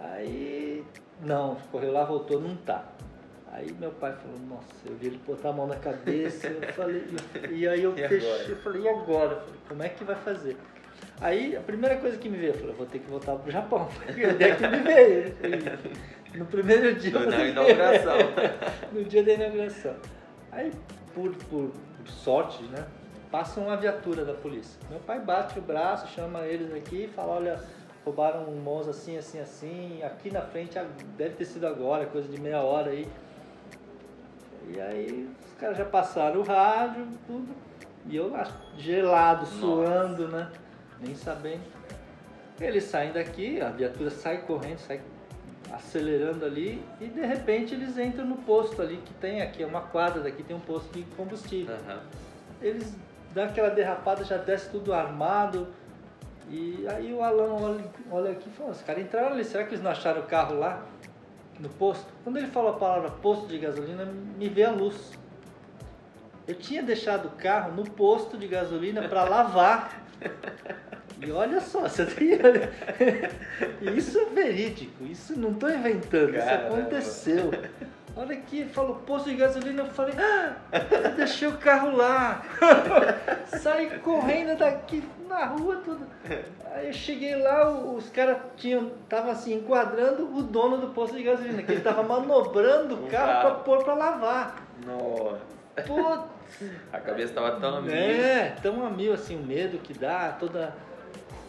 Aí, 0.00 0.86
não, 1.20 1.56
correu 1.70 1.92
lá, 1.92 2.04
voltou, 2.04 2.40
não 2.40 2.56
tá. 2.56 2.84
Aí 3.52 3.70
meu 3.78 3.90
pai 3.90 4.12
falou, 4.14 4.38
nossa, 4.48 4.74
eu 4.86 4.96
vi 4.96 5.08
ele 5.08 5.20
botar 5.26 5.50
a 5.50 5.52
mão 5.52 5.66
na 5.66 5.76
cabeça, 5.76 6.48
eu 6.48 6.62
falei, 6.72 7.04
e, 7.50 7.68
aí 7.68 7.82
eu 7.82 7.92
e 7.92 8.08
fechei, 8.08 8.52
eu 8.52 8.56
falei, 8.56 8.82
e 8.82 8.88
agora? 8.88 9.36
Falei, 9.36 9.60
como 9.68 9.82
é 9.82 9.88
que 9.90 10.04
vai 10.04 10.16
fazer? 10.16 10.56
Aí 11.20 11.54
a 11.54 11.60
primeira 11.60 11.96
coisa 11.96 12.16
que 12.16 12.30
me 12.30 12.38
veio, 12.38 12.52
eu 12.52 12.58
falei, 12.58 12.74
vou 12.74 12.86
ter 12.86 12.98
que 13.00 13.10
voltar 13.10 13.36
pro 13.36 13.52
Japão. 13.52 13.86
Onde 14.08 14.56
que 14.56 14.68
me 14.68 14.78
veio? 14.78 15.34
No 16.32 16.46
primeiro 16.46 16.94
dia. 16.94 17.18
Na 17.26 17.44
inauguração. 17.44 18.16
no 18.90 19.04
dia 19.04 19.22
da 19.22 19.34
inauguração. 19.34 19.94
Aí, 20.50 20.72
por, 21.14 21.36
por, 21.36 21.70
por 21.70 22.08
sorte, 22.08 22.62
né? 22.64 22.86
Passa 23.30 23.60
uma 23.60 23.76
viatura 23.76 24.24
da 24.24 24.32
polícia. 24.32 24.80
Meu 24.88 24.98
pai 25.00 25.20
bate 25.20 25.58
o 25.58 25.62
braço, 25.62 26.08
chama 26.08 26.46
eles 26.46 26.72
aqui 26.72 27.04
e 27.04 27.08
fala, 27.08 27.34
olha, 27.34 27.60
roubaram 28.02 28.48
um 28.48 28.56
Monza 28.56 28.92
assim, 28.92 29.18
assim, 29.18 29.40
assim, 29.40 30.02
aqui 30.02 30.30
na 30.30 30.40
frente, 30.40 30.78
deve 31.18 31.34
ter 31.34 31.44
sido 31.44 31.66
agora, 31.66 32.06
coisa 32.06 32.26
de 32.28 32.40
meia 32.40 32.62
hora 32.62 32.92
aí. 32.92 33.06
E 34.68 34.80
aí 34.80 35.28
os 35.46 35.54
caras 35.58 35.76
já 35.76 35.84
passaram 35.84 36.40
o 36.40 36.42
rádio, 36.42 37.06
tudo. 37.26 37.54
E 38.06 38.16
eu 38.16 38.32
gelado, 38.76 39.40
Nossa. 39.42 39.56
suando, 39.56 40.28
né? 40.28 40.50
Nem 41.00 41.14
sabendo. 41.14 41.62
Eles 42.60 42.84
saem 42.84 43.12
daqui, 43.12 43.60
a 43.60 43.70
viatura 43.70 44.10
sai 44.10 44.42
correndo, 44.42 44.78
sai 44.78 45.00
acelerando 45.72 46.44
ali 46.44 46.84
e 47.00 47.06
de 47.06 47.24
repente 47.24 47.74
eles 47.74 47.96
entram 47.96 48.26
no 48.26 48.36
posto 48.36 48.82
ali 48.82 48.98
que 48.98 49.14
tem 49.14 49.40
aqui, 49.40 49.62
é 49.62 49.66
uma 49.66 49.80
quadra 49.80 50.20
daqui, 50.20 50.42
tem 50.42 50.54
um 50.54 50.60
posto 50.60 50.92
de 50.92 51.02
combustível. 51.16 51.74
Uhum. 51.74 51.98
Eles 52.60 52.94
dão 53.32 53.44
aquela 53.44 53.70
derrapada, 53.70 54.22
já 54.24 54.36
desce 54.36 54.70
tudo 54.70 54.92
armado. 54.92 55.68
E 56.50 56.86
aí 56.88 57.12
o 57.12 57.22
Alan 57.22 57.54
olha, 57.54 57.84
olha 58.10 58.30
aqui 58.32 58.48
e 58.48 58.52
fala, 58.52 58.70
os 58.70 58.82
caras 58.82 59.02
entraram 59.02 59.28
ali, 59.28 59.44
será 59.44 59.64
que 59.64 59.70
eles 59.70 59.82
não 59.82 59.90
acharam 59.90 60.20
o 60.20 60.24
carro 60.24 60.58
lá? 60.58 60.84
No 61.58 61.68
posto. 61.68 62.06
Quando 62.24 62.36
ele 62.38 62.48
falou 62.48 62.70
a 62.70 62.78
palavra 62.78 63.10
posto 63.10 63.46
de 63.46 63.58
gasolina, 63.58 64.04
me 64.04 64.48
veio 64.48 64.68
a 64.68 64.72
luz. 64.72 65.12
Eu 66.46 66.54
tinha 66.54 66.82
deixado 66.82 67.26
o 67.26 67.30
carro 67.30 67.72
no 67.74 67.84
posto 67.84 68.36
de 68.36 68.48
gasolina 68.48 69.08
para 69.08 69.24
lavar. 69.28 70.02
E 71.24 71.30
olha 71.30 71.60
só, 71.60 71.82
você 71.82 72.04
tem... 72.04 72.30
isso 73.96 74.18
é 74.18 74.24
verídico, 74.26 75.04
isso 75.04 75.38
não 75.38 75.52
estou 75.52 75.70
inventando, 75.70 76.32
Caramba. 76.32 76.68
isso 76.68 76.78
aconteceu. 76.78 77.50
Olha 78.14 78.34
aqui, 78.34 78.64
falou 78.66 78.96
posto 78.96 79.30
de 79.30 79.36
gasolina, 79.36 79.82
eu 79.82 79.86
falei, 79.86 80.14
ah, 80.18 80.54
eu 80.70 81.12
deixei 81.12 81.48
o 81.48 81.56
carro 81.56 81.96
lá. 81.96 82.42
Saí 83.46 83.98
correndo 84.00 84.58
daqui 84.58 85.02
na 85.26 85.46
rua, 85.46 85.76
tudo. 85.82 86.06
Aí 86.74 86.88
eu 86.88 86.92
cheguei 86.92 87.36
lá, 87.36 87.70
os 87.70 88.10
caras 88.10 88.36
tinham, 88.56 88.90
tava 89.08 89.30
assim, 89.32 89.54
enquadrando 89.54 90.24
o 90.24 90.42
dono 90.42 90.76
do 90.76 90.88
posto 90.88 91.16
de 91.16 91.22
gasolina, 91.22 91.62
que 91.62 91.72
ele 91.72 91.80
tava 91.80 92.02
manobrando 92.02 92.96
o 92.96 93.06
carro 93.10 93.40
para 93.40 93.54
pôr 93.62 93.82
para 93.82 93.94
lavar. 93.94 94.56
Nossa. 94.84 95.40
Putz. 95.86 96.70
A 96.92 96.98
cabeça 96.98 97.32
tava 97.32 97.58
tão 97.58 97.76
a 97.76 97.80
mil. 97.80 97.94
É, 97.94 98.56
tão 98.62 98.84
a 98.84 98.90
mil, 98.90 99.14
assim, 99.14 99.40
o 99.40 99.42
medo 99.42 99.78
que 99.78 99.94
dá, 99.94 100.36
toda 100.38 100.74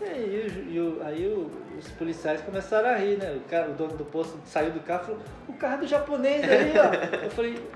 e 0.02 0.06
aí, 0.06 0.98
aí 1.04 1.48
os 1.78 1.88
policiais 1.91 2.41
começaram 2.41 2.89
a 2.89 2.96
rir, 2.96 3.18
né? 3.18 3.38
O, 3.38 3.50
cara, 3.50 3.70
o 3.70 3.74
dono 3.74 3.96
do 3.96 4.06
posto 4.06 4.38
saiu 4.46 4.72
do 4.72 4.80
carro 4.82 5.04
e 5.04 5.06
falou, 5.06 5.22
o 5.48 5.54
carro 5.54 5.82
do 5.82 5.88
japonês 5.88 6.44
aí, 6.44 6.74
ó. 6.78 7.24
Eu 7.24 7.30
falei, 7.32 7.70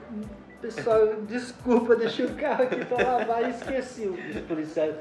pessoal, 0.62 1.16
desculpa, 1.28 1.96
deixei 1.96 2.26
o 2.26 2.34
carro 2.36 2.64
aqui 2.64 2.84
pra 2.86 3.04
lavar 3.04 3.44
e 3.44 3.52
esqueci. 3.52 4.08
Os 4.08 4.42
policiais 4.42 4.96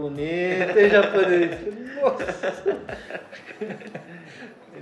bonito, 0.00 0.78
em 0.78 0.90
japonês. 0.90 1.50
Nossa! 2.02 2.80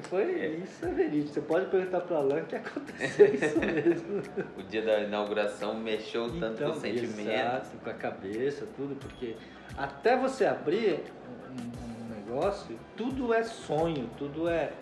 Foi, 0.08 0.62
isso 0.64 0.84
é 0.84 0.88
verídico. 0.88 1.34
Você 1.34 1.40
pode 1.42 1.66
perguntar 1.66 2.00
para 2.00 2.16
Alan 2.16 2.42
que 2.42 2.56
aconteceu 2.56 3.34
isso 3.34 3.58
mesmo. 3.60 4.22
o 4.58 4.62
dia 4.62 4.82
da 4.82 5.00
inauguração 5.00 5.74
mexeu 5.74 6.28
tanto 6.40 6.54
então, 6.54 6.72
com 6.72 6.78
o 6.78 6.80
sentimento. 6.80 7.30
Exato, 7.30 7.76
com 7.78 7.90
a 7.90 7.94
cabeça, 7.94 8.66
tudo, 8.76 8.96
porque 8.96 9.36
até 9.76 10.16
você 10.16 10.44
abrir 10.44 11.04
um, 11.50 12.04
um 12.04 12.14
negócio, 12.14 12.78
tudo 12.96 13.32
é 13.32 13.42
sonho, 13.42 14.10
tudo 14.18 14.48
é 14.48 14.72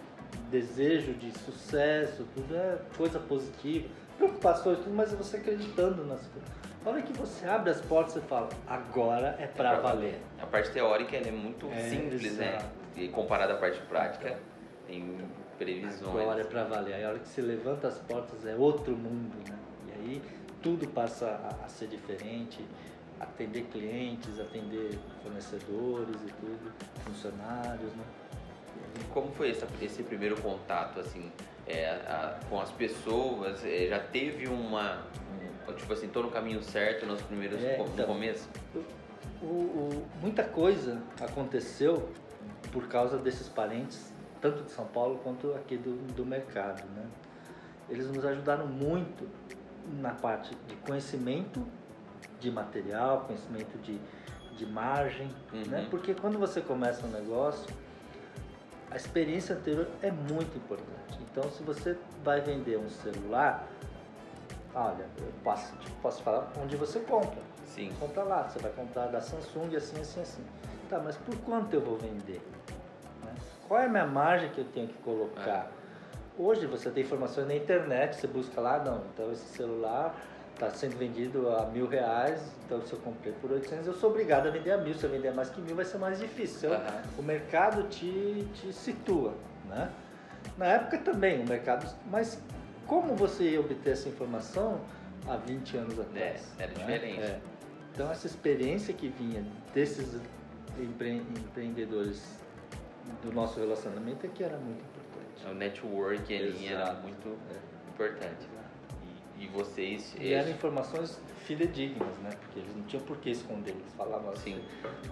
desejo 0.51 1.13
de 1.15 1.37
sucesso, 1.39 2.27
tudo 2.35 2.57
é 2.57 2.79
coisa 2.97 3.19
positiva, 3.19 3.89
preocupações, 4.17 4.79
tudo, 4.79 4.95
mas 4.95 5.13
você 5.13 5.37
acreditando 5.37 6.05
nas 6.05 6.27
coisas. 6.27 6.51
A 6.85 6.89
hora 6.89 7.03
que 7.03 7.13
você 7.13 7.47
abre 7.47 7.71
as 7.71 7.81
portas, 7.83 8.15
você 8.15 8.21
fala, 8.21 8.49
agora 8.67 9.37
é 9.39 9.47
pra, 9.47 9.75
é 9.75 9.81
valer. 9.81 10.23
A 10.41 10.47
parte 10.47 10.71
teórica 10.71 11.15
é 11.17 11.31
muito 11.31 11.71
é, 11.71 11.91
simples, 11.91 12.37
né? 12.37 12.59
E 12.97 13.09
comparada 13.09 13.53
à 13.53 13.57
parte 13.59 13.81
prática, 13.83 14.39
tem 14.87 15.19
previsões. 15.59 16.03
Agora 16.03 16.41
é 16.41 16.45
pra 16.45 16.65
valer. 16.65 16.95
Aí 16.95 17.05
a 17.05 17.09
hora 17.11 17.19
que 17.19 17.29
você 17.29 17.43
levanta 17.43 17.89
as 17.89 17.99
portas 17.99 18.47
é 18.47 18.55
outro 18.57 18.97
mundo, 18.97 19.37
né? 19.47 19.59
E 19.89 19.93
aí 19.93 20.23
tudo 20.63 20.89
passa 20.89 21.27
a, 21.27 21.67
a 21.67 21.69
ser 21.69 21.89
diferente, 21.89 22.65
atender 23.21 23.65
clientes, 23.65 24.41
atender 24.41 24.99
fornecedores 25.23 26.17
e 26.17 26.33
tudo, 26.41 26.73
funcionários, 27.05 27.93
né? 27.93 28.05
E 28.99 29.05
como 29.13 29.31
foi 29.33 29.51
esse, 29.51 29.67
esse 29.83 30.03
primeiro 30.03 30.41
contato, 30.41 30.99
assim, 30.99 31.31
é, 31.67 31.91
a, 31.91 32.41
com 32.49 32.59
as 32.59 32.71
pessoas? 32.73 33.63
É, 33.65 33.87
já 33.87 34.01
teve 34.01 34.49
uma, 34.49 35.05
um, 35.71 35.75
tipo 35.75 35.93
assim, 35.93 36.09
tô 36.09 36.23
no 36.23 36.31
caminho 36.31 36.63
certo 36.63 37.07
nos 37.07 37.21
primeiros, 37.23 37.63
é, 37.63 37.81
então, 37.81 37.87
no 37.97 38.15
começo? 38.15 38.49
O, 39.43 39.47
o, 39.47 40.07
muita 40.21 40.45
coisa 40.45 41.01
aconteceu 41.21 42.09
por 42.73 42.87
causa 42.89 43.19
desses 43.19 43.49
parentes, 43.49 44.13
tanto 44.41 44.65
de 44.65 44.71
São 44.71 44.87
Paulo 44.87 45.21
quanto 45.23 45.53
aqui 45.55 45.77
do, 45.77 45.97
do 46.15 46.25
mercado, 46.25 46.87
né? 46.95 47.07
Eles 47.89 48.07
nos 48.07 48.25
ajudaram 48.25 48.67
muito 48.67 49.29
na 50.01 50.11
parte 50.11 50.55
de 50.69 50.77
conhecimento 50.77 51.67
de 52.39 52.51
material, 52.51 53.25
conhecimento 53.27 53.77
de, 53.79 53.99
de 54.57 54.67
margem, 54.67 55.27
né? 55.27 55.35
uhum. 55.53 55.65
né? 55.69 55.87
Porque 55.91 56.15
quando 56.15 56.39
você 56.39 56.61
começa 56.61 57.07
um 57.07 57.11
negócio, 57.11 57.67
a 58.91 58.97
experiência 58.97 59.55
anterior 59.55 59.89
é 60.03 60.11
muito 60.11 60.57
importante. 60.57 61.19
Então, 61.31 61.49
se 61.51 61.63
você 61.63 61.97
vai 62.25 62.41
vender 62.41 62.77
um 62.79 62.89
celular, 62.89 63.69
olha, 64.75 65.07
eu 65.19 65.33
posso, 65.43 65.75
tipo, 65.77 65.97
posso 66.01 66.23
falar 66.23 66.51
onde 66.63 66.77
você 66.77 67.01
compra. 67.01 67.41
Sim. 67.67 67.93
Compra 67.99 68.23
lá, 68.25 68.43
você 68.49 68.59
vai 68.59 68.73
comprar 68.73 69.07
da 69.07 69.21
Samsung, 69.21 69.77
assim, 69.77 70.01
assim, 70.01 70.21
assim. 70.21 70.45
Tá, 70.89 70.99
mas 70.99 71.17
por 71.17 71.37
quanto 71.39 71.75
eu 71.75 71.81
vou 71.81 71.97
vender? 71.97 72.41
Né? 73.25 73.33
Qual 73.69 73.81
é 73.81 73.87
a 73.87 73.89
minha 73.89 74.07
margem 74.07 74.51
que 74.51 74.61
eu 74.61 74.65
tenho 74.67 74.89
que 74.89 74.99
colocar? 75.03 75.71
É. 75.77 75.81
Hoje 76.37 76.67
você 76.67 76.91
tem 76.91 77.05
informações 77.05 77.47
na 77.47 77.55
internet, 77.55 78.17
você 78.17 78.27
busca 78.27 78.61
lá, 78.61 78.83
não, 78.83 79.05
então 79.13 79.31
esse 79.31 79.45
celular 79.57 80.15
está 80.55 80.71
sendo 80.71 80.97
vendido 80.97 81.49
a 81.49 81.67
mil 81.67 81.87
reais, 81.87 82.43
então 82.65 82.81
se 82.83 82.93
eu 82.93 82.99
comprei 83.01 83.33
por 83.41 83.51
800, 83.51 83.87
eu 83.87 83.95
sou 83.95 84.11
obrigado 84.11 84.47
a 84.47 84.51
vender 84.51 84.73
a 84.73 84.79
mil. 84.79 84.95
Se 84.95 85.05
eu 85.05 85.11
vender 85.11 85.33
mais 85.33 85.49
que 85.51 85.61
mil, 85.61 85.75
vai 85.75 85.85
ser 85.85 85.99
mais 85.99 86.19
difícil. 86.19 86.71
Uhum. 86.71 86.77
O 87.19 87.23
mercado 87.23 87.85
te, 87.85 88.47
te 88.55 88.73
situa, 88.73 89.35
né? 89.69 89.91
Na 90.57 90.67
época 90.67 90.99
também, 90.99 91.43
o 91.43 91.49
mercado... 91.49 91.87
Mas 92.11 92.43
como 92.91 93.15
você 93.15 93.51
ia 93.51 93.61
obter 93.61 93.93
essa 93.93 94.09
informação 94.09 94.81
há 95.29 95.37
20 95.37 95.77
anos 95.77 95.97
é, 95.97 96.03
atrás? 96.03 96.55
É, 96.59 96.63
era 96.65 96.73
né? 96.73 96.79
diferente. 96.79 97.21
É. 97.21 97.41
Então, 97.95 98.11
essa 98.11 98.27
experiência 98.27 98.93
que 98.93 99.09
vinha 99.11 99.45
desses 99.73 100.21
empre 100.77 101.19
empreendedores 101.19 102.21
do 103.23 103.33
nosso 103.33 103.61
relacionamento 103.61 104.27
é 104.27 104.29
que 104.29 104.43
era 104.43 104.59
muito 104.59 104.83
importante. 104.83 105.53
O 105.53 105.55
network 105.55 106.37
ali 106.37 106.67
era 106.67 106.95
muito 106.95 107.29
é. 107.29 107.91
importante. 107.95 108.49
E 109.39 109.47
vocês. 109.47 110.17
E 110.19 110.33
eram 110.33 110.51
informações 110.51 111.21
fidedignas, 111.47 112.19
né? 112.19 112.31
Porque 112.41 112.59
eles 112.59 112.75
não 112.75 112.83
tinham 112.83 113.05
por 113.05 113.19
que 113.19 113.31
esconder. 113.31 113.71
Eles 113.71 113.95
falavam 113.97 114.33
assim: 114.33 114.61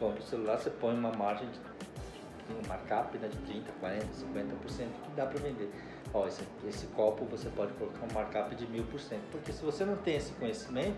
compra 0.01 0.19
o 0.19 0.23
celular, 0.27 0.59
você 0.59 0.69
põe 0.69 0.95
uma 0.95 1.13
margem 1.13 1.49
de 1.49 1.59
um 2.53 2.69
markup 2.69 3.17
né, 3.19 3.29
de 3.29 3.37
30, 3.39 3.73
40, 3.81 4.05
50% 4.05 4.89
que 5.05 5.11
dá 5.15 5.27
para 5.27 5.41
vender. 5.41 5.71
Ó, 6.13 6.27
esse, 6.27 6.43
esse 6.67 6.87
copo 6.89 7.25
você 7.27 7.49
pode 7.51 7.73
colocar 7.75 8.07
um 8.07 8.15
markup 8.15 8.55
de 8.55 8.67
1000%. 8.67 9.19
Porque 9.31 9.53
se 9.53 9.63
você 9.63 9.85
não 9.85 9.97
tem 9.97 10.17
esse 10.17 10.33
conhecimento, 10.33 10.97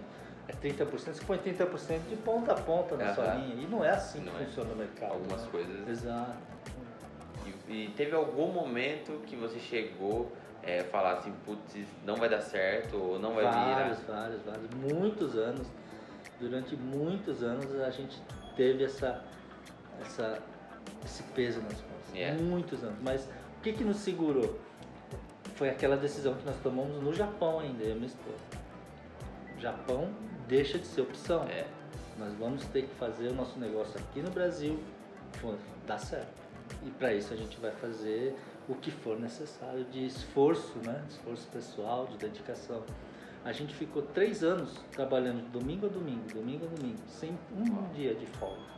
é 0.49 0.53
30%, 0.53 0.87
você 0.87 1.25
põe 1.25 1.39
30% 1.39 2.09
de 2.09 2.17
ponta 2.17 2.53
a 2.53 2.55
ponta 2.55 2.97
na 2.97 3.09
uhum. 3.09 3.15
sua 3.15 3.35
linha. 3.35 3.63
E 3.63 3.67
não 3.67 3.85
é 3.85 3.91
assim 3.91 4.21
não 4.21 4.33
que 4.33 4.43
é. 4.43 4.47
funciona 4.47 4.73
o 4.73 4.77
mercado. 4.77 5.13
Algumas 5.13 5.43
né? 5.43 5.49
coisas. 5.51 5.89
Exato. 5.89 6.37
E, 7.69 7.73
e 7.73 7.89
teve 7.97 8.15
algum 8.15 8.53
momento 8.53 9.21
que 9.27 9.37
você 9.37 9.59
chegou 9.59 10.31
é, 10.63 10.83
falar 10.85 11.15
assim, 11.15 11.33
putz, 11.45 11.87
não 12.05 12.17
vai 12.17 12.29
dar 12.29 12.41
certo 12.41 12.97
ou 12.97 13.19
não 13.19 13.35
vai 13.35 13.45
vários, 13.45 13.65
virar? 13.65 13.77
Vários, 13.77 14.43
vários, 14.43 14.43
vários. 14.43 14.95
Muitos 14.95 15.37
anos, 15.37 15.67
durante 16.39 16.77
muitos 16.77 17.43
anos 17.43 17.81
a 17.81 17.91
gente 17.91 18.21
teve 18.57 18.85
essa, 18.85 19.25
essa, 20.01 20.39
esse 21.05 21.23
peso 21.35 21.61
nas 21.61 21.73
costas. 21.73 22.15
Yeah. 22.15 22.41
Muitos 22.43 22.83
anos. 22.83 22.99
Mas 23.03 23.25
o 23.59 23.63
que, 23.63 23.73
que 23.73 23.85
nos 23.85 23.99
segurou? 23.99 24.59
Foi 25.61 25.69
aquela 25.69 25.95
decisão 25.95 26.33
que 26.33 26.47
nós 26.47 26.57
tomamos 26.63 27.03
no 27.03 27.13
Japão 27.13 27.61
ainda, 27.61 27.85
eu 27.85 27.91
e 27.91 27.95
minha 27.95 28.07
esposa. 28.07 28.39
O 29.59 29.61
Japão 29.61 30.11
deixa 30.49 30.79
de 30.79 30.87
ser 30.87 31.03
opção. 31.03 31.43
É. 31.43 31.67
Nós 32.19 32.33
vamos 32.39 32.65
ter 32.69 32.85
que 32.85 32.95
fazer 32.95 33.29
o 33.29 33.35
nosso 33.35 33.59
negócio 33.59 34.01
aqui 34.01 34.23
no 34.23 34.31
Brasil 34.31 34.83
dar 35.87 35.99
certo. 35.99 36.33
E 36.83 36.91
para 36.93 37.13
isso 37.13 37.35
a 37.35 37.37
gente 37.37 37.61
vai 37.61 37.73
fazer 37.73 38.35
o 38.71 38.75
que 38.75 38.91
for 38.91 39.21
necessário 39.21 39.85
de 39.85 40.07
esforço, 40.07 40.79
né? 40.79 41.05
Esforço 41.11 41.47
pessoal, 41.49 42.07
de 42.07 42.17
dedicação. 42.17 42.83
A 43.45 43.53
gente 43.53 43.75
ficou 43.75 44.01
três 44.01 44.43
anos 44.43 44.73
trabalhando 44.93 45.47
domingo 45.53 45.85
a 45.85 45.89
domingo, 45.91 46.27
domingo 46.33 46.65
a 46.65 46.75
domingo, 46.75 47.03
sem 47.07 47.39
um 47.55 47.93
dia 47.93 48.15
de 48.15 48.25
folga. 48.25 48.70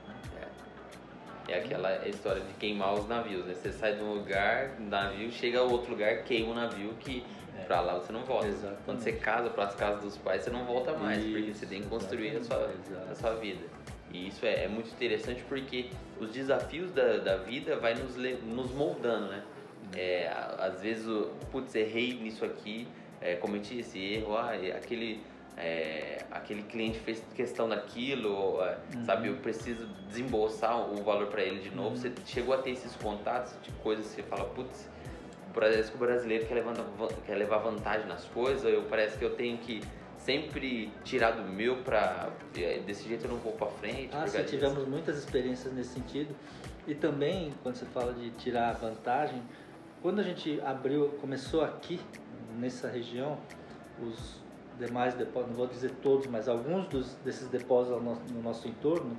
É. 1.53 1.59
é 1.59 1.65
aquela 1.65 2.09
história 2.09 2.43
de 2.43 2.53
queimar 2.55 2.95
os 2.95 3.09
navios, 3.09 3.45
né? 3.45 3.55
Você 3.55 3.73
sai 3.73 3.95
de 3.95 4.03
um 4.03 4.15
lugar, 4.15 4.79
navio, 4.81 5.31
chega 5.31 5.59
a 5.59 5.63
outro 5.63 5.91
lugar, 5.91 6.23
queima 6.25 6.53
o 6.53 6.55
navio 6.55 6.95
que 7.01 7.25
é. 7.59 7.65
pra 7.65 7.81
lá 7.81 7.95
você 7.95 8.13
não 8.13 8.25
volta. 8.25 8.47
Exatamente. 8.47 8.83
Quando 8.85 9.01
você 9.01 9.13
casa 9.13 9.51
para 9.51 9.65
as 9.65 9.75
casas 9.75 10.03
dos 10.03 10.17
pais, 10.19 10.43
você 10.43 10.51
não 10.51 10.65
volta 10.65 10.93
mais, 10.95 11.23
isso, 11.23 11.33
porque 11.33 11.55
você 11.55 11.67
tem 11.67 11.83
que 11.83 11.89
construir 11.89 12.37
a 12.37 12.45
sua, 12.45 12.71
a 13.11 13.15
sua 13.15 13.35
vida. 13.35 13.65
E 14.13 14.29
isso 14.29 14.45
é, 14.45 14.65
é, 14.65 14.69
muito 14.69 14.91
interessante 14.91 15.43
porque 15.49 15.87
os 16.21 16.31
desafios 16.31 16.91
da, 16.91 17.19
da 17.19 17.37
vida 17.37 17.77
vai 17.77 17.95
nos, 17.95 18.17
nos 18.17 18.71
moldando, 18.73 19.29
né? 19.29 19.43
É, 19.97 20.29
às 20.59 20.81
vezes, 20.81 21.07
putz, 21.51 21.75
errei 21.75 22.15
nisso 22.15 22.45
aqui, 22.45 22.87
é, 23.21 23.35
cometi 23.37 23.81
esse 23.81 23.99
erro, 23.99 24.37
ah, 24.37 24.53
aquele, 24.77 25.21
é, 25.63 26.25
aquele 26.31 26.63
cliente 26.65 26.99
fez 26.99 27.23
questão 27.35 27.69
daquilo, 27.69 28.59
uhum. 28.59 29.05
sabe? 29.05 29.29
Eu 29.29 29.37
preciso 29.37 29.87
desembolsar 30.09 30.77
o 30.91 31.03
valor 31.05 31.29
para 31.29 31.43
ele 31.43 31.61
de 31.61 31.71
novo. 31.71 31.91
Uhum. 31.91 31.97
Você 31.97 32.13
chegou 32.27 32.55
a 32.55 32.59
ter 32.59 32.71
esses 32.71 32.97
contatos 32.97 33.55
de 33.63 33.71
coisas 33.75 34.07
que 34.09 34.17
você 34.17 34.23
fala, 34.25 34.45
putz, 34.47 34.89
parece 35.55 35.91
que 35.91 35.97
o 35.97 36.01
brasileiro 36.01 36.47
quer 36.47 36.55
levar, 36.55 36.75
quer 37.25 37.37
levar 37.37 37.59
vantagem 37.59 38.07
nas 38.09 38.25
coisas, 38.25 38.65
eu 38.65 38.83
parece 38.91 39.17
que 39.17 39.25
eu 39.25 39.37
tenho 39.37 39.57
que 39.59 39.81
sempre 40.17 40.91
tirar 41.05 41.33
do 41.33 41.43
meu 41.43 41.77
para 41.79 42.31
desse 42.87 43.09
jeito 43.09 43.25
eu 43.25 43.31
não 43.31 43.39
vou 43.39 43.53
para 43.53 43.69
frente. 43.69 44.11
Ah, 44.13 44.27
sim, 44.27 44.43
tivemos 44.45 44.87
muitas 44.89 45.19
experiências 45.19 45.73
nesse 45.73 45.95
sentido. 45.95 46.35
E 46.87 46.95
também, 46.95 47.53
quando 47.63 47.77
você 47.77 47.87
fala 47.87 48.13
de 48.13 48.31
tirar 48.31 48.73
vantagem, 48.75 49.41
quando 50.01 50.19
a 50.19 50.25
gente 50.25 50.61
abriu, 50.63 51.11
começou 51.21 51.63
aqui, 51.63 52.01
nessa 52.59 52.89
região, 52.89 53.39
os 54.01 54.42
demais 54.79 55.15
depósitos, 55.15 55.51
não 55.51 55.57
vou 55.57 55.67
dizer 55.67 55.91
todos, 56.03 56.27
mas 56.27 56.49
alguns 56.49 56.87
dos, 56.89 57.15
desses 57.25 57.49
depósitos 57.49 58.03
no 58.03 58.11
nosso, 58.11 58.23
no 58.33 58.43
nosso 58.43 58.69
entorno, 58.69 59.17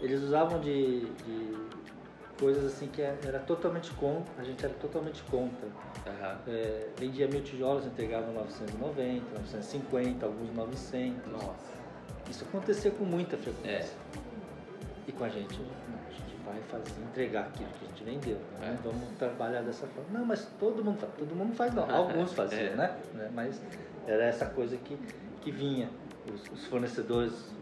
eles 0.00 0.22
usavam 0.22 0.60
de, 0.60 1.00
de, 1.00 1.56
coisas 2.38 2.64
assim 2.64 2.88
que 2.88 3.02
era 3.02 3.38
totalmente 3.40 3.90
contra, 3.92 4.32
a 4.38 4.44
gente 4.44 4.64
era 4.64 4.74
totalmente 4.74 5.22
contra. 5.24 5.66
Uhum. 5.66 6.52
É, 6.52 6.88
vendia 6.98 7.28
mil 7.28 7.42
tijolos, 7.42 7.86
entregava 7.86 8.32
990, 8.32 9.38
950, 9.38 10.26
alguns 10.26 10.54
900. 10.54 11.32
Nossa. 11.32 11.80
Isso 12.30 12.44
acontecia 12.44 12.90
com 12.90 13.04
muita 13.04 13.36
frequência. 13.36 13.94
É. 14.16 15.08
E 15.08 15.12
com 15.12 15.24
a 15.24 15.28
gente 15.28 15.60
vai 16.44 16.60
fazer, 16.62 17.00
entregar 17.02 17.46
aquilo 17.46 17.68
que 17.70 17.84
a 17.84 17.88
gente 17.88 18.04
vendeu. 18.04 18.38
Né? 18.58 18.78
É. 18.78 18.82
Vamos 18.82 19.08
trabalhar 19.18 19.62
dessa 19.62 19.86
forma. 19.86 20.18
Não, 20.18 20.24
mas 20.24 20.46
todo 20.58 20.84
mundo 20.84 20.98
faz, 20.98 21.12
todo 21.18 21.34
mundo 21.34 21.54
faz 21.54 21.74
não. 21.74 21.88
Alguns 21.90 22.32
faziam, 22.32 22.60
é. 22.60 22.76
né? 22.76 22.96
né? 23.14 23.30
Mas 23.34 23.60
era 24.10 24.24
essa 24.24 24.46
coisa 24.46 24.76
que, 24.76 24.98
que 25.40 25.50
vinha. 25.50 25.88
Os, 26.32 26.50
os 26.52 26.66
fornecedores 26.66 27.54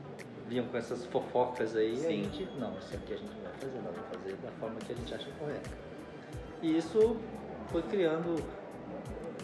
vinham 0.48 0.66
com 0.66 0.76
essas 0.76 1.04
fofocas 1.06 1.76
aí 1.76 1.96
Sim. 1.96 2.04
e 2.04 2.06
a 2.06 2.10
gente, 2.10 2.48
não, 2.58 2.76
isso 2.78 2.94
aqui 2.94 3.14
a 3.14 3.16
gente 3.16 3.34
não 3.34 3.42
vai 3.42 3.52
fazer, 3.52 3.76
não, 3.76 3.92
vai 3.92 4.04
fazer 4.12 4.36
da 4.36 4.50
forma 4.52 4.76
que 4.76 4.92
a 4.92 4.96
gente 4.96 5.14
acha 5.14 5.30
correta. 5.38 5.70
E 6.62 6.76
isso 6.76 7.16
foi 7.68 7.82
criando 7.82 8.42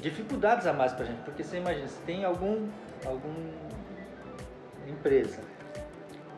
dificuldades 0.01 0.67
a 0.67 0.73
mais 0.73 0.93
pra 0.93 1.05
gente, 1.05 1.21
porque 1.23 1.45
você 1.45 1.59
imagina, 1.59 1.87
se 1.89 2.01
tem 2.03 2.25
algum, 2.25 2.69
algum 3.07 3.53
empresa 4.87 5.41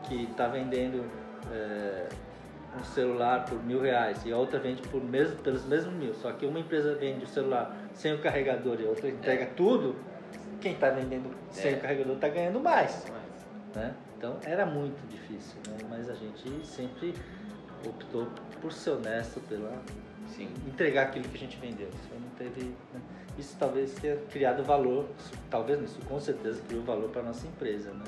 que 0.03 0.23
está 0.23 0.47
vendendo 0.47 1.03
é, 1.51 2.07
um 2.79 2.83
celular 2.83 3.45
por 3.45 3.61
mil 3.63 3.81
reais 3.81 4.23
e 4.25 4.31
a 4.31 4.37
outra 4.37 4.59
vende 4.59 4.81
por 4.83 5.03
mesmo, 5.03 5.37
pelos 5.37 5.65
mesmos 5.65 5.93
mil, 5.93 6.13
só 6.13 6.31
que 6.31 6.45
uma 6.45 6.59
empresa 6.59 6.95
vende 6.95 7.25
o 7.25 7.27
celular 7.27 7.75
sem 7.93 8.13
o 8.13 8.19
carregador 8.19 8.79
e 8.79 8.85
a 8.85 8.89
outra 8.89 9.09
entrega 9.09 9.43
é. 9.43 9.47
tudo, 9.47 9.95
quem 10.59 10.73
está 10.73 10.89
vendendo 10.89 11.33
sem 11.51 11.73
é. 11.73 11.77
o 11.77 11.81
carregador 11.81 12.15
está 12.15 12.29
ganhando 12.29 12.59
mais. 12.59 13.05
Né? 13.75 13.95
Então 14.17 14.37
era 14.43 14.65
muito 14.65 15.07
difícil, 15.07 15.57
né? 15.67 15.77
mas 15.89 16.09
a 16.09 16.15
gente 16.15 16.65
sempre 16.65 17.13
optou 17.85 18.27
por 18.61 18.71
ser 18.71 18.91
honesto, 18.91 19.39
pela 19.41 19.81
Sim. 20.27 20.49
entregar 20.67 21.03
aquilo 21.03 21.27
que 21.29 21.35
a 21.35 21.39
gente 21.39 21.57
vendeu. 21.57 21.87
Isso 21.89 22.09
não 22.13 22.29
teve. 22.31 22.65
Né? 22.93 23.01
Isso 23.37 23.55
talvez 23.59 23.93
tenha 23.93 24.17
criado 24.31 24.63
valor, 24.63 25.07
talvez 25.49 25.79
isso 25.81 25.99
com 26.07 26.19
certeza 26.19 26.61
criou 26.67 26.83
valor 26.83 27.09
para 27.09 27.21
a 27.21 27.25
nossa 27.25 27.45
empresa. 27.45 27.91
Né? 27.91 28.05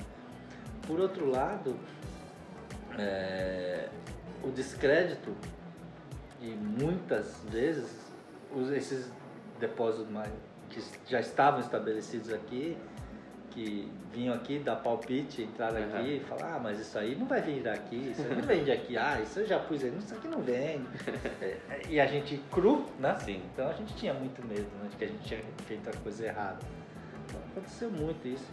Por 0.87 0.99
outro 0.99 1.29
lado, 1.29 1.77
é, 2.97 3.87
o 4.43 4.49
descrédito 4.49 5.35
e 6.41 6.47
muitas 6.47 7.43
vezes 7.49 8.11
os, 8.51 8.71
esses 8.71 9.11
depósitos 9.59 10.09
mais, 10.09 10.31
que 10.69 10.81
já 11.07 11.19
estavam 11.19 11.59
estabelecidos 11.59 12.31
aqui 12.31 12.77
que 13.49 13.91
vinham 14.13 14.33
aqui 14.33 14.59
dar 14.59 14.77
palpite, 14.77 15.43
entrar 15.43 15.73
uhum. 15.73 15.83
aqui 15.83 16.15
e 16.15 16.19
falar, 16.21 16.55
ah, 16.55 16.59
mas 16.59 16.79
isso 16.79 16.97
aí 16.97 17.15
não 17.15 17.25
vai 17.25 17.41
vir 17.41 17.67
aqui, 17.67 18.11
isso 18.11 18.21
aí 18.21 18.35
não 18.35 18.43
vende 18.43 18.71
aqui, 18.71 18.97
ah, 18.97 19.19
isso 19.21 19.39
eu 19.39 19.47
já 19.47 19.59
pus 19.59 19.83
aí, 19.83 19.93
isso 19.97 20.13
aqui 20.13 20.27
não 20.27 20.41
vende. 20.41 20.87
É, 21.41 21.81
e 21.89 21.99
a 21.99 22.05
gente 22.05 22.37
cru, 22.51 22.85
né? 22.99 23.17
Sim. 23.19 23.41
Então 23.53 23.69
a 23.69 23.73
gente 23.73 23.93
tinha 23.95 24.13
muito 24.13 24.45
medo 24.45 24.67
né, 24.81 24.89
de 24.89 24.97
que 24.97 25.05
a 25.05 25.07
gente 25.07 25.23
tinha 25.23 25.41
feito 25.65 25.89
a 25.89 25.93
coisa 25.97 26.25
errada. 26.25 26.59
Então 27.25 27.39
aconteceu 27.51 27.89
muito 27.89 28.27
isso. 28.27 28.45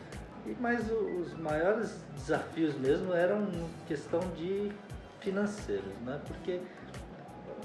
E, 0.47 0.57
mas 0.61 0.91
os 0.91 1.35
maiores 1.35 2.01
desafios 2.14 2.77
mesmo 2.77 3.12
eram 3.12 3.49
questão 3.87 4.21
de 4.37 4.71
financeiros, 5.21 5.93
né? 6.05 6.21
Porque 6.27 6.61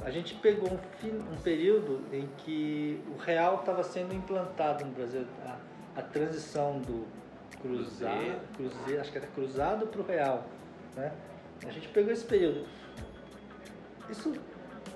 a 0.03 0.09
gente 0.09 0.35
pegou 0.35 0.69
um, 0.69 1.33
um 1.33 1.37
período 1.37 2.01
em 2.11 2.27
que 2.37 3.01
o 3.15 3.17
real 3.17 3.59
estava 3.59 3.83
sendo 3.83 4.13
implantado 4.13 4.85
no 4.85 4.91
Brasil. 4.91 5.25
A, 5.45 5.57
a 5.99 6.01
transição 6.01 6.79
do 6.79 7.05
cruzado, 7.61 8.41
cruzeiro, 8.55 9.01
acho 9.01 9.11
que 9.11 9.17
era 9.17 9.27
cruzado 9.27 9.87
para 9.87 10.01
o 10.01 10.05
real. 10.05 10.45
Né? 10.95 11.11
A 11.65 11.71
gente 11.71 11.87
pegou 11.89 12.11
esse 12.11 12.25
período. 12.25 12.65
Isso 14.09 14.33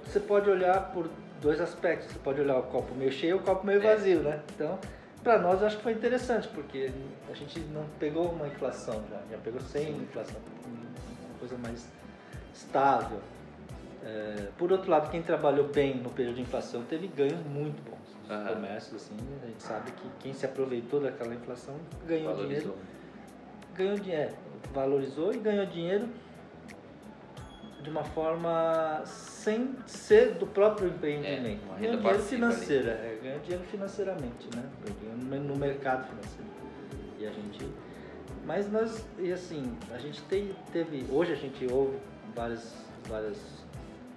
você 0.05 0.19
pode 0.19 0.49
olhar 0.49 0.91
por 0.91 1.09
dois 1.41 1.59
aspectos. 1.61 2.11
Você 2.11 2.19
pode 2.19 2.41
olhar 2.41 2.57
o 2.57 2.63
copo 2.63 2.93
meio 2.95 3.11
cheio 3.11 3.37
e 3.37 3.39
o 3.39 3.43
copo 3.43 3.65
meio 3.65 3.79
é. 3.81 3.95
vazio, 3.95 4.21
né? 4.21 4.41
Então, 4.55 4.79
para 5.23 5.37
nós 5.39 5.61
eu 5.61 5.67
acho 5.67 5.77
que 5.77 5.83
foi 5.83 5.93
interessante, 5.93 6.47
porque 6.49 6.91
a 7.29 7.33
gente 7.33 7.59
não 7.59 7.85
pegou 7.99 8.31
uma 8.31 8.47
inflação 8.47 9.03
já, 9.09 9.21
já 9.29 9.37
pegou 9.37 9.61
sem 9.61 9.91
inflação, 9.91 10.39
uma 10.67 11.39
coisa 11.39 11.57
mais 11.57 11.87
estável. 12.53 13.19
É, 14.05 14.49
por 14.55 14.71
outro 14.71 14.91
lado, 14.91 15.09
quem 15.09 15.23
trabalhou 15.23 15.67
bem 15.67 15.95
no 15.95 16.11
período 16.11 16.35
de 16.35 16.41
inflação 16.41 16.83
teve 16.83 17.07
ganhos 17.07 17.43
muito 17.47 17.81
bons 17.89 18.15
uhum. 18.29 18.53
comércios, 18.53 19.01
assim, 19.01 19.15
a 19.41 19.47
gente 19.47 19.63
sabe 19.63 19.91
que 19.91 20.07
quem 20.19 20.31
se 20.31 20.45
aproveitou 20.45 20.99
daquela 20.99 21.33
inflação 21.33 21.75
ganhou 22.07 22.35
valorizou. 22.35 22.75
dinheiro. 22.75 22.95
Ganhou 23.75 23.95
dinheiro, 23.95 24.35
valorizou 24.71 25.33
e 25.33 25.37
ganhou 25.39 25.65
dinheiro 25.65 26.07
de 27.81 27.89
uma 27.89 28.03
forma 28.03 29.01
sem 29.05 29.75
ser 29.87 30.35
do 30.35 30.45
próprio 30.45 30.87
empreendimento. 30.89 31.61
É, 31.75 31.79
ganhou 31.79 31.97
dinheiro 31.97 32.19
financeiro, 32.19 32.89
é, 32.89 33.19
ganhou 33.23 33.39
dinheiro 33.39 33.63
financeiramente, 33.65 34.49
né? 34.55 34.69
No 35.39 35.55
mercado 35.55 36.07
financeiro. 36.07 36.49
E 37.19 37.25
a 37.25 37.31
gente. 37.31 37.67
Mas 38.45 38.71
nós, 38.71 39.03
e 39.17 39.31
assim, 39.31 39.75
a 39.91 39.97
gente 39.97 40.21
tem, 40.23 40.55
teve. 40.71 41.05
Hoje 41.11 41.33
a 41.33 41.35
gente 41.35 41.65
ouve 41.71 41.97
vários, 42.35 42.73
vários 43.07 43.64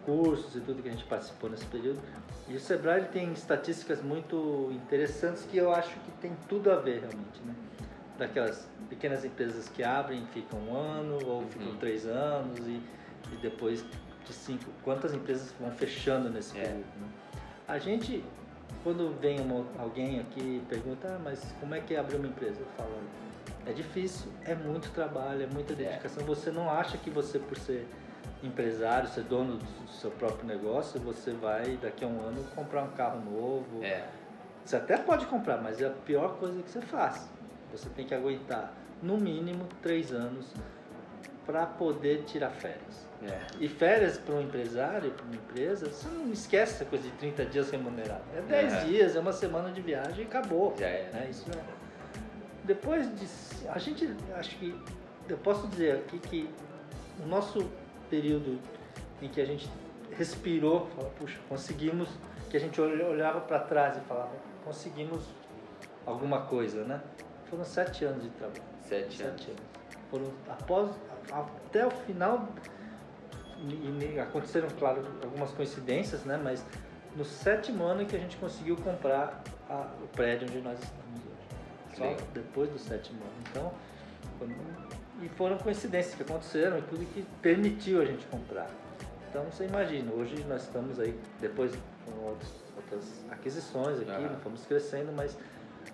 cursos 0.09 0.57
e 0.57 0.61
tudo 0.61 0.83
que 0.83 0.89
a 0.89 0.93
gente 0.93 1.05
participou 1.05 1.51
nesse 1.51 1.67
período. 1.67 2.01
E 2.49 2.57
o 2.57 2.61
Sebrae 2.61 3.05
tem 3.05 3.31
estatísticas 3.35 4.03
muito 4.03 4.71
interessantes 4.73 5.45
que 5.45 5.59
eu 5.59 5.71
acho 5.71 5.91
que 6.01 6.11
tem 6.13 6.35
tudo 6.49 6.71
a 6.71 6.77
ver 6.77 7.01
realmente, 7.01 7.43
né? 7.45 7.55
Daquelas 8.17 8.67
pequenas 8.89 9.23
empresas 9.23 9.69
que 9.69 9.85
abrem, 9.85 10.25
ficam 10.33 10.59
um 10.61 10.75
ano 10.75 11.19
ou 11.27 11.43
uhum. 11.43 11.49
ficam 11.49 11.77
três 11.77 12.07
anos 12.07 12.59
e, 12.61 12.81
e, 13.33 13.37
depois 13.43 13.85
de 14.25 14.33
cinco. 14.33 14.71
Quantas 14.83 15.13
empresas 15.13 15.55
vão 15.61 15.71
fechando 15.73 16.31
nesse 16.31 16.57
é. 16.57 16.63
período? 16.63 16.87
Né? 17.01 17.09
A 17.69 17.79
gente, 17.79 18.25
quando 18.83 19.15
vem 19.21 19.41
uma, 19.41 19.67
alguém 19.79 20.21
aqui 20.21 20.41
e 20.41 20.63
pergunta, 20.71 21.07
ah, 21.07 21.21
mas 21.23 21.55
como 21.61 21.75
é 21.75 21.81
que 21.81 21.95
é 21.95 21.99
abrir 21.99 22.17
uma 22.17 22.29
empresa? 22.29 22.59
Eu 22.61 22.67
falo, 22.79 22.99
é 23.67 23.73
difícil, 23.73 24.33
é 24.47 24.55
muito 24.55 24.91
trabalho, 24.93 25.43
é 25.43 25.47
muita 25.47 25.75
é. 25.75 25.77
dedicação. 25.77 26.23
É. 26.23 26.27
Você 26.27 26.51
não 26.51 26.71
acha 26.71 26.97
que 26.97 27.11
você, 27.11 27.39
por 27.39 27.59
ser 27.59 27.87
empresário, 28.43 29.09
ser 29.09 29.25
dono 29.25 29.57
do 29.57 29.89
seu 29.91 30.11
próprio 30.11 30.47
negócio, 30.47 31.01
você 31.01 31.33
vai 31.33 31.77
daqui 31.77 32.05
a 32.05 32.09
um 32.09 32.21
ano 32.21 32.45
comprar 32.55 32.83
um 32.83 32.91
carro 32.91 33.21
novo. 33.21 33.83
É. 33.83 34.07
Você 34.65 34.77
até 34.77 34.97
pode 34.97 35.27
comprar, 35.27 35.59
mas 35.59 35.81
é 35.81 35.87
a 35.87 35.91
pior 35.91 36.37
coisa 36.39 36.63
que 36.63 36.71
você 36.71 36.81
faz. 36.81 37.29
Você 37.73 37.89
tem 37.91 38.07
que 38.07 38.15
aguentar 38.15 38.73
no 39.03 39.17
mínimo 39.17 39.67
três 39.83 40.13
anos 40.13 40.53
para 41.47 41.65
poder 41.65 42.25
tirar 42.25 42.51
férias. 42.51 43.09
É. 43.23 43.41
E 43.59 43.69
férias 43.69 44.19
para 44.19 44.35
um 44.35 44.43
empresário, 44.43 45.11
para 45.11 45.25
uma 45.25 45.35
empresa, 45.35 45.89
você 45.89 46.09
não 46.09 46.31
esquece 46.31 46.75
essa 46.75 46.85
coisa 46.85 47.05
de 47.05 47.11
30 47.13 47.47
dias 47.47 47.71
remunerado. 47.71 48.23
É 48.37 48.41
10 48.43 48.73
é. 48.73 48.85
dias, 48.85 49.17
é 49.17 49.21
uma 49.21 49.33
semana 49.33 49.71
de 49.71 49.81
viagem 49.81 50.25
e 50.25 50.27
acabou. 50.27 50.75
Já 50.79 50.87
é. 50.87 51.11
Né? 51.13 51.29
Isso 51.31 51.47
é. 51.51 51.61
Depois 52.65 53.09
de. 53.19 53.27
A 53.71 53.79
gente. 53.79 54.15
Acho 54.37 54.57
que. 54.59 54.79
Eu 55.29 55.39
posso 55.39 55.67
dizer 55.69 55.97
aqui 55.97 56.19
que 56.19 56.51
o 57.23 57.27
nosso 57.27 57.69
período 58.09 58.59
em 59.21 59.29
que 59.29 59.41
a 59.41 59.45
gente 59.45 59.69
respirou, 60.17 60.87
falou, 60.95 61.11
puxa, 61.19 61.39
conseguimos, 61.49 62.09
que 62.51 62.57
a 62.57 62.61
gente 62.61 62.81
olhava 62.81 63.41
para 63.41 63.61
trás 63.61 63.97
e 63.97 64.01
falava, 64.01 64.33
conseguimos 64.65 65.23
alguma 66.07 66.43
coisa, 66.43 66.85
né? 66.85 67.01
Foram 67.47 67.65
sete 67.65 68.05
anos 68.05 68.23
de 68.23 68.31
trabalho. 68.31 68.63
Sete, 68.81 69.17
sete 69.17 69.23
anos. 69.25 69.47
anos. 69.49 69.63
Foram 70.11 70.33
após, 70.49 70.91
até 71.31 71.87
o 71.87 71.91
final, 71.91 72.49
e 73.61 74.19
aconteceram, 74.21 74.69
claro, 74.79 75.05
algumas 75.23 75.51
coincidências, 75.51 76.25
né? 76.25 76.41
Mas 76.43 76.65
no 77.17 77.25
sétimo 77.25 77.85
ano 77.85 78.07
que 78.07 78.17
a 78.17 78.19
gente 78.19 78.37
conseguiu 78.37 78.77
comprar 78.77 79.43
a, 79.69 79.87
o 80.03 80.07
prédio 80.09 80.47
onde 80.49 80.61
nós 80.61 80.79
estamos 80.79 81.21
hoje. 81.21 81.97
Só 81.97 82.05
Legal. 82.05 82.27
depois 82.33 82.71
do 82.71 82.79
sétimo 82.79 83.21
ano. 83.21 83.33
Então, 83.51 83.73
quando, 84.39 84.55
e 85.23 85.29
foram 85.31 85.59
coincidências 85.59 86.15
que 86.15 86.23
aconteceram 86.23 86.79
e 86.79 86.83
tudo 86.83 87.05
que 87.13 87.25
permitiu 87.43 88.01
a 88.01 88.05
gente 88.05 88.27
comprar. 88.27 88.71
Então 89.29 89.45
você 89.45 89.67
imagina, 89.67 90.13
hoje 90.13 90.43
nós 90.49 90.63
estamos 90.63 90.99
aí, 90.99 91.19
depois 91.41 91.73
com 92.05 92.13
outros, 92.25 92.51
outras 92.77 93.25
aquisições 93.31 94.01
aqui, 94.01 94.11
uhum. 94.11 94.39
fomos 94.41 94.65
crescendo, 94.65 95.13
mas 95.15 95.37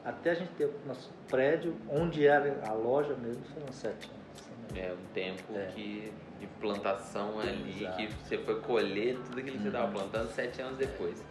até 0.04 0.30
a 0.30 0.34
gente 0.34 0.52
ter 0.52 0.66
o 0.66 0.74
nosso 0.86 1.10
prédio, 1.28 1.74
onde 1.90 2.26
era 2.26 2.60
a 2.68 2.72
loja 2.72 3.14
mesmo, 3.14 3.42
foram 3.54 3.72
sete 3.72 4.08
anos. 4.08 4.24
É 4.76 4.92
um 4.92 5.12
tempo 5.12 5.42
é. 5.54 5.66
que, 5.74 6.12
de 6.40 6.46
plantação 6.60 7.38
ali, 7.40 7.84
Exato. 7.84 7.96
que 7.96 8.06
você 8.14 8.38
foi 8.38 8.60
colher 8.60 9.16
tudo 9.24 9.38
aquilo 9.38 9.56
que 9.56 9.62
você 9.62 9.68
estava 9.68 9.86
uhum. 9.86 9.92
plantando 9.92 10.30
sete 10.30 10.62
anos 10.62 10.78
depois. 10.78 11.24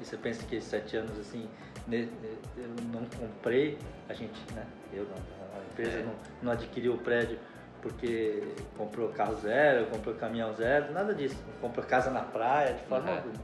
E 0.00 0.04
você 0.04 0.16
pensa 0.16 0.44
que 0.46 0.60
sete 0.60 0.96
anos 0.96 1.18
assim, 1.18 1.48
eu 1.90 2.68
não 2.92 3.04
comprei, 3.16 3.78
a 4.08 4.14
gente, 4.14 4.40
né? 4.54 4.66
Eu 4.92 5.04
não, 5.04 5.43
empresa 5.62 5.98
é. 5.98 6.02
não, 6.02 6.14
não 6.42 6.52
adquiriu 6.52 6.94
o 6.94 6.98
prédio 6.98 7.38
porque 7.84 8.42
comprou 8.78 9.10
carro 9.10 9.34
zero, 9.36 9.86
comprou 9.88 10.14
caminhão 10.14 10.54
zero, 10.54 10.90
nada 10.94 11.14
disso. 11.14 11.36
Comprou 11.60 11.84
casa 11.84 12.10
na 12.10 12.22
praia, 12.22 12.72
de 12.72 12.82
forma 12.84 13.10
uhum. 13.10 13.16
alguma. 13.16 13.34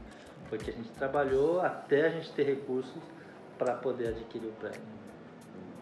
Foi 0.49 0.57
que 0.57 0.71
a 0.71 0.73
gente 0.73 0.89
trabalhou 0.93 1.61
até 1.61 2.07
a 2.07 2.09
gente 2.09 2.31
ter 2.31 2.43
recursos 2.43 3.03
para 3.55 3.75
poder 3.75 4.07
adquirir 4.07 4.47
o 4.47 4.53
prédio. 4.53 4.81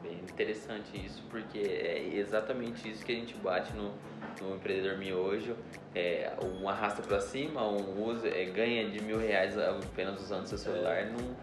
Bem 0.04 0.16
interessante 0.16 1.06
isso, 1.06 1.24
porque 1.30 1.58
é 1.58 2.16
exatamente 2.16 2.90
isso 2.90 3.06
que 3.06 3.14
a 3.14 3.16
gente 3.16 3.34
bate 3.36 3.72
no, 3.74 3.94
no 4.42 4.58
empreendedor 4.58 4.98
miojo. 4.98 5.56
É, 5.96 6.34
um 6.44 6.68
arrasta 6.68 7.02
para 7.02 7.22
cima, 7.22 7.66
um 7.66 8.04
usa, 8.04 8.28
é, 8.28 8.44
ganha 8.44 8.90
de 8.90 9.02
mil 9.02 9.18
reais 9.18 9.58
apenas 9.58 10.22
usando 10.22 10.48
seu 10.48 10.58
celular. 10.58 10.98
É. 10.98 11.06
Não, 11.06 11.36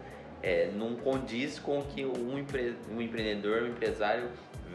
é, 0.43 0.71
não 0.71 0.95
condiz 0.95 1.57
com 1.57 1.79
o 1.79 1.83
que 1.83 2.05
um, 2.05 2.37
empre, 2.37 2.77
um 2.91 3.01
empreendedor, 3.01 3.63
um 3.63 3.67
empresário 3.69 4.29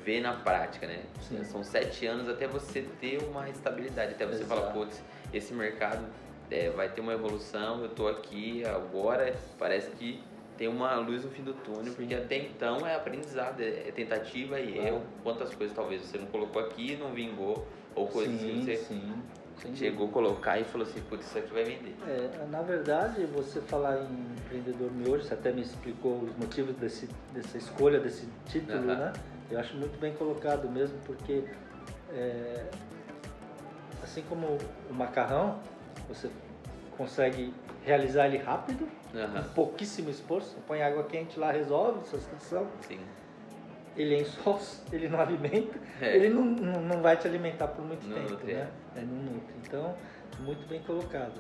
ver 0.05 0.21
na 0.21 0.33
prática, 0.33 0.87
né? 0.87 1.03
Sim. 1.21 1.43
São 1.45 1.63
sete 1.63 2.07
anos 2.07 2.29
até 2.29 2.47
você 2.47 2.83
ter 3.01 3.23
uma 3.23 3.49
estabilidade, 3.49 4.15
até 4.15 4.27
você 4.27 4.43
Exato. 4.43 4.61
falar, 4.61 4.73
putz, 4.73 5.03
esse 5.33 5.53
mercado 5.53 6.05
é, 6.51 6.71
vai 6.71 6.89
ter 6.89 7.01
uma 7.01 7.13
evolução, 7.13 7.81
eu 7.81 7.87
estou 7.87 8.09
aqui 8.09 8.65
agora, 8.65 9.35
parece 9.59 9.91
que 9.93 10.23
tem 10.57 10.69
uma 10.69 10.95
luz 10.97 11.25
no 11.25 11.31
fim 11.31 11.43
do 11.43 11.55
túnel, 11.55 11.87
sim. 11.87 11.95
porque 11.95 12.15
até 12.15 12.37
então 12.39 12.87
é 12.87 12.95
aprendizado, 12.95 13.61
é, 13.61 13.89
é 13.89 13.93
tentativa 13.93 14.61
e 14.61 14.75
claro. 14.75 14.89
erro. 14.89 15.03
Quantas 15.23 15.55
coisas 15.55 15.75
talvez 15.75 16.03
você 16.03 16.19
não 16.19 16.27
colocou 16.27 16.63
aqui 16.63 16.93
e 16.93 16.97
não 16.97 17.13
vingou, 17.13 17.67
ou 17.95 18.07
coisas 18.07 18.41
sim, 18.41 18.61
assim, 18.61 19.23
você 19.57 19.69
sim. 19.69 19.77
chegou 19.77 20.09
a 20.09 20.11
colocar 20.11 20.59
e 20.59 20.65
falou 20.65 20.87
assim, 20.87 21.01
putz, 21.09 21.27
isso 21.27 21.39
aqui 21.39 21.53
vai 21.53 21.65
vender. 21.65 21.95
É, 22.07 22.47
na 22.51 22.63
verdade, 22.63 23.25
você 23.27 23.61
falar 23.61 24.03
em 24.03 24.33
empreendedor 24.37 24.91
miojo, 24.93 25.25
você 25.25 25.35
até 25.35 25.53
me 25.53 25.63
explicou 25.63 26.19
os 26.23 26.37
motivos 26.37 26.75
desse, 26.77 27.09
dessa 27.33 27.59
escolha 27.59 28.01
desse 28.01 28.29
título, 28.47 28.83
né? 28.83 29.13
Eu 29.53 29.61
acho 29.61 29.77
muito 29.77 29.99
bem 30.01 30.15
colocado 30.15 30.67
mesmo, 30.71 30.99
porque 31.05 31.45
é, 32.11 32.65
assim 34.03 34.23
como 34.23 34.57
o 34.89 34.95
macarrão, 34.95 35.61
você 36.09 36.31
consegue 36.97 37.53
realizar 37.85 38.27
ele 38.29 38.39
rápido, 38.39 38.89
Aham. 39.15 39.43
com 39.43 39.49
pouquíssimo 39.51 40.09
esforço. 40.09 40.57
Põe 40.67 40.83
água 40.83 41.05
quente 41.05 41.39
lá, 41.39 41.53
resolve 41.53 42.09
sua 42.09 42.19
situação. 42.19 42.67
Sim. 42.81 42.99
Ele 43.95 44.15
é 44.15 44.21
insosso, 44.23 44.83
ele 44.91 45.07
não 45.11 45.21
alimenta, 45.21 45.79
É. 46.01 46.17
ele 46.17 46.31
não, 46.31 46.47
não, 46.47 46.81
não 46.81 47.03
vai 47.03 47.19
te 47.19 47.27
alimentar 47.29 47.69
por 47.69 47.85
muito 47.85 48.07
Não 48.09 48.17
tempo, 48.17 48.31
nutre, 48.31 48.55
né? 48.55 48.71
É, 48.97 49.01
não 49.03 49.17
nutre. 49.35 49.55
Então, 49.67 49.95
muito 50.41 50.67
bem 50.67 50.81
colocado. 50.81 51.39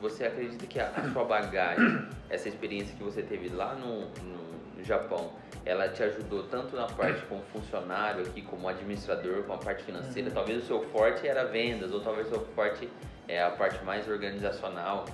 Você 0.00 0.24
acredita 0.24 0.66
que 0.66 0.80
a, 0.80 0.88
a 0.88 1.08
sua 1.12 1.24
bagagem, 1.24 2.04
essa 2.28 2.48
experiência 2.48 2.96
que 2.96 3.02
você 3.04 3.22
teve 3.22 3.48
lá 3.48 3.74
no, 3.76 4.00
no- 4.24 4.61
no 4.82 4.84
Japão, 4.84 5.30
ela 5.64 5.88
te 5.88 6.02
ajudou 6.02 6.42
tanto 6.48 6.74
na 6.74 6.86
parte 6.86 7.24
como 7.26 7.40
funcionário 7.44 8.26
aqui, 8.26 8.42
como 8.42 8.68
administrador, 8.68 9.44
com 9.44 9.52
a 9.54 9.58
parte 9.58 9.84
financeira? 9.84 10.28
Uhum. 10.28 10.34
Talvez 10.34 10.64
o 10.64 10.66
seu 10.66 10.82
forte 10.90 11.26
era 11.26 11.44
vendas, 11.44 11.92
ou 11.92 12.00
talvez 12.00 12.26
o 12.26 12.30
seu 12.30 12.40
forte 12.46 12.88
é 13.28 13.40
a 13.42 13.50
parte 13.50 13.82
mais 13.84 14.08
organizacional. 14.08 15.04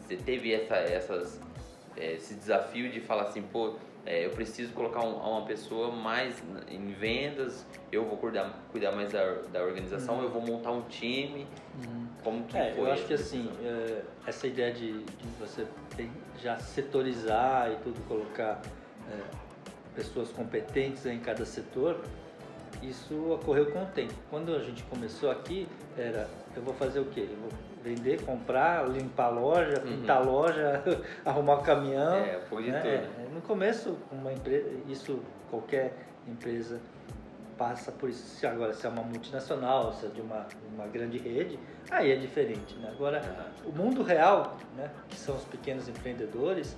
Você 0.00 0.16
teve 0.16 0.54
essa, 0.54 0.76
essas, 0.76 1.40
é, 1.96 2.12
esse 2.14 2.34
desafio 2.34 2.88
de 2.90 3.00
falar 3.00 3.22
assim, 3.24 3.42
pô, 3.42 3.74
é, 4.06 4.24
eu 4.24 4.30
preciso 4.30 4.72
colocar 4.72 5.00
um- 5.02 5.16
uma 5.16 5.44
pessoa 5.44 5.90
mais 5.90 6.40
em 6.68 6.92
vendas, 6.92 7.66
eu 7.90 8.04
vou 8.04 8.16
cuidar, 8.16 8.52
cuidar 8.70 8.92
mais 8.92 9.10
da, 9.10 9.24
da 9.52 9.62
organização, 9.64 10.18
Uhum. 10.18 10.22
eu 10.22 10.30
vou 10.30 10.40
montar 10.40 10.70
um 10.70 10.82
time. 10.82 11.44
Como 12.22 12.44
que 12.44 12.56
É, 12.56 12.72
foi? 12.72 12.84
eu 12.88 12.92
acho 12.92 13.04
que 13.06 13.14
assim, 13.14 13.50
é, 13.64 14.02
essa 14.26 14.46
ideia 14.46 14.72
de, 14.72 15.02
de 15.02 15.28
você 15.40 15.66
já 16.40 16.56
setorizar 16.58 17.72
e 17.72 17.76
tudo, 17.76 18.00
colocar 18.08 18.60
pessoas 19.94 20.30
competentes 20.30 21.06
em 21.06 21.18
cada 21.18 21.44
setor, 21.44 22.00
isso 22.82 23.32
ocorreu 23.32 23.72
com 23.72 23.82
o 23.82 23.86
tempo. 23.86 24.14
Quando 24.30 24.54
a 24.54 24.60
gente 24.60 24.82
começou 24.84 25.30
aqui, 25.30 25.66
era 25.96 26.28
eu 26.54 26.62
vou 26.62 26.74
fazer 26.74 27.00
o 27.00 27.06
quê? 27.06 27.28
Eu 27.30 27.36
vou 27.36 27.50
vender, 27.82 28.22
comprar, 28.22 28.88
limpar 28.88 29.26
a 29.26 29.28
loja, 29.30 29.80
Uhum. 29.84 30.00
pintar 30.00 30.16
a 30.18 30.20
loja, 30.20 30.82
arrumar 31.24 31.54
o 31.56 31.62
caminhão. 31.62 32.14
É, 32.14 32.38
de 32.40 32.70
né? 32.70 32.80
tudo. 32.80 32.88
É, 32.88 33.34
no 33.34 33.40
começo, 33.42 33.96
uma 34.10 34.32
empresa, 34.32 34.68
isso 34.88 35.20
qualquer 35.50 35.94
empresa 36.26 36.80
passa 37.56 37.90
por 37.92 38.10
isso. 38.10 38.22
Se 38.36 38.46
agora 38.46 38.74
se 38.74 38.86
é 38.86 38.88
uma 38.88 39.02
multinacional, 39.02 39.92
se 39.94 40.06
é 40.06 40.08
de 40.08 40.20
uma, 40.20 40.46
uma 40.74 40.86
grande 40.86 41.16
rede, 41.18 41.58
aí 41.90 42.10
é 42.10 42.16
diferente. 42.16 42.74
Né? 42.76 42.90
Agora, 42.90 43.18
Aham. 43.18 43.70
o 43.70 43.72
mundo 43.72 44.02
real, 44.02 44.56
né, 44.76 44.90
que 45.08 45.16
são 45.16 45.36
os 45.36 45.44
pequenos 45.44 45.88
empreendedores, 45.88 46.76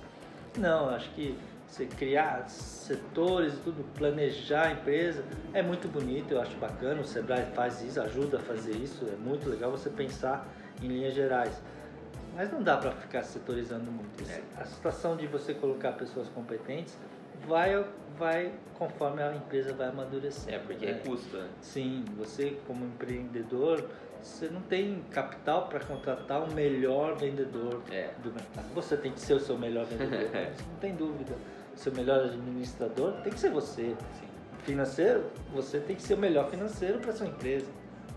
não, 0.57 0.89
acho 0.89 1.09
que 1.11 1.37
você 1.69 1.85
criar 1.85 2.49
setores 2.49 3.53
e 3.53 3.57
tudo, 3.57 3.83
planejar 3.95 4.67
a 4.67 4.71
empresa, 4.71 5.23
é 5.53 5.61
muito 5.61 5.87
bonito, 5.87 6.33
eu 6.33 6.41
acho 6.41 6.57
bacana, 6.57 6.99
o 7.01 7.05
Sebrae 7.05 7.45
faz 7.53 7.81
isso, 7.81 8.01
ajuda 8.01 8.37
a 8.37 8.39
fazer 8.41 8.75
isso, 8.75 9.05
é 9.05 9.15
muito 9.15 9.47
legal 9.47 9.71
você 9.71 9.89
pensar 9.89 10.47
em 10.81 10.87
linhas 10.87 11.13
gerais. 11.13 11.61
Mas 12.35 12.51
não 12.51 12.63
dá 12.63 12.77
para 12.77 12.91
ficar 12.91 13.23
setorizando 13.23 13.91
muito. 13.91 14.29
É. 14.29 14.41
A 14.57 14.65
situação 14.65 15.15
de 15.15 15.27
você 15.27 15.53
colocar 15.53 15.91
pessoas 15.93 16.27
competentes 16.29 16.97
vai, 17.47 17.85
vai 18.17 18.51
conforme 18.77 19.21
a 19.21 19.35
empresa 19.35 19.73
vai 19.73 19.89
amadurecer. 19.89 20.53
É, 20.53 20.59
porque 20.59 20.85
né? 20.85 20.93
Sim, 21.61 22.05
você 22.17 22.57
como 22.65 22.85
empreendedor, 22.85 23.83
você 24.21 24.47
não 24.47 24.61
tem 24.61 25.03
capital 25.11 25.67
para 25.67 25.79
contratar 25.79 26.41
o 26.41 26.53
melhor 26.53 27.15
vendedor 27.15 27.81
É. 27.91 28.11
do 28.23 28.31
mercado. 28.31 28.73
Você 28.73 28.97
tem 28.97 29.11
que 29.11 29.19
ser 29.19 29.33
o 29.33 29.39
seu 29.39 29.57
melhor 29.57 29.85
vendedor, 29.85 30.29
não 30.71 30.75
tem 30.79 30.95
dúvida. 30.95 31.35
O 31.79 31.81
seu 31.81 31.93
melhor 31.93 32.25
administrador 32.25 33.13
tem 33.23 33.31
que 33.31 33.39
ser 33.39 33.51
você. 33.51 33.95
Sim. 34.19 34.27
Financeiro, 34.63 35.31
você 35.53 35.79
tem 35.79 35.95
que 35.95 36.01
ser 36.01 36.15
o 36.15 36.17
melhor 36.17 36.49
financeiro 36.49 36.99
para 36.99 37.13
sua 37.13 37.25
empresa. 37.25 37.67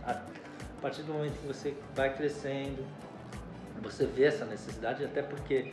A 0.05 0.21
partir 0.83 1.03
do 1.03 1.13
momento 1.13 1.39
que 1.41 1.47
você 1.47 1.73
vai 1.95 2.13
crescendo, 2.13 2.85
você 3.81 4.05
vê 4.05 4.25
essa 4.25 4.45
necessidade, 4.45 5.05
até 5.05 5.23
porque 5.23 5.73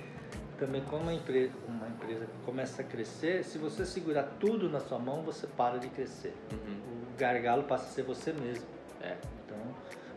também 0.59 0.83
como 0.83 1.01
uma 1.01 1.13
empresa, 1.15 1.51
uma 1.67 1.87
empresa 1.87 2.27
começa 2.45 2.83
a 2.83 2.85
crescer, 2.85 3.43
se 3.43 3.57
você 3.57 3.83
segurar 3.83 4.35
tudo 4.39 4.69
na 4.69 4.79
sua 4.79 4.99
mão, 4.99 5.23
você 5.23 5.47
para 5.47 5.79
de 5.79 5.89
crescer. 5.89 6.35
Uhum. 6.51 6.77
O 7.15 7.17
gargalo 7.17 7.63
passa 7.63 7.85
a 7.85 7.89
ser 7.89 8.03
você 8.03 8.31
mesmo. 8.33 8.67
É. 9.01 9.17
Então, 9.43 9.57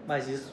mas 0.06 0.28
isso 0.28 0.52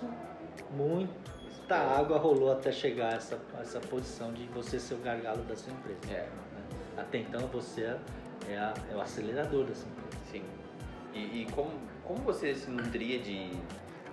muita 0.71 1.75
água 1.75 2.17
rolou 2.17 2.53
até 2.53 2.71
chegar 2.71 3.11
a 3.11 3.17
essa, 3.17 3.37
a 3.57 3.61
essa 3.61 3.81
posição 3.81 4.31
de 4.31 4.45
você 4.45 4.79
ser 4.79 4.93
o 4.93 4.99
gargalo 4.99 5.43
da 5.43 5.57
sua 5.57 5.73
empresa. 5.73 5.99
É. 6.13 6.29
Até 7.01 7.19
então 7.19 7.41
você 7.47 7.95
é, 8.49 8.57
a- 8.57 8.73
é 8.91 8.95
o 8.95 9.01
acelerador 9.01 9.65
da 9.65 9.73
sua 9.75 9.87
empresa. 9.89 10.23
Sim. 10.31 10.43
E, 11.13 11.41
e 11.41 11.47
como, 11.53 11.71
como 12.03 12.19
você 12.21 12.53
se 12.53 12.69
nutria 12.69 13.19
de 13.19 13.51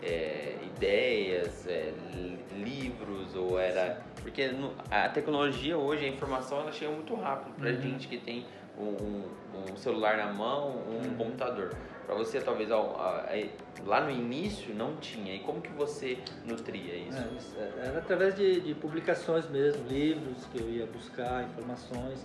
é, 0.02 0.56
ideias, 0.62 1.66
é, 1.66 1.92
li- 2.14 2.38
livros, 2.62 3.34
ou 3.34 3.58
era... 3.58 4.02
Porque 4.22 4.48
no- 4.48 4.74
a 4.90 5.08
tecnologia 5.08 5.76
hoje, 5.78 6.04
a 6.04 6.08
informação, 6.08 6.60
ela 6.60 6.70
chega 6.72 6.92
muito 6.92 7.14
rápido 7.14 7.54
pra 7.56 7.70
Uhum. 7.70 7.80
gente 7.80 8.06
que 8.08 8.18
tem 8.18 8.44
um, 8.78 9.24
um- 9.72 9.76
celular 9.76 10.18
na 10.18 10.32
mão, 10.32 10.70
um 10.86 11.08
Uhum. 11.08 11.14
computador. 11.16 11.74
Pra 12.04 12.14
você, 12.14 12.40
talvez, 12.40 12.70
a- 12.70 12.76
a- 12.76 13.48
lá 13.84 14.02
no 14.02 14.10
início, 14.10 14.74
não 14.74 14.96
tinha. 14.96 15.34
E 15.34 15.40
como 15.40 15.60
que 15.62 15.72
você 15.72 16.18
nutria 16.44 16.94
isso? 16.94 17.18
É, 17.18 17.28
isso, 17.38 17.56
é, 17.58 17.86
Era 17.86 17.98
através 17.98 18.36
de, 18.36 18.60
de 18.60 18.74
publicações 18.74 19.48
mesmo, 19.48 19.82
livros 19.88 20.44
que 20.52 20.60
eu 20.60 20.68
ia 20.70 20.86
buscar, 20.86 21.44
informações, 21.44 22.24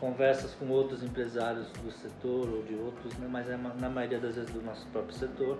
conversas 0.00 0.54
com 0.54 0.68
outros 0.68 1.02
empresários 1.02 1.66
do 1.72 1.90
setor 1.90 2.48
ou 2.48 2.62
de 2.62 2.74
outros, 2.74 3.14
né, 3.18 3.28
mas 3.30 3.48
é 3.48 3.56
na 3.56 3.88
maioria 3.88 4.18
das 4.18 4.34
vezes 4.36 4.50
do 4.52 4.62
nosso 4.62 4.86
próprio 4.88 5.14
setor. 5.14 5.58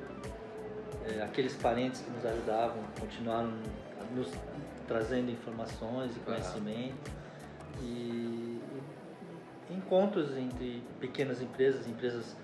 É, 1.07 1.23
aqueles 1.23 1.55
parentes 1.55 2.01
que 2.01 2.11
nos 2.11 2.25
ajudavam 2.25 2.83
continuaram 2.99 3.53
nos 4.15 4.31
trazendo 4.87 5.31
informações 5.31 6.17
e 6.17 6.21
conhecimento. 6.21 7.11
E, 7.83 8.61
e 9.71 9.75
encontros 9.75 10.37
entre 10.37 10.83
pequenas 11.01 11.43
empresas, 11.43 11.87
empresas 11.87 12.37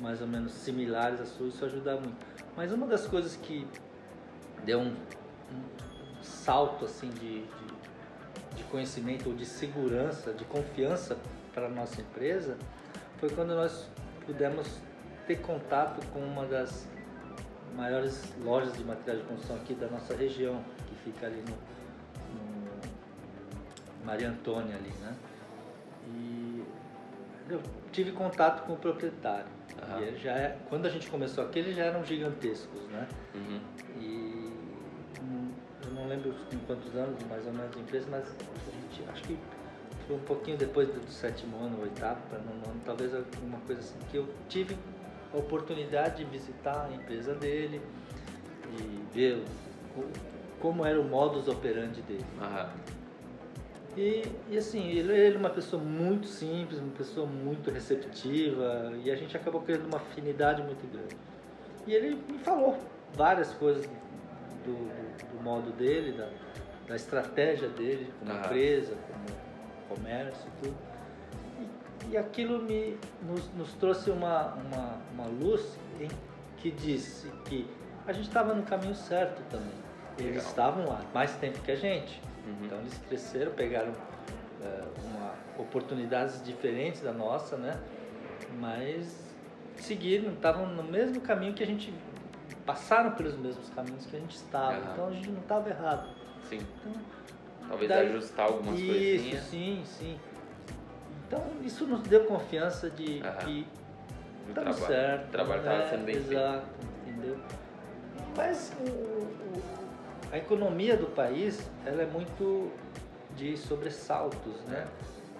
mais 0.00 0.20
ou 0.20 0.26
menos 0.26 0.52
similares 0.52 1.20
à 1.20 1.24
sua, 1.24 1.48
isso 1.48 1.64
ajuda 1.64 1.96
muito. 1.96 2.16
Mas 2.56 2.72
uma 2.72 2.86
das 2.86 3.06
coisas 3.06 3.36
que 3.36 3.66
deu 4.64 4.80
um, 4.80 4.90
um 4.90 6.22
salto 6.22 6.84
assim 6.84 7.10
de, 7.10 7.42
de, 7.42 7.63
de 8.54 8.64
conhecimento 8.64 9.28
ou 9.28 9.34
de 9.34 9.44
segurança, 9.44 10.32
de 10.32 10.44
confiança 10.44 11.16
para 11.52 11.66
a 11.66 11.70
nossa 11.70 12.00
empresa, 12.00 12.56
foi 13.18 13.30
quando 13.30 13.54
nós 13.54 13.88
pudemos 14.26 14.78
ter 15.26 15.36
contato 15.36 16.04
com 16.08 16.20
uma 16.20 16.44
das 16.46 16.86
maiores 17.74 18.22
lojas 18.42 18.72
de 18.76 18.84
material 18.84 19.22
de 19.22 19.28
construção 19.28 19.56
aqui 19.56 19.74
da 19.74 19.88
nossa 19.88 20.14
região, 20.14 20.62
que 20.88 20.94
fica 20.96 21.26
ali 21.26 21.42
no, 21.42 21.56
no 22.34 24.04
Maria 24.04 24.30
Antônia 24.30 24.76
ali, 24.76 24.92
né? 25.00 25.14
E 26.06 26.64
eu 27.48 27.60
tive 27.92 28.12
contato 28.12 28.66
com 28.66 28.74
o 28.74 28.76
proprietário. 28.76 29.46
Aham. 29.82 30.00
E 30.02 30.18
já 30.18 30.32
é, 30.32 30.58
quando 30.68 30.86
a 30.86 30.90
gente 30.90 31.10
começou 31.10 31.44
aqui, 31.44 31.58
eles 31.58 31.76
já 31.76 31.84
eram 31.84 32.04
gigantescos, 32.04 32.82
né? 32.88 33.08
Uhum. 33.34 33.60
E 34.00 34.23
lembro 36.14 36.34
em 36.52 36.58
quantos 36.58 36.94
anos 36.94 37.22
mais 37.28 37.44
ou 37.46 37.52
menos 37.52 37.72
de 37.72 37.80
empresa, 37.80 38.06
mas 38.10 38.24
a 38.24 38.70
gente, 38.70 39.10
acho 39.10 39.22
que 39.24 39.38
foi 40.06 40.16
um 40.16 40.20
pouquinho 40.20 40.56
depois 40.56 40.88
do, 40.88 41.10
sétimo 41.10 41.56
ano, 41.58 41.80
oitavo, 41.82 42.20
para 42.28 42.38
nono 42.38 42.62
ano, 42.66 42.80
talvez 42.84 43.14
alguma 43.14 43.58
coisa 43.60 43.80
assim, 43.80 43.94
que 44.10 44.16
eu 44.16 44.28
tive 44.48 44.76
a 45.32 45.36
oportunidade 45.36 46.18
de 46.18 46.30
visitar 46.30 46.86
a 46.90 46.94
empresa 46.94 47.34
dele 47.34 47.80
e 48.70 49.04
ver 49.12 49.42
o- 49.96 50.04
como 50.60 50.84
era 50.84 51.00
o 51.00 51.04
modus 51.04 51.48
operandi 51.48 52.00
dele. 52.02 52.24
Aham. 52.40 52.70
E, 53.96 54.24
e 54.50 54.58
assim, 54.58 54.88
ele, 54.90 55.12
ele 55.12 55.36
é 55.36 55.38
uma 55.38 55.50
pessoa 55.50 55.80
muito 55.82 56.26
simples, 56.26 56.80
uma 56.80 56.92
pessoa 56.92 57.26
muito 57.26 57.70
receptiva, 57.70 58.92
e 59.04 59.10
a 59.10 59.14
gente 59.14 59.36
acabou 59.36 59.62
criando 59.62 59.86
uma 59.86 59.98
afinidade 59.98 60.62
muito 60.62 60.90
grande. 60.90 61.16
E 61.86 61.92
ele 61.92 62.16
me 62.28 62.38
falou 62.38 62.76
várias 63.14 63.52
coisas 63.54 63.86
do, 64.64 64.72
do 64.72 65.03
modo 65.44 65.70
dele, 65.72 66.12
da, 66.12 66.28
da 66.88 66.96
estratégia 66.96 67.68
dele 67.68 68.12
como 68.18 68.32
Aham. 68.32 68.40
empresa, 68.40 68.96
como 69.06 69.94
comércio 69.94 70.48
e 70.48 70.64
tudo. 70.64 70.76
E, 71.60 72.12
e 72.12 72.16
aquilo 72.16 72.62
me, 72.62 72.98
nos, 73.22 73.48
nos 73.54 73.72
trouxe 73.74 74.10
uma, 74.10 74.54
uma, 74.54 74.98
uma 75.12 75.26
luz 75.26 75.78
em 76.00 76.08
que 76.56 76.70
disse 76.70 77.28
que 77.44 77.68
a 78.06 78.12
gente 78.12 78.26
estava 78.26 78.54
no 78.54 78.62
caminho 78.62 78.94
certo 78.94 79.42
também. 79.50 79.84
Eles 80.18 80.36
Legal. 80.36 80.46
estavam 80.46 80.86
lá 80.86 81.00
mais 81.12 81.34
tempo 81.36 81.60
que 81.60 81.72
a 81.72 81.76
gente. 81.76 82.20
Uhum. 82.46 82.66
Então 82.66 82.78
eles 82.78 82.98
cresceram, 83.08 83.52
pegaram 83.52 83.92
é, 84.62 84.84
uma, 85.04 85.34
oportunidades 85.58 86.42
diferentes 86.44 87.02
da 87.02 87.12
nossa, 87.12 87.56
né? 87.56 87.78
Mas 88.58 89.24
seguiram, 89.76 90.32
estavam 90.32 90.66
no 90.66 90.82
mesmo 90.82 91.20
caminho 91.20 91.54
que 91.54 91.62
a 91.62 91.66
gente 91.66 91.92
passaram 92.66 93.12
pelos 93.12 93.36
mesmos 93.36 93.68
caminhos 93.70 94.06
que 94.06 94.16
a 94.16 94.20
gente 94.20 94.36
estava. 94.36 94.72
Aham. 94.74 94.92
Então 94.92 95.08
a 95.08 95.10
gente 95.12 95.30
não 95.30 95.40
estava 95.40 95.68
errado. 95.70 96.08
Sim. 96.48 96.58
Então, 96.86 97.14
Talvez 97.68 97.88
Daí- 97.88 98.08
ajustar 98.08 98.46
algumas 98.46 98.78
isso, 98.78 98.86
coisinhas. 98.92 99.44
sim, 99.44 99.82
sim. 99.86 100.18
Então 101.26 101.42
isso 101.62 101.86
nos 101.86 102.02
deu 102.02 102.24
confiança 102.24 102.90
de 102.90 103.22
Aham. 103.22 103.36
que 103.38 103.66
estamos 104.48 104.76
trabalho. 104.76 104.86
certo. 104.86 105.24
O 105.26 105.30
trabalho 105.30 105.60
estava 105.60 105.82
é, 105.82 105.88
sendo 105.88 106.04
bem 106.04 106.14
feito. 106.16 106.30
Exato, 106.32 106.66
entendeu? 107.06 107.38
Mas 108.36 108.72
o, 108.80 108.90
o, 108.90 109.62
a 110.32 110.36
economia 110.38 110.96
do 110.96 111.06
país 111.06 111.70
ela 111.86 112.02
é 112.02 112.06
muito 112.06 112.70
de 113.36 113.56
sobressaltos, 113.56 114.60
né? 114.66 114.86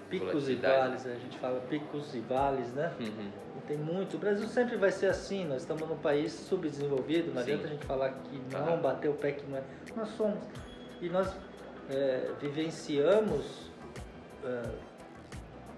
Picos 0.08 0.48
e 0.48 0.54
vales, 0.54 1.06
a 1.06 1.14
gente 1.14 1.36
fala 1.38 1.60
picos 1.68 2.14
e 2.14 2.20
vales, 2.20 2.72
né? 2.72 2.92
Uhum. 3.00 3.30
Tem 3.66 3.76
muito. 3.78 4.16
O 4.16 4.18
Brasil 4.18 4.46
sempre 4.48 4.76
vai 4.76 4.90
ser 4.90 5.06
assim. 5.06 5.44
Nós 5.46 5.62
estamos 5.62 5.88
num 5.88 5.96
país 5.96 6.32
subdesenvolvido. 6.32 7.28
Não 7.28 7.42
Sim. 7.42 7.52
adianta 7.52 7.66
a 7.66 7.70
gente 7.70 7.86
falar 7.86 8.10
que 8.10 8.36
não, 8.52 8.66
Tá. 8.66 8.76
bater 8.76 9.10
o 9.10 9.14
pé 9.14 9.32
que 9.32 9.46
não 9.46 9.58
é. 9.58 9.62
Nós 9.96 10.08
somos. 10.10 10.38
E 11.00 11.08
nós 11.08 11.34
é, 11.90 12.30
vivenciamos 12.40 13.70
é, 14.44 14.62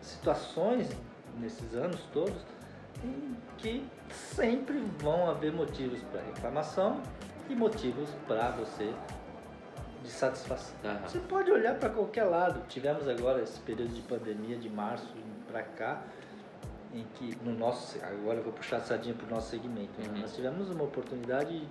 situações 0.00 0.88
nesses 1.38 1.74
anos 1.74 2.00
todos 2.12 2.34
em 3.04 3.36
que 3.58 3.86
sempre 4.10 4.78
vão 4.98 5.28
haver 5.28 5.52
motivos 5.52 6.00
para 6.10 6.22
reclamação 6.22 7.00
e 7.48 7.54
motivos 7.54 8.08
para 8.26 8.50
você 8.52 8.92
de 10.02 10.10
satisfação. 10.10 10.74
Aham. 10.84 11.00
Você 11.06 11.18
pode 11.20 11.50
olhar 11.50 11.74
para 11.78 11.90
qualquer 11.90 12.24
lado. 12.24 12.62
Tivemos 12.68 13.06
agora 13.08 13.42
esse 13.42 13.58
período 13.60 13.92
de 13.94 14.02
pandemia 14.02 14.56
de 14.56 14.68
março 14.70 15.12
para 15.50 15.62
cá, 15.62 16.02
em 16.94 17.04
que 17.14 17.36
no 17.44 17.56
nosso 17.56 17.98
agora 18.02 18.38
eu 18.38 18.44
vou 18.44 18.52
puxar 18.52 18.78
a 18.78 18.80
sardinha 18.80 19.14
para 19.14 19.26
o 19.26 19.30
nosso 19.30 19.50
segmento. 19.50 20.00
né? 20.00 20.08
Uhum. 20.08 20.20
Nós 20.20 20.34
tivemos 20.34 20.70
uma 20.70 20.84
oportunidade 20.84 21.66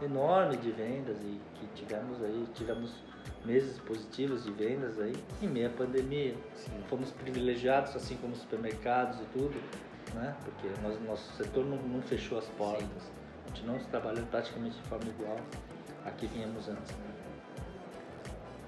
enorme 0.00 0.56
de 0.56 0.70
vendas 0.70 1.16
e 1.22 1.40
que 1.54 1.66
tivemos 1.74 2.22
aí 2.22 2.46
tivemos 2.54 3.02
meses 3.44 3.78
positivos 3.80 4.44
de 4.44 4.52
vendas 4.52 4.98
aí 5.00 5.14
em 5.40 5.48
meio 5.48 5.68
à 5.68 5.70
pandemia. 5.70 6.34
Sim. 6.54 6.70
Fomos 6.88 7.10
privilegiados, 7.10 7.94
assim 7.96 8.16
como 8.16 8.32
os 8.32 8.40
supermercados 8.40 9.20
e 9.20 9.24
tudo, 9.32 9.54
né? 10.14 10.36
Porque 10.44 10.68
nós, 10.82 11.00
nosso 11.02 11.32
setor 11.36 11.64
não, 11.64 11.76
não 11.76 12.02
fechou 12.02 12.38
as 12.38 12.46
portas. 12.50 13.10
Continuamos 13.46 13.84
trabalhando 13.86 14.30
praticamente 14.30 14.76
de 14.76 14.88
forma 14.88 15.08
igual 15.08 15.36
a 16.04 16.10
que 16.10 16.26
vínhamos 16.26 16.68
antes. 16.68 16.94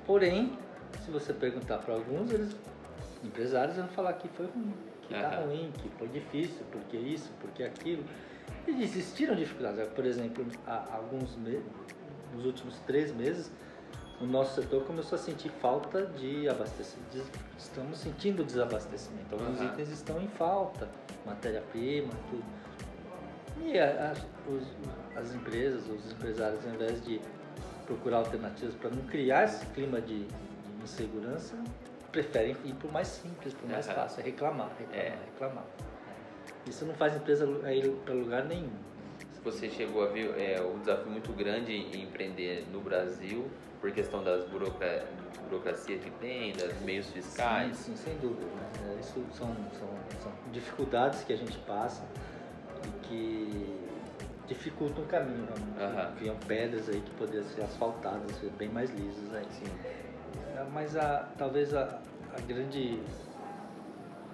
Porém, 0.07 0.59
se 1.05 1.11
você 1.11 1.33
perguntar 1.33 1.79
para 1.79 1.95
alguns, 1.95 2.31
eles, 2.31 2.55
empresários 3.23 3.77
vão 3.77 3.89
falar 3.89 4.13
que 4.15 4.29
foi 4.29 4.47
ruim, 4.47 4.75
que 5.07 5.15
está 5.15 5.29
Aham. 5.29 5.47
ruim, 5.47 5.73
que 5.83 5.89
foi 5.91 6.09
difícil, 6.09 6.65
porque 6.73 6.97
isso, 6.97 7.31
porque 7.41 7.63
aquilo. 7.63 8.05
E 8.67 8.83
existiram 8.83 9.35
dificuldades. 9.35 9.87
Por 9.89 10.05
exemplo, 10.07 10.45
há 10.67 10.95
alguns 10.97 11.37
meses, 11.37 11.65
nos 12.33 12.45
últimos 12.45 12.79
três 12.87 13.15
meses, 13.15 13.51
o 14.21 14.25
nosso 14.27 14.61
setor 14.61 14.85
começou 14.85 15.17
a 15.17 15.19
sentir 15.21 15.51
falta 15.61 16.07
de 16.07 16.49
abastecimento. 16.49 17.23
Estamos 17.59 17.99
sentindo 17.99 18.45
desabastecimento. 18.45 19.35
Alguns 19.35 19.61
Aham. 19.61 19.73
itens 19.73 19.89
estão 19.91 20.21
em 20.23 20.29
falta, 20.29 20.89
matéria-prima, 21.27 22.11
tudo. 22.31 22.45
E 23.63 23.79
a- 23.79 24.11
as, 24.13 24.19
os- 24.49 24.73
as 25.17 25.35
empresas, 25.35 25.83
os 25.89 26.13
empresários, 26.13 26.65
ao 26.67 26.75
invés 26.75 27.05
de 27.05 27.21
procurar 27.87 28.19
alternativas 28.19 28.75
para 28.77 28.91
não 28.91 29.03
criar 29.05 29.45
esse 29.45 29.65
clima 29.67 30.01
de, 30.01 30.25
de 30.25 30.83
insegurança, 30.83 31.57
preferem 32.19 32.57
ir 32.65 32.75
por 32.75 32.93
mais 32.93 33.09
simples, 33.09 33.53
por 33.55 33.69
mais 33.69 33.89
Aham. 33.89 33.97
fácil, 33.97 34.21
é 34.21 34.23
reclamar, 34.25 34.71
reclamar, 34.79 35.05
É. 35.05 35.19
reclamar. 35.33 35.65
Isso 36.65 36.85
não 36.85 36.95
faz 36.95 37.17
empresa 37.17 37.45
ir 37.73 37.91
para 38.05 38.15
lugar 38.15 38.45
nenhum. 38.45 38.71
Você 39.43 39.69
chegou 39.69 40.05
a 40.05 40.07
ver 40.07 40.31
é, 40.41 40.63
o 40.63 40.79
desafio 40.79 41.11
muito 41.11 41.33
grande 41.33 41.73
em 41.73 42.03
empreender 42.03 42.65
no 42.73 42.81
Brasil 42.81 43.51
por 43.81 43.91
questão 43.91 44.23
das 44.23 44.45
burocra... 44.45 45.05
burocracias 45.49 46.03
que 46.03 46.11
tem, 46.13 46.53
das 46.55 46.81
meios 46.83 47.07
fiscais. 47.09 47.77
Sim, 47.77 47.95
sim, 47.97 48.05
sem 48.05 48.17
dúvida. 48.19 48.47
né? 48.47 48.95
É, 48.97 49.01
Isso 49.01 49.23
são, 49.33 49.49
são, 49.79 49.89
são 50.23 50.33
dificuldades 50.53 51.25
que 51.25 51.33
a 51.33 51.37
gente 51.37 51.59
passa 51.59 52.03
e 52.87 53.07
que 53.07 53.81
dificultam 54.47 55.03
o 55.05 55.07
caminho, 55.07 55.47
realmente. 55.47 55.99
Aham. 55.99 56.15
Criam 56.17 56.37
pedras 56.47 56.89
aí 56.89 57.01
que 57.01 57.11
poderiam 57.13 57.45
ser 57.45 57.63
asfaltadas, 57.63 58.35
ser 58.37 58.51
bem 58.53 58.69
mais 58.71 58.89
lisas 58.91 59.35
aí. 59.35 59.47
Sim. 59.51 60.04
É, 60.57 60.65
Mas 60.73 60.97
a, 60.97 61.29
talvez 61.37 61.75
a, 61.75 62.01
a 62.37 62.41
grande 62.47 63.01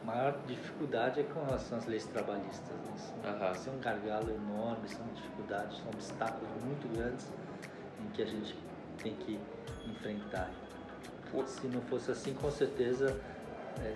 maior 0.04 0.34
dificuldade 0.46 1.20
é 1.20 1.24
com 1.24 1.44
relação 1.44 1.78
às 1.78 1.86
leis 1.86 2.04
trabalhistas. 2.06 2.76
Né? 2.76 2.92
Isso, 2.96 3.12
Aham. 3.24 3.52
isso 3.52 3.68
é 3.68 3.72
um 3.72 3.80
gargalo 3.80 4.30
enorme, 4.30 4.88
são 4.88 5.06
dificuldades, 5.14 5.76
são 5.78 5.90
obstáculos 5.92 6.50
muito 6.64 6.88
grandes 6.96 7.26
em 8.00 8.08
que 8.12 8.22
a 8.22 8.26
gente 8.26 8.56
tem 9.02 9.14
que 9.14 9.38
enfrentar. 9.88 10.50
O- 11.32 11.46
Se 11.46 11.66
não 11.68 11.80
fosse 11.82 12.10
assim, 12.10 12.34
com 12.34 12.50
certeza. 12.50 13.16
é, 13.82 13.94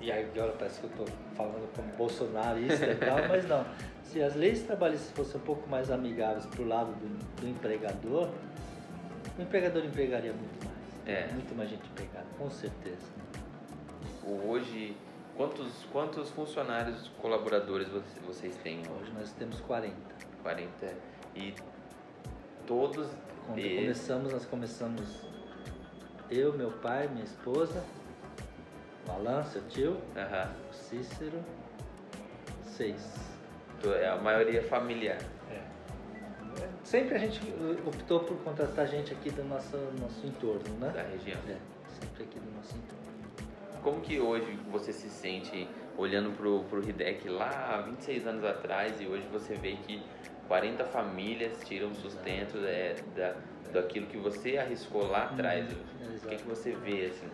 e 0.00 0.12
agora 0.12 0.52
parece 0.58 0.78
que 0.80 0.86
eu 0.86 0.90
estou 0.90 1.06
falando 1.34 1.72
como 1.74 1.88
bolsonarista 1.96 2.86
e 2.86 2.96
tal, 2.96 3.16
mas 3.28 3.46
não. 3.48 3.64
Se 4.04 4.22
as 4.22 4.34
leis 4.36 4.62
trabalhistas 4.62 5.10
fossem 5.12 5.40
um 5.40 5.44
pouco 5.44 5.68
mais 5.68 5.90
amigáveis 5.90 6.46
para 6.46 6.62
o 6.62 6.68
lado 6.68 6.92
do, 6.92 7.40
do 7.40 7.48
empregador, 7.48 8.28
o 9.38 9.42
empregador 9.42 9.84
empregaria 9.84 10.32
muito. 10.32 10.55
É. 11.06 11.28
Muito 11.32 11.54
mais 11.54 11.70
gente 11.70 11.86
empregada, 11.88 12.26
com 12.36 12.50
certeza. 12.50 13.06
Hoje, 14.24 14.96
quantos, 15.36 15.84
quantos 15.92 16.30
funcionários 16.30 17.08
colaboradores 17.20 17.88
você- 17.88 18.20
vocês 18.26 18.56
têm? 18.56 18.80
Hoje 18.80 19.12
nós 19.12 19.30
temos 19.32 19.60
40. 19.60 19.94
40. 20.42 20.92
E 21.34 21.54
todos 22.66 23.06
Quando 23.46 23.58
eles. 23.58 23.80
começamos, 23.80 24.32
nós 24.32 24.44
começamos 24.46 25.22
eu, 26.28 26.52
meu 26.54 26.72
pai, 26.72 27.06
minha 27.08 27.24
esposa, 27.24 27.84
o 29.06 29.12
Alan, 29.12 29.44
seu 29.44 29.62
tio, 29.68 30.00
o 30.70 30.74
Cícero, 30.74 31.40
seis. 32.64 33.14
É 33.84 34.08
a 34.08 34.16
maioria 34.16 34.62
familiar. 34.64 35.18
Sempre 36.86 37.16
a 37.16 37.18
gente 37.18 37.40
uh, 37.40 37.88
optou 37.88 38.20
por 38.20 38.36
contratar 38.44 38.86
gente 38.86 39.12
aqui 39.12 39.28
do 39.30 39.42
nosso, 39.42 39.76
nosso 40.00 40.24
entorno, 40.24 40.72
né? 40.78 40.88
da 40.90 41.02
região. 41.02 41.36
É, 41.48 41.56
sempre 42.00 42.22
aqui 42.22 42.38
do 42.38 42.48
nosso 42.54 42.76
entorno. 42.76 43.82
Como 43.82 44.00
que 44.00 44.20
hoje 44.20 44.56
você 44.70 44.92
se 44.92 45.10
sente 45.10 45.68
olhando 45.98 46.30
pro, 46.36 46.62
pro 46.70 46.88
Hidek 46.88 47.28
lá 47.28 47.74
há 47.74 47.80
26 47.80 48.28
anos 48.28 48.44
atrás 48.44 49.00
e 49.00 49.06
hoje 49.08 49.26
você 49.32 49.56
vê 49.56 49.72
que 49.84 50.00
40 50.46 50.84
famílias 50.84 51.60
tiram 51.64 51.92
sustento 51.92 52.58
é, 52.58 52.94
da, 53.16 53.34
daquilo 53.72 54.06
que 54.06 54.16
você 54.16 54.56
arriscou 54.56 55.08
lá 55.08 55.24
atrás? 55.24 55.66
Uhum, 55.68 56.16
o 56.22 56.28
que, 56.28 56.36
que 56.36 56.44
você 56.44 56.70
vê 56.70 57.06
assim? 57.06 57.28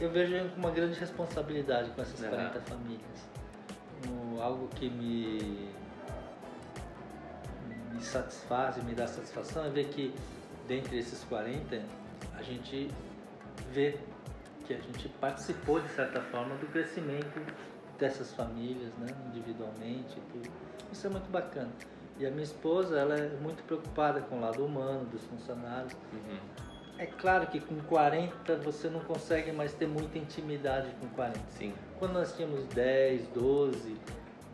Eu 0.00 0.10
vejo 0.10 0.36
uma 0.56 0.70
grande 0.70 0.96
responsabilidade 0.96 1.90
com 1.90 2.02
essas 2.02 2.22
Aham. 2.22 2.50
40 2.50 2.60
famílias. 2.60 3.28
Um, 4.08 4.40
algo 4.40 4.68
que 4.68 4.88
me, 4.88 5.68
me 7.98 8.04
satisfaz 8.04 8.76
e 8.76 8.82
me 8.82 8.94
dá 8.94 9.06
satisfação 9.06 9.64
é 9.64 9.70
ver 9.70 9.88
que 9.88 10.14
dentre 10.68 10.98
esses 10.98 11.24
40 11.24 11.82
a 12.36 12.42
gente 12.42 12.88
vê 13.72 13.98
que 14.64 14.72
a 14.72 14.78
gente 14.78 15.08
participou 15.20 15.80
de 15.80 15.88
certa 15.88 16.20
forma 16.20 16.54
do 16.56 16.66
crescimento 16.66 17.40
dessas 17.98 18.32
famílias, 18.32 18.94
né, 18.98 19.08
individualmente 19.26 20.20
tudo. 20.32 20.48
Isso 20.92 21.06
é 21.06 21.10
muito 21.10 21.28
bacana. 21.30 21.70
E 22.18 22.26
a 22.26 22.30
minha 22.30 22.44
esposa, 22.44 22.98
ela 22.98 23.16
é 23.16 23.28
muito 23.40 23.62
preocupada 23.64 24.20
com 24.20 24.38
o 24.38 24.40
lado 24.40 24.64
humano 24.64 25.04
dos 25.06 25.24
funcionários. 25.24 25.92
Uhum. 26.12 26.38
É 26.98 27.06
claro 27.06 27.46
que 27.46 27.60
com 27.60 27.76
40 27.80 28.56
você 28.56 28.88
não 28.88 29.00
consegue 29.00 29.52
mais 29.52 29.72
ter 29.72 29.86
muita 29.86 30.18
intimidade 30.18 30.90
com 31.00 31.08
40. 31.08 31.38
Sim. 31.50 31.72
Quando 31.98 32.12
nós 32.12 32.36
tínhamos 32.36 32.64
10, 32.68 33.28
12, 33.28 33.96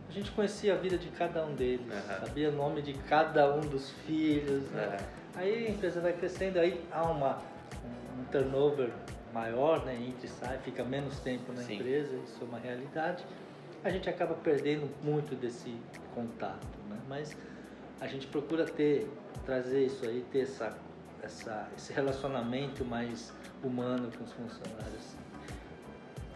a 0.08 0.12
gente 0.12 0.30
conhecia 0.32 0.74
a 0.74 0.76
vida 0.76 0.96
de 0.98 1.08
cada 1.08 1.44
um 1.44 1.54
deles, 1.54 1.86
Aham. 1.90 2.26
sabia 2.26 2.48
o 2.50 2.52
nome 2.52 2.82
de 2.82 2.94
cada 2.94 3.52
um 3.54 3.60
dos 3.60 3.90
filhos. 4.06 4.64
Né? 4.70 4.86
Aham. 4.86 5.06
Aí 5.36 5.66
a 5.66 5.70
empresa 5.70 6.00
vai 6.00 6.12
crescendo, 6.12 6.58
aí 6.58 6.84
há 6.92 7.02
uma, 7.10 7.38
um, 8.18 8.24
turnover 8.30 8.90
maior, 9.32 9.84
né? 9.84 9.94
entra 9.96 10.26
e 10.26 10.28
sai, 10.28 10.58
fica 10.58 10.84
menos 10.84 11.18
tempo 11.20 11.52
na 11.52 11.62
Sim. 11.62 11.74
empresa, 11.74 12.14
isso 12.24 12.38
é 12.40 12.44
uma 12.44 12.58
realidade. 12.58 13.24
A 13.82 13.90
gente 13.90 14.08
acaba 14.08 14.34
perdendo 14.34 14.88
muito 15.02 15.34
desse 15.34 15.74
contato, 16.14 16.66
né? 16.88 16.96
mas 17.08 17.36
a 18.00 18.06
gente 18.06 18.26
procura 18.28 18.64
ter, 18.64 19.10
trazer 19.44 19.86
isso 19.86 20.04
aí, 20.06 20.24
ter 20.30 20.40
essa, 20.42 20.76
essa, 21.22 21.68
esse 21.76 21.92
relacionamento 21.92 22.84
mais 22.84 23.32
humano 23.62 24.10
com 24.16 24.22
os 24.24 24.32
funcionários. 24.32 25.16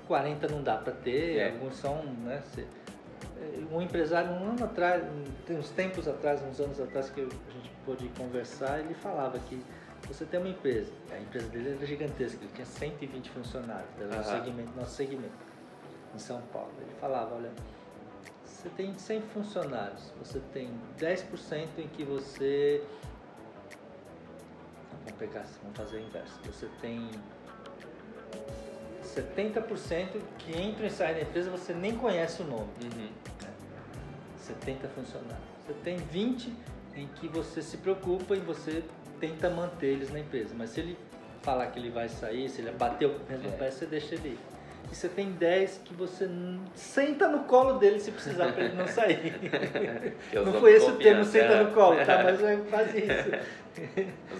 40 0.08 0.48
não 0.48 0.62
dá 0.62 0.76
para 0.76 0.92
ter, 0.92 1.36
É. 1.36 1.50
alguns 1.50 1.76
são, 1.76 2.02
né? 2.24 2.42
cê- 2.54 2.66
um 3.72 3.82
empresário 3.82 4.30
um 4.30 4.51
ano 4.51 4.64
atrás, 4.64 5.05
uns 5.51 5.70
tempos 5.70 6.09
atrás, 6.09 6.43
uns 6.43 6.61
anos 6.61 6.80
atrás 6.80 7.11
que 7.11 7.20
a 7.20 7.24
gente 7.24 7.70
pôde 7.84 8.09
conversar, 8.11 8.80
ele 8.80 8.95
falava 8.95 9.39
que 9.39 9.62
você 10.07 10.24
tem 10.24 10.41
uma 10.41 10.49
empresa, 10.49 10.91
a 11.12 11.18
empresa 11.18 11.49
dele 11.49 11.74
era 11.76 11.86
gigantesca, 11.86 12.39
ele 12.43 12.53
tinha 12.55 12.66
120 12.66 13.30
funcionários, 13.30 13.91
era 14.01 14.14
Aham. 14.14 14.45
segmento, 14.45 14.72
nosso 14.76 14.95
segmento, 14.95 15.34
em 16.14 16.18
São 16.18 16.41
Paulo. 16.53 16.72
Ele 16.80 16.95
falava, 17.01 17.34
olha, 17.34 17.51
você 18.45 18.68
tem 18.70 18.97
100 18.97 19.22
funcionários, 19.22 20.12
você 20.18 20.41
tem 20.53 20.70
10% 20.99 21.68
em 21.78 21.89
que 21.89 22.05
você 22.05 22.82
vamos 25.05 25.18
pegar, 25.18 25.47
vamos 25.62 25.76
fazer 25.76 25.97
o 25.99 26.01
inverso. 26.01 26.41
Você 26.45 26.68
tem 26.80 27.11
70% 29.22 30.06
que 30.38 30.60
entram 30.60 30.86
e 30.86 30.90
saem 30.90 31.14
da 31.14 31.22
empresa, 31.22 31.50
você 31.50 31.72
nem 31.72 31.96
conhece 31.96 32.42
o 32.42 32.44
nome. 32.44 32.68
Uhum. 32.82 33.02
né? 33.02 33.08
70 34.38 34.88
funcionários. 34.88 35.38
Você 35.66 35.74
tem 35.84 35.96
20 35.96 36.52
em 36.96 37.06
que 37.06 37.28
você 37.28 37.60
se 37.60 37.76
preocupa 37.76 38.34
e 38.34 38.40
você 38.40 38.82
tenta 39.20 39.50
manter 39.50 39.88
eles 39.88 40.10
na 40.10 40.20
empresa. 40.20 40.54
Mas 40.56 40.70
se 40.70 40.80
ele 40.80 40.98
falar 41.42 41.66
que 41.66 41.78
ele 41.78 41.90
vai 41.90 42.08
sair, 42.08 42.48
se 42.48 42.60
ele 42.60 42.70
bateu 42.72 43.10
o 43.10 43.30
mesmo 43.30 43.48
É. 43.48 43.52
pé, 43.52 43.70
você 43.70 43.86
deixa 43.86 44.14
ele 44.14 44.30
ir. 44.30 44.38
E 44.90 44.94
você 44.94 45.08
tem 45.08 45.32
10 45.32 45.82
que 45.84 45.92
você 45.92 46.26
senta 46.74 47.28
no 47.28 47.40
colo 47.40 47.74
dele 47.74 48.00
se 48.00 48.10
precisar 48.10 48.52
para 48.52 48.64
ele 48.64 48.74
não 48.74 48.86
sair. 48.86 49.34
Não 50.32 50.52
foi 50.54 50.72
esse 50.76 50.90
o 50.90 50.96
termo, 50.96 51.24
senta 51.24 51.52
é. 51.52 51.62
no 51.64 51.72
colo, 51.72 51.96
tá? 52.06 52.22
Mas 52.24 52.42
é 52.42 52.56
quase 52.70 52.98
isso. 52.98 53.30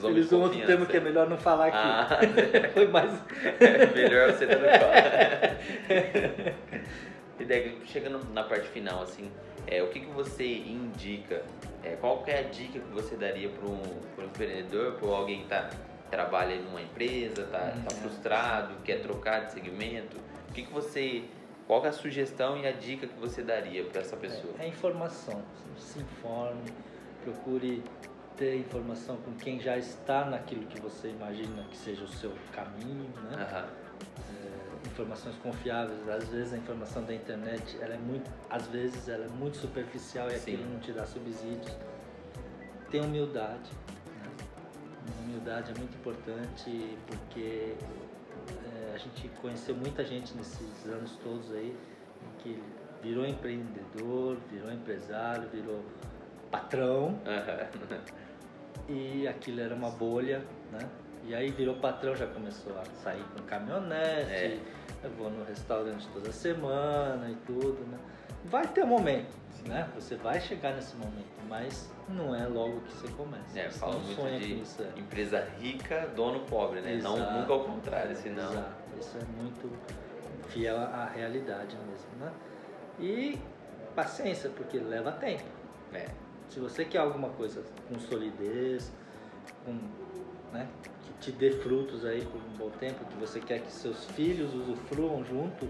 Eles 0.05 0.27
usam 0.27 0.43
outro 0.43 0.59
termo 0.67 0.87
que 0.87 0.97
é 0.97 1.01
confiança. 1.01 1.05
melhor 1.05 1.29
não 1.29 1.39
falar 1.39 1.67
aqui. 1.67 1.77
Ah, 1.79 2.09
Foi 2.75 2.87
mais. 2.89 3.13
melhor 3.95 4.33
você 4.33 4.47
tá 4.47 4.57
no. 4.57 4.65
E 7.41 7.45
daí, 7.45 7.79
chegando 7.87 8.19
na 8.33 8.43
parte 8.43 8.67
final, 8.69 9.01
assim, 9.03 9.31
é, 9.67 9.81
o 9.81 9.89
que, 9.91 10.01
que 10.01 10.11
você 10.11 10.45
indica? 10.45 11.43
É, 11.85 11.91
qual 12.01 12.23
que 12.25 12.33
é 12.33 12.41
a 12.41 12.43
dica 12.43 12.81
que 12.81 12.93
você 12.93 13.15
daria 13.17 13.49
para 13.49 13.69
um, 13.69 13.79
pra 14.17 14.25
um 14.25 14.27
empreendedor, 14.27 14.95
para 14.95 15.09
alguém 15.09 15.43
que 15.43 15.49
tá, 15.49 15.71
trabalha 16.11 16.55
em 16.55 16.67
uma 16.67 16.83
empresa, 16.83 17.45
tá, 17.45 17.59
tá 17.61 17.95
Uhum. 17.95 18.01
frustrado, 18.03 18.75
quer 18.85 19.01
trocar 19.03 19.47
de 19.47 19.53
segmento? 19.53 20.17
O 20.49 20.53
que, 20.53 20.63
que 20.63 20.73
você. 20.73 21.23
Qual 21.69 21.85
é 21.85 21.89
a 21.89 21.93
sugestão 21.93 22.57
e 22.59 22.67
a 22.67 22.73
dica 22.73 23.07
que 23.07 23.15
você 23.21 23.41
daria 23.43 23.85
para 23.85 24.01
essa 24.01 24.17
pessoa? 24.17 24.55
É, 24.59 24.65
é 24.65 24.69
informação. 24.69 25.41
Se 25.77 26.01
informe, 26.01 26.73
procure 27.23 27.85
ter 28.39 28.57
informação 28.57 29.17
com 29.17 29.35
quem 29.35 29.61
já 29.61 29.77
está 29.77 30.25
naquilo 30.25 30.65
que 30.67 30.81
você 30.81 31.09
imagina 31.09 31.65
que 31.65 31.77
seja 31.77 32.05
o 32.05 32.09
seu 32.09 32.33
caminho, 32.53 33.11
né? 33.25 33.35
Aham. 33.35 33.69
É, 34.31 34.89
informações 34.89 35.37
confiáveis. 35.39 36.09
Às 36.09 36.29
vezes 36.29 36.53
a 36.53 36.57
informação 36.57 37.05
da 37.05 37.13
internet, 37.13 37.77
ela 37.81 37.95
é 37.95 37.99
muito, 37.99 38.31
às 38.49 38.69
vezes 38.69 39.09
ela 39.09 39.25
é 39.25 39.29
muito 39.29 39.59
superficial 39.59 40.29
e 40.29 40.39
Sim. 40.39 40.55
aquilo 40.55 40.71
não 40.71 40.79
te 40.79 40.93
dá 40.93 41.05
subsídios. 41.05 41.77
Tenha 42.91 43.03
humildade. 43.03 43.71
Né? 44.07 44.31
Humildade 45.25 45.73
é 45.73 45.79
muito 45.79 45.97
importante 45.97 46.97
porque 47.09 47.75
é, 48.65 48.95
a 48.95 48.99
gente 48.99 49.29
conheceu 49.43 49.75
muita 49.75 50.05
gente 50.05 50.35
nesses 50.37 50.87
anos 50.87 51.17
todos 51.25 51.51
aí 51.53 51.77
que 52.39 52.63
virou 53.03 53.27
empreendedor, 53.27 54.37
virou 54.49 54.73
empresário, 54.73 55.49
virou 55.49 55.85
patrão 56.51 57.21
Aham. 57.27 58.09
e 58.89 59.27
aquilo 59.29 59.61
era 59.61 59.75
uma 59.75 59.91
bolha, 59.91 60.43
né? 60.73 60.89
E 61.25 61.35
aí 61.35 61.51
virou 61.51 61.75
patrão, 61.77 62.17
já 62.17 62.27
começou 62.27 62.73
a 62.79 62.85
sair 63.03 63.23
com 63.37 63.43
caminhonete, 63.43 64.31
É. 64.31 64.59
eu 65.05 65.11
vou 65.11 65.31
no 65.31 65.45
restaurante 65.45 66.09
toda 66.13 66.33
semana 66.33 67.29
e 67.31 67.35
tudo, 67.47 67.85
né? 67.87 67.99
Vai 68.45 68.67
ter 68.67 68.83
um 68.85 68.87
momento, 68.87 69.35
né? 69.67 69.89
Você 69.95 70.15
vai 70.17 70.41
chegar 70.41 70.75
nesse 70.75 70.97
momento, 70.97 71.29
mas 71.49 71.91
não 72.09 72.35
é 72.35 72.47
logo 72.47 72.81
que 72.81 72.93
você 72.93 73.09
começa. 73.09 73.59
É, 73.59 73.69
fala 73.69 73.95
não 73.95 74.01
muito 74.01 74.41
de 74.41 74.83
é. 74.83 74.99
empresa 75.01 75.47
rica, 75.61 76.09
dono 76.17 76.41
pobre, 76.47 76.81
né? 76.81 76.99
Não, 77.03 77.17
Exato. 77.17 77.39
nunca 77.39 77.53
ao 77.53 77.65
contrário, 77.65 78.17
senão. 78.17 78.51
Exato. 78.51 78.73
Isso 78.99 79.19
é 79.19 79.43
muito 79.43 79.71
fiel 80.49 80.79
à 80.79 81.05
realidade 81.15 81.77
mesmo, 81.77 82.11
né? 82.21 82.33
E 82.99 83.39
paciência, 83.95 84.49
porque 84.51 84.79
leva 84.79 85.13
tempo. 85.13 85.45
É. 85.93 86.07
Se 86.51 86.61
você 86.61 86.85
quer 86.85 86.99
alguma 86.99 87.29
coisa 87.31 87.63
com 87.89 87.99
solidez, 87.99 88.91
com, 89.65 89.73
né, 90.53 90.67
que 91.05 91.13
te 91.21 91.33
dê 91.33 91.51
frutos 91.51 92.05
aí 92.05 92.25
por 92.25 92.41
um 92.41 92.57
bom 92.57 92.71
tempo, 92.79 93.05
que 93.05 93.17
você 93.17 93.41
quer 93.41 93.61
que 93.61 93.71
seus 93.71 94.07
filhos 94.07 94.55
usufruam 94.55 95.25
junto, 95.25 95.69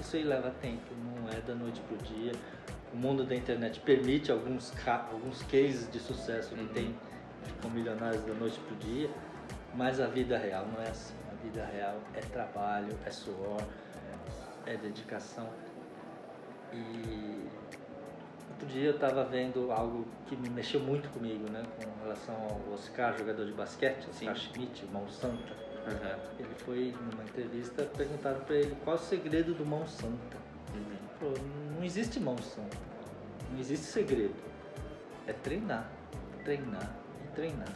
isso 0.00 0.16
aí 0.16 0.24
leva 0.24 0.50
tempo, 0.60 0.94
não 0.94 1.28
é 1.28 1.40
da 1.40 1.54
noite 1.54 1.80
pro 1.82 1.96
dia. 1.98 2.32
O 2.92 2.96
mundo 2.96 3.24
da 3.24 3.34
internet 3.34 3.80
permite 3.80 4.30
alguns, 4.30 4.72
alguns 4.86 5.42
cases 5.42 5.90
de 5.90 5.98
sucesso 5.98 6.54
que 6.54 6.60
Uhum. 6.60 6.68
tem, 6.68 6.94
ficam 7.44 7.70
milionários 7.70 8.22
da 8.22 8.34
noite 8.34 8.58
pro 8.60 8.76
dia, 8.76 9.10
mas 9.74 10.00
a 10.00 10.06
vida 10.06 10.38
real 10.38 10.66
não 10.66 10.80
é 10.80 10.88
assim. 10.88 11.14
A 11.32 11.34
vida 11.42 11.64
real 11.64 11.98
é 12.14 12.20
trabalho, 12.20 12.96
é 13.04 13.10
suor, 13.10 13.62
é 14.66 14.76
dedicação. 14.76 15.48
E 16.72 17.48
outro 18.54 18.66
dia 18.68 18.86
eu 18.86 18.94
estava 18.94 19.24
vendo 19.24 19.70
algo 19.70 20.06
que 20.26 20.36
me 20.36 20.48
mexeu 20.48 20.80
muito 20.80 21.08
comigo, 21.10 21.50
né? 21.50 21.62
Com 21.76 22.04
relação 22.04 22.34
ao 22.34 22.72
Oscar, 22.72 23.16
jogador 23.18 23.44
de 23.44 23.52
basquete, 23.52 24.08
Oscar 24.08 24.36
Sim. 24.36 24.52
Schmidt, 24.52 24.86
mão 24.92 25.08
santa. 25.08 25.52
Aham. 25.86 26.18
Ele 26.38 26.54
foi 26.58 26.94
numa 27.10 27.24
entrevista, 27.24 27.84
perguntaram 27.96 28.40
para 28.40 28.56
ele 28.56 28.76
qual 28.84 28.96
o 28.96 28.98
segredo 28.98 29.54
do 29.54 29.66
mão 29.66 29.86
santa. 29.86 30.36
Uhum. 30.72 30.80
Ele 30.80 30.98
falou, 31.18 31.34
não 31.76 31.84
existe 31.84 32.20
mão 32.20 32.38
santa, 32.38 32.76
não 33.50 33.58
existe 33.58 33.86
segredo. 33.86 34.34
É 35.26 35.32
treinar, 35.32 35.90
treinar 36.44 36.90
e 37.24 37.34
treinar. 37.34 37.72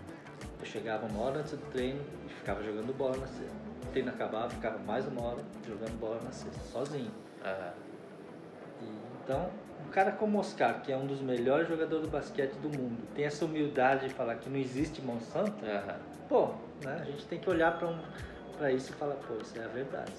Eu 0.61 0.66
chegava 0.66 1.07
uma 1.07 1.24
hora 1.24 1.41
antes 1.41 1.53
do 1.53 1.70
treino 1.70 2.01
e 2.26 2.29
ficava 2.31 2.62
jogando 2.62 2.97
bola 2.97 3.16
na 3.16 3.26
cesta. 3.26 3.68
O 3.83 3.91
treino 3.91 4.11
acabava, 4.11 4.51
ficava 4.51 4.79
mais 4.79 5.07
uma 5.07 5.22
hora 5.22 5.45
jogando 5.66 5.99
bola 5.99 6.20
na 6.22 6.31
cesta, 6.31 6.61
sozinho. 6.72 7.12
Aham. 7.45 7.72
E, 8.81 8.85
então, 9.22 9.51
um 9.89 9.91
cara 9.91 10.12
como 10.12 10.36
o 10.36 10.41
Oscar, 10.41 10.82
que 10.82 10.93
é 10.93 10.97
um 10.97 11.07
dos 11.07 11.22
melhores 11.22 11.66
jogadores 11.66 12.05
de 12.05 12.11
basquete 12.11 12.53
do 12.57 12.68
mundo, 12.68 13.03
tem 13.14 13.24
essa 13.24 13.47
humildade 13.47 14.09
de 14.09 14.14
falar 14.14 14.34
que 14.34 14.51
não 14.51 14.59
existe 14.59 15.01
mão 15.01 15.18
santa, 15.18 15.64
Aham. 15.66 15.97
pô, 16.28 16.47
né, 16.84 16.99
a 17.01 17.05
gente 17.07 17.24
tem 17.24 17.41
que 17.41 17.49
olhar 17.49 17.78
para 17.78 17.89
um, 17.89 17.99
pra 18.59 18.70
isso 18.70 18.93
e 18.93 18.95
falar, 18.95 19.14
pô, 19.14 19.34
isso 19.41 19.59
é 19.59 19.64
a 19.64 19.68
verdade. 19.68 20.12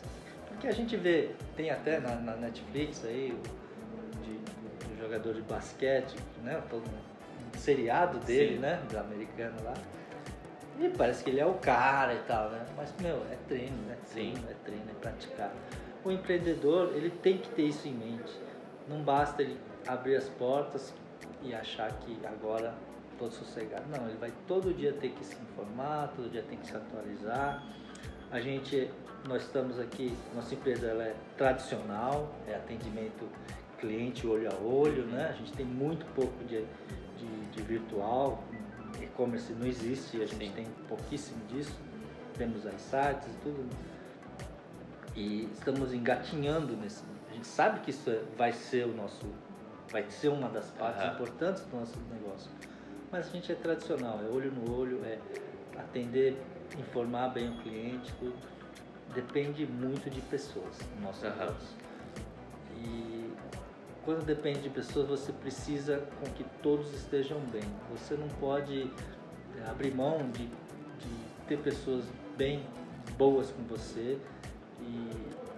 Porque 0.47 0.67
a 0.67 0.72
gente 0.72 0.97
vê, 0.97 1.30
tem 1.55 1.70
até 1.70 1.99
na, 1.99 2.15
na 2.15 2.36
Netflix 2.36 3.05
aí, 3.05 3.32
o 3.32 4.24
de, 4.24 4.39
do 4.88 4.99
jogador 4.99 5.36
de 5.36 5.43
basquete, 5.43 6.15
né, 6.43 6.59
todo 6.67 6.84
um 6.84 7.59
seriado 7.59 8.17
dele, 8.26 8.55
Sim. 8.55 8.61
né, 8.61 8.82
do 8.89 8.97
americano 8.97 9.63
lá. 9.63 9.76
E 10.80 10.89
parece 10.89 11.24
que 11.24 11.30
ele 11.30 11.41
é 11.41 11.45
o 11.45 11.55
cara 11.55 12.15
e 12.15 12.20
tal, 12.20 12.49
né? 12.51 12.65
Mas, 12.78 12.93
meu, 13.01 13.17
é 13.30 13.36
treino, 13.49 13.76
né? 13.86 13.97
Sim. 14.05 14.32
Treino, 14.32 14.49
é 14.49 14.53
treino, 14.63 14.86
é 14.89 14.93
praticar. 15.01 15.53
O 16.05 16.09
empreendedor, 16.09 16.93
ele 16.95 17.09
tem 17.09 17.38
que 17.38 17.49
ter 17.49 17.63
isso 17.63 17.86
em 17.86 17.93
mente. 17.93 18.48
Não 18.89 19.03
basta 19.03 19.41
ele 19.41 19.57
abrir 19.87 20.15
as 20.15 20.27
portas 20.29 20.93
e 21.43 21.53
achar 21.53 21.91
que 21.99 22.19
agora 22.25 22.73
tô 23.19 23.29
sossegado. 23.29 23.85
Não, 23.89 24.09
ele 24.09 24.17
vai 24.17 24.33
todo 24.47 24.73
dia 24.73 24.91
ter 24.93 25.09
que 25.11 25.23
se 25.23 25.37
informar, 25.41 26.11
todo 26.15 26.29
dia 26.29 26.43
tem 26.49 26.57
que 26.57 26.67
se 26.67 26.75
atualizar. 26.75 27.63
A 28.31 28.39
gente, 28.39 28.89
nós 29.27 29.43
estamos 29.43 29.79
aqui, 29.79 30.15
nossa 30.35 30.53
empresa 30.55 30.87
ela 30.87 31.03
é 31.03 31.15
tradicional, 31.37 32.33
é 32.47 32.55
atendimento 32.55 33.27
cliente 33.79 34.27
olho 34.27 34.49
a 34.51 34.55
olho, 34.55 35.05
né? 35.05 35.29
A 35.29 35.33
gente 35.33 35.53
tem 35.53 35.65
muito 35.65 36.05
pouco 36.13 36.43
de, 36.45 36.65
de, 37.17 37.45
de 37.51 37.61
virtual, 37.61 38.43
e-commerce 39.01 39.53
não 39.53 39.67
existe, 39.67 40.17
a 40.21 40.25
gente 40.25 40.47
Sim. 40.47 40.51
tem 40.51 40.67
pouquíssimo 40.87 41.39
disso. 41.47 41.75
Temos 42.37 42.65
as 42.65 42.81
sites 42.81 43.27
e 43.27 43.37
tudo. 43.43 43.69
E 45.15 45.49
estamos 45.53 45.93
engatinhando 45.93 46.75
nesse. 46.77 47.03
A 47.39 47.41
gente 47.41 47.47
sabe 47.47 47.79
que 47.79 47.91
isso 47.91 48.09
é- 48.09 48.21
vai 48.37 48.51
ser 48.51 48.85
o 48.85 48.93
nosso. 48.93 49.25
Vai 49.89 50.03
ser 50.11 50.27
uma 50.27 50.49
das 50.49 50.69
partes 50.71 51.01
Aham. 51.01 51.13
importantes 51.13 51.63
do 51.63 51.77
nosso 51.77 51.97
negócio. 52.11 52.51
Mas 53.09 53.27
a 53.27 53.31
gente 53.31 53.49
é 53.49 53.55
tradicional, 53.55 54.19
é 54.21 54.27
olho 54.27 54.51
no 54.51 54.77
olho, 54.77 54.99
é 55.05 55.17
atender, 55.77 56.37
informar 56.77 57.29
bem 57.29 57.49
o 57.49 57.61
cliente, 57.61 58.13
tudo. 58.19 58.35
Depende 59.15 59.65
muito 59.65 60.09
de 60.09 60.19
pessoas 60.19 60.77
no 60.97 61.05
nosso 61.05 61.25
Aham. 61.25 61.37
negócio. 61.45 61.77
E 62.75 63.33
quando 64.03 64.25
depende 64.25 64.63
de 64.63 64.69
pessoas, 64.69 65.07
você 65.07 65.31
precisa 65.31 66.05
com 66.19 66.29
que 66.33 66.43
todos 66.61 66.93
estejam 66.93 67.39
bem. 67.39 67.63
Você 67.91 68.15
não 68.15 68.27
pode 68.27 68.81
eh, 68.81 69.69
abrir 69.69 69.95
mão 69.95 70.29
de, 70.31 70.45
de 70.45 71.45
ter 71.47 71.57
pessoas 71.59 72.03
bem 72.37 72.65
boas 73.17 73.49
com 73.49 73.63
você 73.63 74.19
e 74.81 75.48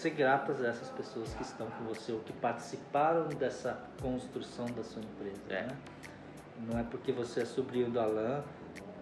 ser 0.00 0.10
gratas 0.10 0.62
a 0.62 0.68
essas 0.68 0.88
pessoas 0.90 1.32
que 1.34 1.42
estão 1.42 1.66
com 1.70 1.84
você 1.84 2.12
ou 2.12 2.20
que 2.20 2.32
participaram 2.32 3.28
dessa 3.28 3.78
construção 4.00 4.66
da 4.66 4.82
sua 4.82 5.02
empresa. 5.02 5.40
É. 5.50 5.62
Né? 5.62 5.76
Não 6.68 6.78
é 6.78 6.82
porque 6.82 7.12
você 7.12 7.40
é 7.40 7.44
sobrinho 7.44 7.90
do 7.90 8.00
Alain, 8.00 8.42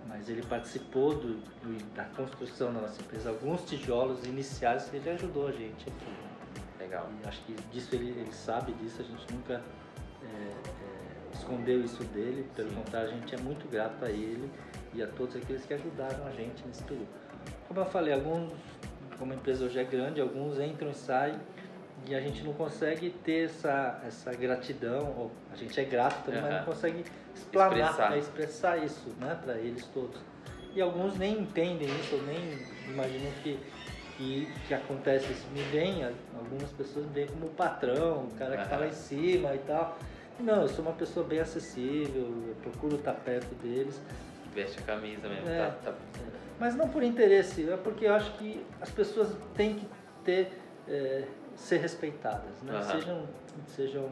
mas 0.07 0.29
ele 0.29 0.43
participou 0.43 1.15
do, 1.15 1.35
do- 1.37 1.95
da 1.95 2.05
construção 2.05 2.73
da 2.73 2.81
nossa 2.81 3.01
empresa. 3.01 3.31
Alguns 3.31 3.65
tijolos 3.65 4.25
iniciais 4.25 4.93
ele 4.93 5.09
ajudou 5.11 5.49
a 5.49 5.53
gente 5.53 5.89
aqui. 5.89 6.13
Legal. 6.79 7.09
E 7.25 7.29
acho 7.29 7.43
que 7.45 7.53
disso 7.73 7.95
ele, 7.95 8.11
ele 8.11 8.33
sabe 8.33 8.73
disso, 8.75 9.01
a 9.03 9.05
gente 9.05 9.33
nunca 9.35 9.55
é, 10.23 10.27
é, 10.27 11.35
escondeu 11.35 11.83
isso 11.85 12.03
dele, 12.05 12.49
pelo 12.57 12.71
Sim. 12.71 12.77
contrário, 12.77 13.11
a 13.11 13.13
gente 13.13 13.35
é 13.35 13.39
muito 13.39 13.69
grato 13.69 14.05
a 14.05 14.11
ele 14.11 14.51
e 14.95 15.03
a 15.03 15.07
todos 15.07 15.37
aqueles 15.37 15.65
que 15.67 15.75
ajudaram 15.75 16.27
a 16.27 16.31
gente 16.31 16.65
nesse 16.67 16.83
período. 16.85 17.09
Como 17.67 17.81
eu 17.81 17.87
falei, 17.87 18.15
alguns, 18.15 18.53
como 19.19 19.33
a 19.33 19.37
empresa 19.37 19.65
hoje 19.65 19.79
é 19.79 19.85
grande, 19.85 20.21
alguns 20.21 20.59
entram 20.61 20.91
e 20.91 20.95
saem 20.95 21.35
e 22.07 22.15
a 22.15 22.21
gente 22.21 22.43
não 22.45 22.53
consegue 22.53 23.11
ter 23.11 23.47
essa, 23.47 24.01
essa 24.07 24.33
gratidão, 24.33 25.13
ou 25.19 25.31
a 25.53 25.57
gente 25.57 25.79
é 25.81 25.85
grato 25.85 26.25
também, 26.25 26.41
mas 26.41 26.51
Aham. 26.51 26.59
não 26.61 26.65
consegue 26.67 27.05
explanar, 27.35 27.79
Expressar. 27.91 28.11
né, 28.11 28.19
expressar 28.19 28.77
isso 28.85 29.15
né, 29.19 29.37
para 29.45 29.55
eles 29.57 29.85
todos. 29.93 30.19
E 30.75 30.81
alguns 30.81 31.17
nem 31.19 31.41
entendem 31.41 31.89
isso, 31.89 32.15
ou 32.15 32.23
nem 32.23 32.39
imaginam 32.89 33.33
que, 33.43 33.59
que, 34.17 34.49
que 34.69 34.75
acontece 34.75 35.33
isso. 35.33 35.47
Me 35.53 35.63
vem, 35.65 36.05
algumas 36.37 36.71
pessoas 36.71 37.05
me 37.07 37.13
veem 37.13 37.27
como 37.27 37.47
o 37.47 37.51
patrão, 37.51 38.25
o 38.27 38.35
cara 38.39 38.57
que 38.57 38.63
está 38.63 38.77
lá 38.77 38.83
Aham. 38.85 38.91
em 38.91 38.95
cima 38.95 39.55
e 39.55 39.59
tal. 39.59 39.99
Não, 40.39 40.63
eu 40.63 40.69
sou 40.69 40.85
uma 40.85 40.95
pessoa 40.95 41.27
bem 41.27 41.41
acessível, 41.41 42.23
eu 42.23 42.57
procuro 42.63 42.95
estar 42.95 43.15
perto 43.15 43.53
deles. 43.57 44.01
Veste 44.55 44.79
a 44.79 44.83
camisa 44.83 45.29
mesmo, 45.29 45.49
É. 45.49 45.59
tá, 45.67 45.71
tá- 45.91 45.95
Mas 46.59 46.75
não 46.75 46.89
por 46.89 47.03
interesse, 47.03 47.69
é 47.71 47.77
porque 47.77 48.07
eu 48.07 48.15
acho 48.15 48.33
que 48.39 48.65
as 48.81 48.91
pessoas 48.91 49.29
têm 49.55 49.77
que 49.77 49.89
ter, 50.25 50.59
é, 50.89 51.25
ser 51.57 51.79
respeitadas, 51.79 52.63
né? 52.63 52.75
Aham. 52.75 52.83
Sejam, 52.83 53.27
sejam 53.69 54.05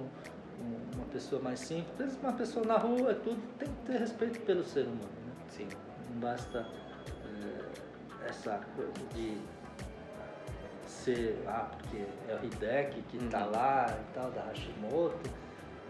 um- 0.60 0.96
uma 0.96 1.04
pessoa 1.06 1.42
mais 1.42 1.58
simples, 1.60 2.16
uma 2.22 2.32
pessoa 2.32 2.64
na 2.64 2.76
rua, 2.78 3.10
é 3.10 3.14
tudo, 3.14 3.40
tem 3.58 3.68
que 3.68 3.92
ter 3.92 3.98
respeito 3.98 4.40
pelo 4.40 4.64
ser 4.64 4.82
humano, 4.82 5.00
né? 5.26 5.32
Sim. 5.48 5.68
Não 6.10 6.20
basta 6.20 6.66
é, 7.24 8.28
essa 8.28 8.60
coisa 8.76 8.92
de 9.14 9.36
ser, 10.86 11.42
ah, 11.46 11.68
porque 11.76 12.04
é 12.28 12.38
o 12.40 12.44
Hideki 12.46 13.02
que 13.02 13.16
está 13.16 13.44
Uhum. 13.44 13.52
lá 13.52 13.86
e 14.00 14.14
tal, 14.14 14.30
da 14.30 14.42
Hashimoto, 14.42 15.30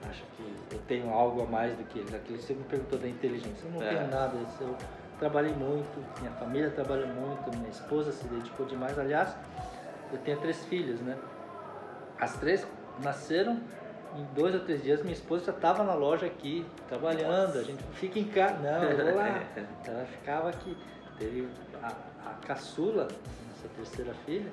acho 0.09 0.25
que 0.37 0.75
eu 0.75 0.79
tenho 0.89 1.11
algo 1.11 1.43
a 1.43 1.47
mais 1.47 1.77
do 1.77 1.85
que 1.85 1.99
eles. 1.99 2.15
Aquilo 2.15 2.39
você 2.41 2.55
me 2.55 2.65
perguntou 2.65 2.99
da 2.99 3.09
inteligência, 3.09 3.67
eu 3.67 3.73
não 3.73 3.83
É. 3.83 3.89
tenho 3.91 4.09
nada. 4.11 4.37
Eu 4.61 4.77
trabalhei 5.19 5.53
muito, 5.53 6.05
minha 6.21 6.33
família 6.33 6.71
trabalhou 6.71 7.09
muito, 7.09 7.57
minha 7.57 7.71
esposa 7.71 8.12
se 8.12 8.27
dedicou 8.27 8.67
demais. 8.67 8.99
Aliás, 8.99 9.35
eu 10.12 10.19
tenho 10.19 10.39
três 10.39 10.64
filhas, 10.64 11.01
né? 11.01 11.17
As 12.19 12.37
três 12.37 12.67
nasceram 13.03 13.61
em 14.14 14.25
dois 14.35 14.55
ou 14.55 14.61
três 14.61 14.83
dias, 14.83 15.03
minha 15.03 15.12
esposa 15.12 15.47
já 15.47 15.53
estava 15.53 15.85
na 15.85 15.95
loja 15.95 16.27
aqui, 16.27 16.67
trabalhando, 16.89 17.59
a 17.59 17.62
gente 17.62 17.83
fica 17.95 18.19
em 18.19 18.25
casa. 18.25 18.59
Não, 18.59 18.83
eu 18.83 19.05
vou 19.05 19.14
lá. 19.17 19.43
Ela 19.87 20.07
ficava 20.07 20.49
aqui. 20.49 20.77
Teve 21.19 21.49
a, 21.83 21.93
a 22.31 22.35
caçula, 22.47 23.09
nossa 23.49 23.69
terceira 23.75 24.12
filha, 24.27 24.51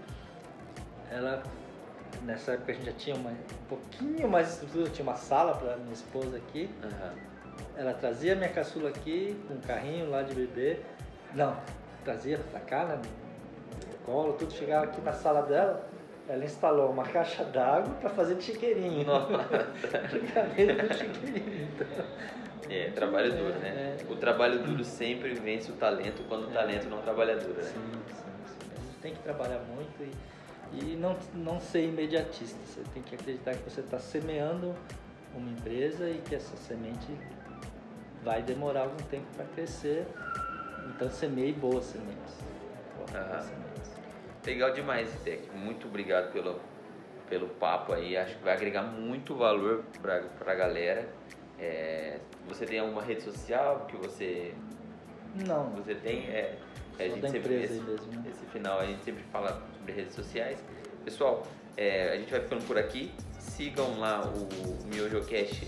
ela 1.11 1.43
nessa 2.21 2.53
época 2.53 2.71
a 2.71 2.75
gente 2.75 2.85
já 2.85 2.93
tinha 2.93 3.15
uma, 3.15 3.31
um 3.31 3.65
pouquinho 3.67 4.29
mais 4.29 4.47
de 4.47 4.53
estrutura, 4.53 4.89
tinha 4.89 5.03
uma 5.03 5.15
sala 5.15 5.55
para 5.55 5.75
minha 5.77 5.93
esposa 5.93 6.37
aqui. 6.37 6.69
Aham. 6.81 7.32
Ela 7.75 7.93
trazia 7.93 8.35
minha 8.35 8.49
caçula 8.49 8.89
aqui 8.89 9.35
com 9.47 9.55
um 9.55 9.61
carrinho 9.61 10.09
lá 10.09 10.21
de 10.21 10.33
bebê. 10.35 10.79
Não, 11.33 11.55
trazia 12.03 12.37
pra 12.51 12.59
cá, 12.59 12.85
né? 12.85 13.01
Colo, 14.05 14.33
tudo 14.33 14.53
chegava 14.53 14.85
aqui 14.85 15.01
na 15.01 15.13
sala 15.13 15.41
dela. 15.41 15.87
Ela 16.27 16.45
instalou 16.45 16.89
uma 16.91 17.03
caixa 17.03 17.43
d'água 17.43 17.93
para 17.95 18.09
fazer 18.09 18.35
de 18.35 18.43
chiqueirinho. 18.43 19.05
Brincadeira 20.09 20.87
do 20.87 20.93
chiqueirinho. 20.93 21.69
Então, 21.75 22.05
É, 22.69 22.89
trabalho 22.91 23.31
duro, 23.35 23.53
né? 23.59 23.97
É. 23.99 24.11
O 24.11 24.15
trabalho 24.15 24.59
duro 24.63 24.83
sempre 24.85 25.33
vence 25.33 25.69
o 25.71 25.75
talento 25.75 26.23
quando 26.29 26.43
o 26.47 26.51
talento 26.51 26.87
não 26.87 27.01
trabalha 27.01 27.35
duro, 27.35 27.55
né? 27.55 27.63
Sim, 27.63 27.91
sim, 28.07 28.13
sim. 28.45 28.87
Tem 29.01 29.13
que 29.13 29.19
trabalhar 29.21 29.59
muito 29.75 30.01
e, 30.71 30.93
e 30.93 30.95
não, 30.95 31.17
não 31.33 31.59
ser 31.59 31.83
imediatista. 31.87 32.57
Você 32.65 32.81
tem 32.93 33.03
que 33.03 33.15
acreditar 33.15 33.55
que 33.55 33.69
você 33.69 33.81
está 33.81 33.99
semeando 33.99 34.73
uma 35.35 35.49
empresa 35.51 36.09
e 36.09 36.19
que 36.19 36.35
essa 36.35 36.55
semente 36.55 37.07
vai 38.23 38.41
demorar 38.41 38.81
algum 38.81 39.03
tempo 39.09 39.25
para 39.35 39.45
crescer. 39.45 40.07
Então 40.89 41.09
semeie 41.09 41.53
boas 41.53 41.85
sementes. 41.85 42.39
Aham. 43.13 43.41
sementes. 43.41 43.91
Legal 44.45 44.73
demais, 44.73 45.09
Tec. 45.23 45.49
Muito 45.53 45.87
obrigado 45.87 46.31
pelo, 46.31 46.59
pelo 47.29 47.47
papo 47.47 47.93
aí. 47.93 48.17
Acho 48.17 48.37
que 48.37 48.43
vai 48.43 48.53
agregar 48.53 48.83
muito 48.83 49.35
valor 49.35 49.83
pra, 50.01 50.21
pra 50.37 50.53
galera. 50.55 51.07
É, 51.59 52.19
você 52.47 52.65
tem 52.65 52.79
alguma 52.79 53.01
rede 53.01 53.21
social 53.21 53.85
que 53.87 53.95
você, 53.95 54.53
Não, 55.47 55.69
você 55.71 55.95
tem? 55.95 56.27
É, 56.29 56.57
Só 56.97 57.03
a 57.03 57.07
gente 57.07 57.31
sempre, 57.31 57.53
esse, 57.55 57.79
mesmo, 57.79 58.11
né? 58.11 58.23
esse 58.29 58.45
final 58.47 58.79
a 58.79 58.85
gente 58.85 59.03
sempre 59.03 59.23
fala 59.31 59.61
sobre 59.77 59.93
redes 59.93 60.13
sociais. 60.15 60.63
Pessoal, 61.05 61.43
é, 61.77 62.09
a 62.09 62.17
gente 62.17 62.31
vai 62.31 62.41
ficando 62.41 62.65
por 62.65 62.77
aqui. 62.77 63.13
Sigam 63.39 63.99
lá 63.99 64.21
o 64.25 64.85
MiojoCast 64.87 65.67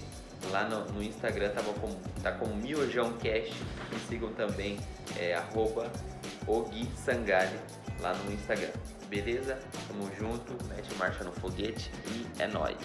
lá 0.52 0.68
no, 0.68 0.86
no 0.94 1.04
Instagram, 1.04 1.50
tava 1.50 1.74
como, 1.74 1.96
tá 2.22 2.32
como 2.32 2.56
MiojãoCast. 2.56 3.54
E 3.92 4.00
sigam 4.08 4.32
também 4.34 4.80
é, 5.18 5.36
arroba 5.36 5.92
Sangali 6.96 7.60
lá 8.00 8.14
no 8.14 8.32
Instagram. 8.32 8.72
Beleza? 9.10 9.60
Tamo 9.88 10.10
junto, 10.18 10.54
mete 10.68 10.94
marcha 10.96 11.24
no 11.24 11.32
foguete 11.32 11.92
e 12.08 12.42
é 12.42 12.48
nóis. 12.48 12.78